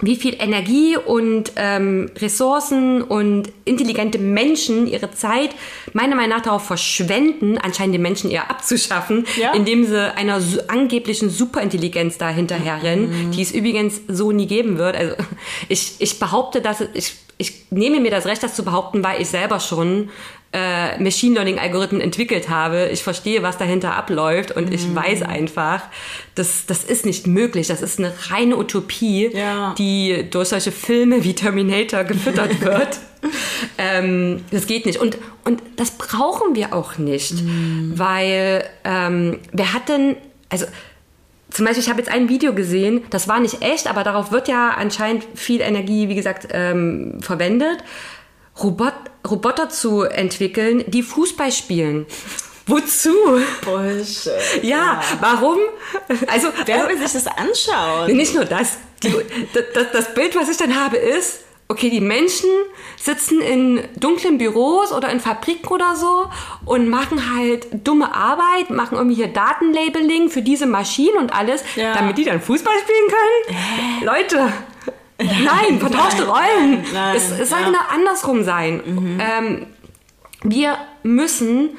wie 0.00 0.14
viel 0.16 0.36
Energie 0.38 0.96
und 0.96 1.52
ähm, 1.56 2.08
Ressourcen 2.20 3.02
und 3.02 3.50
intelligente 3.64 4.18
Menschen 4.18 4.86
ihre 4.86 5.10
Zeit 5.10 5.50
meiner 5.92 6.14
Meinung 6.14 6.36
nach 6.36 6.42
darauf 6.42 6.64
verschwenden, 6.66 7.58
anscheinend 7.58 7.94
den 7.94 8.02
Menschen 8.02 8.30
eher 8.30 8.48
abzuschaffen, 8.50 9.26
Ja. 9.36 9.52
indem 9.54 9.84
sie 9.86 10.14
einer 10.14 10.40
angeblichen 10.68 11.30
Superintelligenz 11.30 12.16
da 12.16 12.28
hinterherrennen, 12.30 13.32
die 13.32 13.42
es 13.42 13.50
übrigens 13.52 14.00
so 14.06 14.30
nie 14.30 14.46
geben 14.46 14.78
wird. 14.78 14.94
Also 14.96 15.14
ich, 15.68 15.94
ich 15.98 16.18
behaupte, 16.20 16.60
dass 16.60 16.80
ich, 16.94 17.14
ich 17.38 17.66
nehme 17.70 18.00
mir 18.00 18.10
das 18.10 18.26
Recht, 18.26 18.42
das 18.42 18.54
zu 18.54 18.64
behaupten, 18.64 19.02
weil 19.04 19.22
ich 19.22 19.28
selber 19.28 19.60
schon 19.60 20.10
äh, 20.52 20.98
Machine 21.02 21.34
Learning 21.34 21.58
Algorithmen 21.58 22.00
entwickelt 22.00 22.48
habe. 22.48 22.88
Ich 22.92 23.02
verstehe, 23.02 23.42
was 23.42 23.58
dahinter 23.58 23.94
abläuft 23.94 24.50
und 24.50 24.72
ich 24.72 24.94
weiß 24.94 25.22
einfach, 25.22 25.82
das, 26.34 26.66
das 26.66 26.84
ist 26.84 27.04
nicht 27.06 27.26
möglich. 27.26 27.66
Das 27.68 27.82
ist 27.82 27.98
eine 27.98 28.12
reine 28.30 28.56
Utopie, 28.56 29.30
Ja. 29.32 29.74
die 29.78 30.24
durch 30.30 30.48
solche 30.48 30.72
Filme 30.72 31.22
wie 31.22 31.34
Terminator 31.34 32.04
gefüttert 32.04 32.60
wird. 32.64 32.98
ähm, 33.76 34.42
das 34.50 34.66
geht 34.66 34.86
nicht. 34.86 34.98
Und, 34.98 35.18
und 35.44 35.62
das 35.76 35.92
brauchen 35.92 36.54
wir 36.54 36.72
auch 36.74 36.98
nicht, 36.98 37.34
weil 37.94 38.64
ähm, 38.84 39.38
wer 39.52 39.72
hat 39.74 39.88
denn, 39.88 40.16
also 40.48 40.66
zum 41.50 41.64
Beispiel, 41.64 41.82
ich 41.82 41.88
habe 41.88 42.00
jetzt 42.00 42.10
ein 42.10 42.28
Video 42.28 42.54
gesehen, 42.54 43.04
das 43.10 43.26
war 43.28 43.40
nicht 43.40 43.62
echt, 43.62 43.86
aber 43.86 44.04
darauf 44.04 44.32
wird 44.32 44.48
ja 44.48 44.70
anscheinend 44.70 45.24
viel 45.34 45.60
Energie, 45.60 46.08
wie 46.08 46.14
gesagt, 46.14 46.48
ähm, 46.52 47.18
verwendet. 47.20 47.82
Robot, 48.62 48.94
Roboter 49.28 49.68
zu 49.68 50.02
entwickeln, 50.02 50.84
die 50.88 51.02
Fußball 51.02 51.52
spielen. 51.52 52.06
Wozu? 52.66 53.14
Bullshit. 53.64 54.62
Ja, 54.62 55.00
warum? 55.20 55.56
Also, 56.26 56.48
Wer 56.66 56.76
also 56.76 56.88
will 56.88 56.98
sich 56.98 57.12
das 57.12 57.26
anschauen? 57.26 58.14
nicht 58.14 58.34
nur 58.34 58.44
das. 58.44 58.76
Die, 59.02 59.10
das. 59.74 59.86
Das 59.90 60.14
Bild, 60.14 60.36
was 60.36 60.50
ich 60.50 60.58
dann 60.58 60.78
habe, 60.78 60.98
ist, 60.98 61.40
okay, 61.68 61.90
die 61.90 62.00
Menschen 62.00 62.48
sitzen 62.96 63.40
in 63.42 63.80
dunklen 63.96 64.38
Büros 64.38 64.90
oder 64.92 65.10
in 65.10 65.20
Fabriken 65.20 65.68
oder 65.68 65.94
so 65.96 66.26
und 66.64 66.88
machen 66.88 67.34
halt 67.36 67.66
dumme 67.86 68.14
Arbeit, 68.14 68.70
machen 68.70 68.96
irgendwie 68.96 69.16
hier 69.16 69.28
Datenlabeling 69.28 70.30
für 70.30 70.40
diese 70.42 70.66
Maschinen 70.66 71.18
und 71.18 71.34
alles, 71.34 71.62
Ja. 71.76 71.94
damit 71.94 72.16
die 72.16 72.24
dann 72.24 72.40
Fußball 72.40 72.74
spielen 72.78 73.08
können. 73.08 74.06
Leute, 74.06 74.52
nein, 75.18 75.78
vertauschte 75.78 76.26
Rollen. 76.26 76.84
nein, 76.92 77.16
es, 77.16 77.30
es 77.38 77.50
soll 77.50 77.60
ja. 77.60 77.66
genau 77.66 77.80
andersrum 77.92 78.44
sein. 78.44 79.18
Ähm, 79.20 79.66
wir 80.42 80.78
müssen 81.02 81.70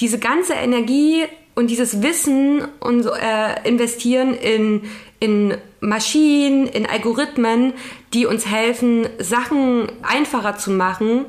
diese 0.00 0.18
ganze 0.18 0.54
Energie 0.54 1.24
und 1.54 1.68
dieses 1.70 2.02
Wissen 2.02 2.68
und 2.80 3.06
äh, 3.06 3.66
investieren 3.68 4.34
in, 4.34 4.82
in 5.20 5.56
Maschinen, 5.80 6.66
in 6.66 6.86
Algorithmen, 6.86 7.72
die 8.14 8.26
uns 8.26 8.46
helfen, 8.46 9.08
Sachen 9.18 9.90
einfacher 10.02 10.56
zu 10.56 10.70
machen, 10.70 11.26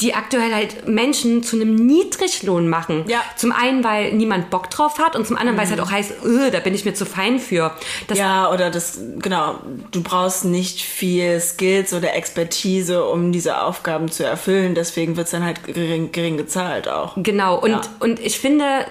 die 0.00 0.12
aktuell 0.12 0.52
halt 0.52 0.88
Menschen 0.88 1.44
zu 1.44 1.54
einem 1.56 1.76
Niedriglohn 1.76 2.68
machen. 2.68 3.04
Ja. 3.06 3.22
Zum 3.36 3.52
einen, 3.52 3.84
weil 3.84 4.12
niemand 4.12 4.50
Bock 4.50 4.68
drauf 4.68 4.98
hat 4.98 5.14
und 5.14 5.24
zum 5.24 5.36
anderen, 5.36 5.56
weil 5.56 5.64
es 5.66 5.70
halt 5.70 5.80
auch 5.80 5.90
heißt, 5.90 6.24
"Öh, 6.24 6.50
da 6.50 6.58
bin 6.58 6.74
ich 6.74 6.84
mir 6.84 6.94
zu 6.94 7.06
fein 7.06 7.38
für. 7.38 7.70
Das 8.08 8.18
ja, 8.18 8.50
oder 8.52 8.70
das, 8.70 8.98
genau, 9.20 9.60
du 9.92 10.02
brauchst 10.02 10.44
nicht 10.46 10.80
viel 10.82 11.40
Skills 11.40 11.94
oder 11.94 12.12
Expertise, 12.14 13.04
um 13.04 13.30
diese 13.30 13.62
Aufgaben 13.62 14.10
zu 14.10 14.24
erfüllen. 14.24 14.74
Deswegen 14.74 15.16
wird 15.16 15.26
es 15.26 15.30
dann 15.30 15.44
halt 15.44 15.62
gering, 15.64 16.10
gering 16.10 16.38
gezahlt 16.38 16.88
auch. 16.88 17.12
Genau, 17.16 17.60
und, 17.60 17.70
Ja. 17.70 17.80
und 18.00 18.18
ich 18.18 18.40
finde, 18.40 18.86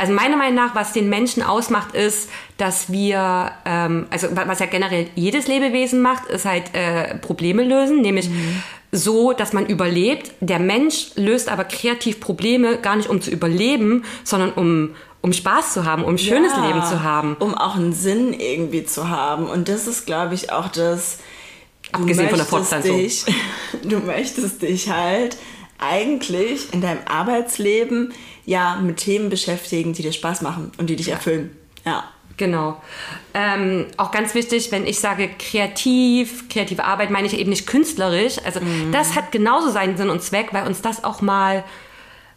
also 0.00 0.12
meiner 0.12 0.36
Meinung 0.36 0.54
nach, 0.56 0.74
was 0.74 0.92
den 0.92 1.08
Menschen 1.08 1.42
ausmacht, 1.42 1.94
ist, 1.94 2.28
dass 2.56 2.90
wir, 2.90 3.52
ähm, 3.64 4.06
also 4.10 4.34
wa- 4.34 4.44
was 4.46 4.58
ja 4.58 4.66
generell 4.66 5.08
jedes 5.14 5.46
Lebewesen 5.46 6.00
macht, 6.02 6.26
ist 6.26 6.44
halt 6.44 6.74
äh, 6.74 7.14
Probleme 7.18 7.62
lösen, 7.62 8.00
nämlich 8.00 8.28
so, 8.92 9.32
dass 9.32 9.52
man 9.52 9.66
überlebt. 9.66 10.32
Der 10.40 10.58
Mensch 10.58 11.10
löst 11.14 11.48
aber 11.48 11.64
kreativ 11.64 12.18
Probleme 12.18 12.78
gar 12.78 12.96
nicht 12.96 13.08
um 13.08 13.20
zu 13.20 13.30
überleben, 13.30 14.04
sondern 14.24 14.52
um, 14.52 14.96
um 15.20 15.32
Spaß 15.32 15.74
zu 15.74 15.84
haben, 15.84 16.02
um 16.02 16.14
ein 16.14 16.18
schönes 16.18 16.52
Ja, 16.56 16.66
Leben 16.66 16.82
zu 16.84 17.02
haben. 17.02 17.36
Um 17.38 17.54
auch 17.54 17.76
einen 17.76 17.92
Sinn 17.92 18.32
irgendwie 18.32 18.84
zu 18.84 19.08
haben. 19.08 19.46
Und 19.46 19.68
das 19.68 19.86
ist, 19.86 20.06
glaube 20.06 20.34
ich, 20.34 20.50
auch 20.50 20.68
das. 20.68 21.18
du 21.92 21.98
Abgesehen 22.00 22.28
von 22.30 22.38
der 22.38 22.46
Fortpflanzung. 22.46 22.96
Dich, 22.96 23.24
du 23.84 23.98
möchtest 23.98 24.62
dich 24.62 24.88
halt 24.90 25.36
eigentlich 25.80 26.72
in 26.72 26.80
deinem 26.80 27.00
Arbeitsleben 27.06 28.12
ja 28.46 28.76
mit 28.76 28.98
Themen 28.98 29.30
beschäftigen, 29.30 29.92
die 29.92 30.02
dir 30.02 30.12
Spaß 30.12 30.42
machen 30.42 30.72
und 30.78 30.88
die 30.88 30.96
dich 30.96 31.08
erfüllen. 31.08 31.56
Ja. 31.84 32.04
Genau. 32.36 32.80
Ähm, 33.34 33.84
auch 33.98 34.10
ganz 34.12 34.34
wichtig, 34.34 34.72
wenn 34.72 34.86
ich 34.86 34.98
sage 34.98 35.28
kreativ, 35.38 36.48
kreative 36.48 36.84
Arbeit, 36.84 37.10
meine 37.10 37.26
ich 37.26 37.38
eben 37.38 37.50
nicht 37.50 37.66
künstlerisch. 37.66 38.38
Also 38.42 38.60
mhm. 38.60 38.92
das 38.92 39.14
hat 39.14 39.30
genauso 39.30 39.68
seinen 39.68 39.98
Sinn 39.98 40.08
und 40.08 40.22
Zweck, 40.22 40.48
weil 40.52 40.66
uns 40.66 40.80
das 40.80 41.04
auch 41.04 41.20
mal 41.20 41.64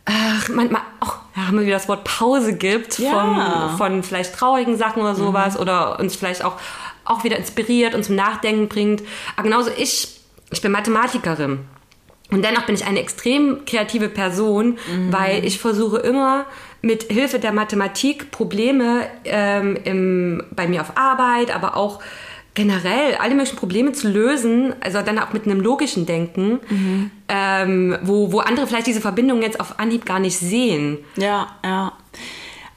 ach, 0.06 0.50
manchmal 0.50 0.82
auch, 1.00 1.20
ja, 1.36 1.48
haben 1.48 1.58
wir 1.58 1.66
wieder 1.66 1.78
das 1.78 1.88
Wort 1.88 2.04
Pause 2.04 2.54
gibt 2.54 3.00
ja. 3.00 3.70
von, 3.70 3.78
von 3.78 4.04
vielleicht 4.04 4.36
traurigen 4.36 4.78
Sachen 4.78 5.02
oder 5.02 5.16
sowas 5.16 5.56
mhm. 5.56 5.62
oder 5.62 6.00
uns 6.00 6.16
vielleicht 6.16 6.44
auch, 6.44 6.58
auch 7.06 7.24
wieder 7.24 7.38
inspiriert 7.38 7.96
und 7.96 8.04
zum 8.04 8.16
Nachdenken 8.16 8.68
bringt. 8.68 9.04
Aber 9.36 9.44
genauso 9.44 9.72
ich, 9.78 10.20
ich 10.52 10.62
bin 10.62 10.72
Mathematikerin. 10.72 11.60
Und 12.34 12.44
dennoch 12.44 12.66
bin 12.66 12.76
ich 12.76 12.86
eine 12.86 13.00
extrem 13.00 13.64
kreative 13.66 14.10
Person, 14.10 14.78
mhm. 14.92 15.14
weil 15.14 15.46
ich 15.46 15.60
versuche 15.60 15.98
immer 15.98 16.46
mit 16.82 17.04
Hilfe 17.04 17.40
der 17.40 17.54
Mathematik 17.54 18.32
Probleme 18.32 19.08
ähm, 19.24 19.78
im, 19.84 20.44
bei 20.52 20.68
mir 20.68 20.82
auf 20.82 20.98
Arbeit, 20.98 21.56
aber 21.56 21.78
auch 21.78 22.02
generell 22.56 23.16
alle 23.16 23.36
möglichen 23.36 23.58
Probleme 23.58 23.94
zu 23.94 24.10
lösen, 24.10 24.76
also 24.82 25.02
dann 25.02 25.18
auch 25.20 25.34
mit 25.34 25.46
einem 25.46 25.60
logischen 25.60 26.06
Denken, 26.06 26.60
mhm. 26.70 27.12
ähm, 27.30 27.98
wo, 28.04 28.32
wo 28.32 28.40
andere 28.40 28.68
vielleicht 28.68 28.88
diese 28.88 29.02
Verbindung 29.02 29.42
jetzt 29.42 29.60
auf 29.60 29.80
Anhieb 29.80 30.06
gar 30.06 30.20
nicht 30.20 30.38
sehen. 30.38 31.00
Ja, 31.16 31.48
ja. 31.64 31.94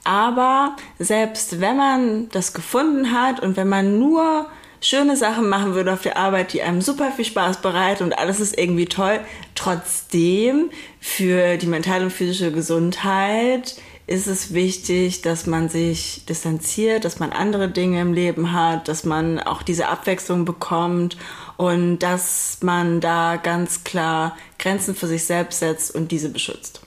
Aber 0.03 0.75
selbst 0.99 1.59
wenn 1.59 1.75
man 1.77 2.29
das 2.29 2.53
gefunden 2.53 3.11
hat 3.11 3.41
und 3.41 3.57
wenn 3.57 3.67
man 3.67 3.99
nur 3.99 4.47
schöne 4.81 5.17
Sachen 5.17 5.49
machen 5.49 5.73
würde 5.73 5.93
auf 5.93 6.01
der 6.01 6.17
Arbeit, 6.17 6.53
die 6.53 6.61
einem 6.61 6.81
super 6.81 7.11
viel 7.11 7.25
Spaß 7.25 7.61
bereiten 7.61 8.03
und 8.03 8.17
alles 8.17 8.39
ist 8.39 8.57
irgendwie 8.57 8.85
toll, 8.85 9.19
trotzdem 9.55 10.69
für 10.99 11.57
die 11.57 11.67
mentale 11.67 12.05
und 12.05 12.11
physische 12.11 12.51
Gesundheit 12.51 13.75
ist 14.07 14.27
es 14.27 14.53
wichtig, 14.53 15.21
dass 15.21 15.47
man 15.47 15.67
sich 15.67 16.23
distanziert, 16.25 17.03
dass 17.03 17.19
man 17.19 17.33
andere 17.33 17.67
Dinge 17.67 17.99
im 17.99 18.13
Leben 18.13 18.53
hat, 18.53 18.87
dass 18.87 19.03
man 19.03 19.37
auch 19.39 19.61
diese 19.61 19.89
Abwechslung 19.89 20.45
bekommt 20.45 21.17
und 21.57 21.99
dass 21.99 22.59
man 22.61 23.01
da 23.01 23.35
ganz 23.35 23.83
klar 23.83 24.37
Grenzen 24.59 24.95
für 24.95 25.07
sich 25.07 25.25
selbst 25.25 25.59
setzt 25.59 25.93
und 25.93 26.13
diese 26.13 26.29
beschützt. 26.29 26.81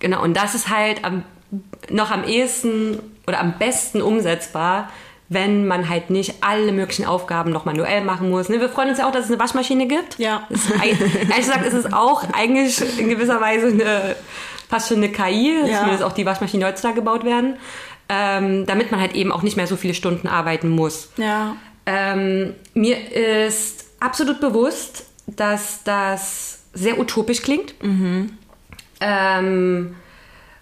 Genau, 0.00 0.22
und 0.22 0.36
das 0.36 0.54
ist 0.54 0.68
halt 0.68 1.02
am, 1.02 1.24
noch 1.88 2.10
am 2.10 2.24
ehesten 2.24 2.98
oder 3.26 3.40
am 3.40 3.58
besten 3.58 4.02
umsetzbar, 4.02 4.90
wenn 5.30 5.64
man 5.64 5.88
halt 5.88 6.10
nicht 6.10 6.34
alle 6.42 6.72
möglichen 6.72 7.06
Aufgaben 7.06 7.52
noch 7.52 7.64
manuell 7.64 8.02
machen 8.02 8.30
muss. 8.30 8.48
Ne, 8.48 8.60
wir 8.60 8.68
freuen 8.68 8.90
uns 8.90 8.98
ja 8.98 9.08
auch, 9.08 9.12
dass 9.12 9.26
es 9.26 9.30
eine 9.30 9.40
Waschmaschine 9.40 9.86
gibt. 9.86 10.18
Ja. 10.18 10.46
ehrlich 10.50 11.36
gesagt 11.36 11.64
ist 11.64 11.72
es 11.72 11.92
auch 11.92 12.24
eigentlich 12.32 12.98
in 12.98 13.08
gewisser 13.08 13.40
Weise 13.40 13.68
eine 13.68 14.16
fast 14.68 14.88
schon 14.88 14.98
eine 14.98 15.10
KI, 15.10 15.52
ja. 15.66 15.78
zumindest 15.78 16.02
auch 16.02 16.12
die 16.12 16.26
Waschmaschinen 16.26 16.66
heutzutage 16.66 16.96
gebaut 16.96 17.24
werden, 17.24 17.56
ähm, 18.08 18.66
damit 18.66 18.90
man 18.90 19.00
halt 19.00 19.14
eben 19.14 19.30
auch 19.30 19.42
nicht 19.42 19.56
mehr 19.56 19.68
so 19.68 19.76
viele 19.76 19.94
Stunden 19.94 20.26
arbeiten 20.26 20.68
muss. 20.68 21.10
Ja. 21.16 21.56
Ähm, 21.86 22.54
mir 22.74 22.96
ist 23.12 23.86
absolut 24.00 24.40
bewusst, 24.40 25.06
dass 25.26 25.84
das 25.84 26.62
sehr 26.72 26.98
utopisch 26.98 27.42
klingt. 27.42 27.74
Mhm. 27.82 28.32
Ähm, 29.00 29.94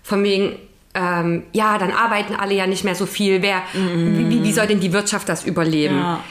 von 0.03 0.23
wegen, 0.23 0.57
ähm, 0.95 1.45
ja, 1.53 1.79
dann 1.79 1.93
arbeiten 1.93 2.35
alle 2.35 2.55
ja 2.55 2.67
nicht 2.67 2.85
mehr 2.85 2.95
so 2.95 3.07
viel. 3.07 3.43
Wer, 3.43 3.63
mhm. 3.75 4.31
wie, 4.31 4.43
wie, 4.43 4.53
soll 4.53 4.67
denn 4.67 4.81
die 4.81 4.93
Wirtschaft 4.93 5.29
das 5.29 5.45
überleben? 5.45 5.99
Ja. 5.99 6.25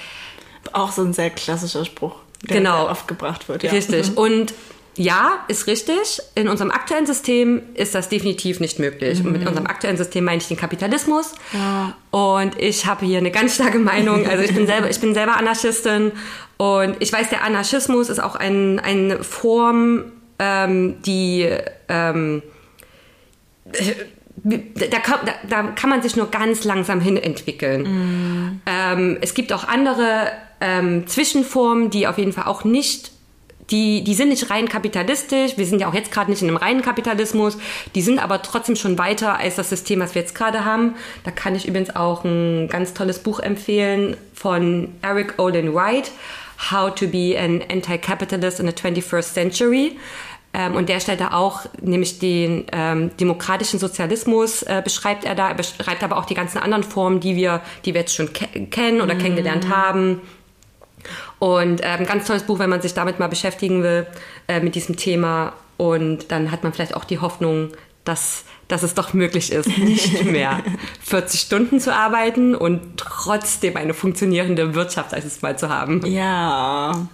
Auch 0.74 0.92
so 0.92 1.04
ein 1.04 1.14
sehr 1.14 1.30
klassischer 1.30 1.86
Spruch, 1.86 2.16
der 2.44 2.58
genau. 2.58 2.90
oft 2.90 3.08
gebracht 3.08 3.48
wird. 3.48 3.64
Ja. 3.64 3.72
Richtig. 3.72 4.12
Mhm. 4.12 4.18
Und 4.18 4.54
ja, 4.98 5.46
ist 5.48 5.68
richtig. 5.68 6.22
In 6.34 6.50
unserem 6.50 6.72
aktuellen 6.72 7.06
System 7.06 7.62
ist 7.76 7.94
das 7.94 8.10
definitiv 8.10 8.60
nicht 8.60 8.80
möglich. 8.80 9.20
Mhm. 9.20 9.26
Und 9.28 9.32
mit 9.34 9.42
mhm. 9.42 9.48
unserem 9.48 9.68
aktuellen 9.68 9.98
System 9.98 10.24
meine 10.26 10.42
ich 10.42 10.48
den 10.48 10.58
Kapitalismus. 10.58 11.34
Ja. 11.54 11.96
Und 12.10 12.60
ich 12.60 12.88
habe 12.88 13.06
hier 13.06 13.20
eine 13.20 13.32
ganz 13.32 13.56
starke 13.56 13.80
Meinung. 13.80 14.28
Also 14.28 14.44
ich 14.44 14.54
bin 14.54 14.66
selber, 14.66 14.90
ich 14.90 15.00
bin 15.00 15.14
selber 15.14 15.38
Anarchistin 15.38 16.12
und 16.58 16.96
ich 17.00 17.14
weiß, 17.14 17.30
der 17.30 17.44
Anarchismus 17.44 18.10
ist 18.10 18.20
auch 18.20 18.36
ein, 18.36 18.80
eine 18.80 19.24
Form, 19.24 20.06
ähm, 20.40 21.02
die 21.04 21.48
ähm, 21.88 22.42
da 24.48 25.00
kann, 25.00 25.20
da, 25.26 25.34
da 25.50 25.64
kann, 25.72 25.90
man 25.90 26.02
sich 26.02 26.16
nur 26.16 26.32
ganz 26.32 26.64
langsam 26.64 27.02
hin 27.02 27.18
entwickeln. 27.18 27.82
Mm. 27.84 28.62
Ähm, 28.66 29.18
es 29.22 29.34
gibt 29.34 29.52
auch 29.52 29.68
andere 29.68 30.32
ähm, 30.62 31.08
Zwischenformen, 31.08 31.90
die 31.90 32.08
auf 32.08 32.18
jeden 32.18 32.34
Fall 32.34 32.46
auch 32.46 32.64
nicht 32.64 33.12
die, 33.72 34.04
die 34.04 34.14
sind 34.14 34.30
nicht 34.30 34.50
rein 34.50 34.70
kapitalistisch. 34.70 35.58
Wir 35.58 35.66
sind 35.66 35.82
ja 35.82 35.90
auch 35.90 35.94
jetzt 35.94 36.12
gerade 36.12 36.32
nicht 36.32 36.42
in 36.42 36.48
einem 36.48 36.58
reinen 36.58 36.82
Kapitalismus. 36.82 37.58
Die 37.96 38.02
sind 38.02 38.20
aber 38.20 38.42
trotzdem 38.42 38.76
schon 38.76 38.98
weiter 38.98 39.38
als 39.38 39.56
das 39.56 39.70
System, 39.70 40.00
was 40.00 40.16
wir 40.16 40.22
jetzt 40.22 40.36
gerade 40.36 40.64
haben. 40.64 40.96
Da 41.26 41.32
kann 41.32 41.56
ich 41.56 41.68
übrigens 41.68 41.96
auch 41.96 42.24
ein 42.24 42.70
ganz 42.70 42.94
tolles 42.94 43.20
Buch 43.20 43.40
empfehlen 43.40 44.16
von 44.34 44.96
Eric 45.02 45.36
Olin 45.38 45.74
Wright. 45.74 46.12
How 46.72 46.94
to 46.96 47.08
be 47.08 47.38
an 47.38 47.62
Anti-Capitalist 47.70 48.60
in 48.60 48.68
the 48.68 48.74
21st 48.74 49.34
Century. 49.34 49.98
Ähm, 50.58 50.76
und 50.76 50.90
der 50.90 51.00
stellt 51.00 51.22
da 51.22 51.34
auch, 51.34 51.66
nämlich 51.82 52.18
den 52.18 52.66
ähm, 52.72 53.12
demokratischen 53.18 53.78
Sozialismus 53.80 54.64
äh, 54.64 54.82
beschreibt 54.84 55.24
er 55.24 55.36
da, 55.36 55.50
er 55.50 55.54
beschreibt 55.54 56.04
aber 56.04 56.18
auch 56.18 56.26
die 56.26 56.34
ganzen 56.34 56.58
anderen 56.58 56.84
Formen, 56.84 57.20
die 57.20 57.36
wir, 57.36 57.62
die 57.86 57.94
wir 57.94 58.02
jetzt 58.02 58.16
schon 58.16 58.34
ke 58.34 58.48
kennen 58.72 59.02
oder 59.02 59.14
mm. 59.14 59.20
kennengelernt 59.20 59.70
haben. 59.70 60.22
Und 61.38 61.82
ähm, 61.84 62.08
ganz 62.08 62.26
tolles 62.26 62.42
Buch, 62.42 62.58
wenn 62.58 62.72
man 62.72 62.82
sich 62.82 62.96
damit 62.96 63.20
mal 63.20 63.28
beschäftigen 63.28 63.84
will, 63.84 64.08
äh, 64.48 64.60
mit 64.60 64.74
diesem 64.74 64.98
Thema. 64.98 65.54
Und 65.78 66.32
dann 66.32 66.50
hat 66.50 66.64
man 66.64 66.74
vielleicht 66.74 66.96
auch 66.96 67.06
die 67.06 67.20
Hoffnung, 67.20 67.70
dass, 68.04 68.44
dass 68.68 68.82
es 68.82 68.96
doch 68.96 69.14
möglich 69.14 69.52
ist, 69.52 69.68
nicht 69.78 70.26
mehr 70.26 70.64
40 71.04 71.40
Stunden 71.40 71.80
zu 71.80 71.94
arbeiten 71.94 72.56
und 72.56 72.98
trotzdem 72.98 73.78
eine 73.78 73.94
funktionierende 73.94 74.74
Wirtschaft 74.74 75.14
als 75.14 75.40
mal 75.44 75.56
zu 75.56 75.70
haben. 75.70 76.04
Ja. 76.08 77.08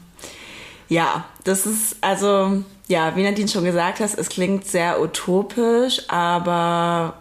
Ja, 0.87 1.25
das 1.43 1.65
ist 1.65 1.97
also, 1.99 2.63
ja, 2.93 3.15
wie 3.15 3.23
Nadine 3.23 3.47
schon 3.47 3.63
gesagt 3.63 3.99
hat, 3.99 4.11
es 4.15 4.29
klingt 4.29 4.67
sehr 4.67 5.01
utopisch, 5.01 6.03
aber 6.09 7.15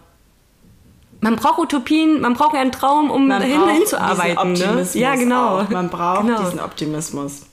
man 1.19 1.35
braucht 1.35 1.57
Utopien, 1.57 2.21
man 2.21 2.35
braucht 2.35 2.55
einen 2.55 2.71
Traum, 2.71 3.09
um 3.09 3.27
man 3.27 3.41
dahin, 3.41 3.67
hinzuarbeiten. 3.69 4.53
Ne? 4.53 4.87
Ja, 4.93 5.15
genau. 5.15 5.61
Auch. 5.61 5.69
Man 5.69 5.89
braucht 5.89 6.27
genau. 6.27 6.43
diesen 6.43 6.59
Optimismus. 6.59 7.47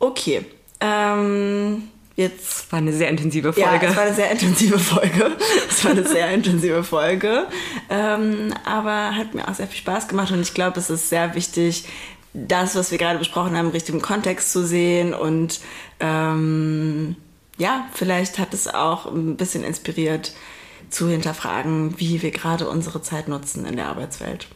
Okay. 0.00 0.44
Ähm, 0.80 1.88
jetzt 2.16 2.72
war 2.72 2.80
eine 2.80 2.92
sehr 2.92 3.08
intensive 3.08 3.52
Folge. 3.52 3.86
Ja, 3.86 3.90
es 3.90 3.96
war 3.96 4.02
eine 4.02 4.14
sehr 4.14 4.32
intensive 4.32 4.78
Folge. 4.80 5.36
Es 5.68 5.84
war 5.84 5.92
eine 5.92 6.04
sehr 6.04 6.28
intensive 6.32 6.82
Folge. 6.82 7.46
Ähm, 7.88 8.52
aber 8.64 9.14
hat 9.14 9.32
mir 9.34 9.46
auch 9.46 9.54
sehr 9.54 9.68
viel 9.68 9.78
Spaß 9.78 10.08
gemacht 10.08 10.32
und 10.32 10.40
ich 10.40 10.54
glaube, 10.54 10.80
es 10.80 10.90
ist 10.90 11.08
sehr 11.08 11.36
wichtig, 11.36 11.84
das, 12.32 12.76
was 12.76 12.90
wir 12.90 12.98
gerade 12.98 13.18
besprochen 13.18 13.56
haben, 13.56 13.66
im 13.66 13.72
richtigen 13.72 14.00
Kontext 14.00 14.52
zu 14.52 14.66
sehen 14.66 15.14
und 15.14 15.60
ähm, 15.98 17.16
ja, 17.58 17.86
vielleicht 17.92 18.38
hat 18.38 18.54
es 18.54 18.68
auch 18.68 19.06
ein 19.06 19.36
bisschen 19.36 19.64
inspiriert, 19.64 20.32
zu 20.88 21.08
hinterfragen, 21.08 22.00
wie 22.00 22.20
wir 22.22 22.30
gerade 22.30 22.68
unsere 22.68 23.02
Zeit 23.02 23.28
nutzen 23.28 23.64
in 23.64 23.76
der 23.76 23.86
Arbeitswelt. 23.86 24.48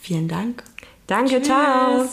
Vielen 0.00 0.26
Dank. 0.26 0.64
Danke, 1.06 1.36
Tschüss. 1.36 1.46
ciao. 1.46 2.08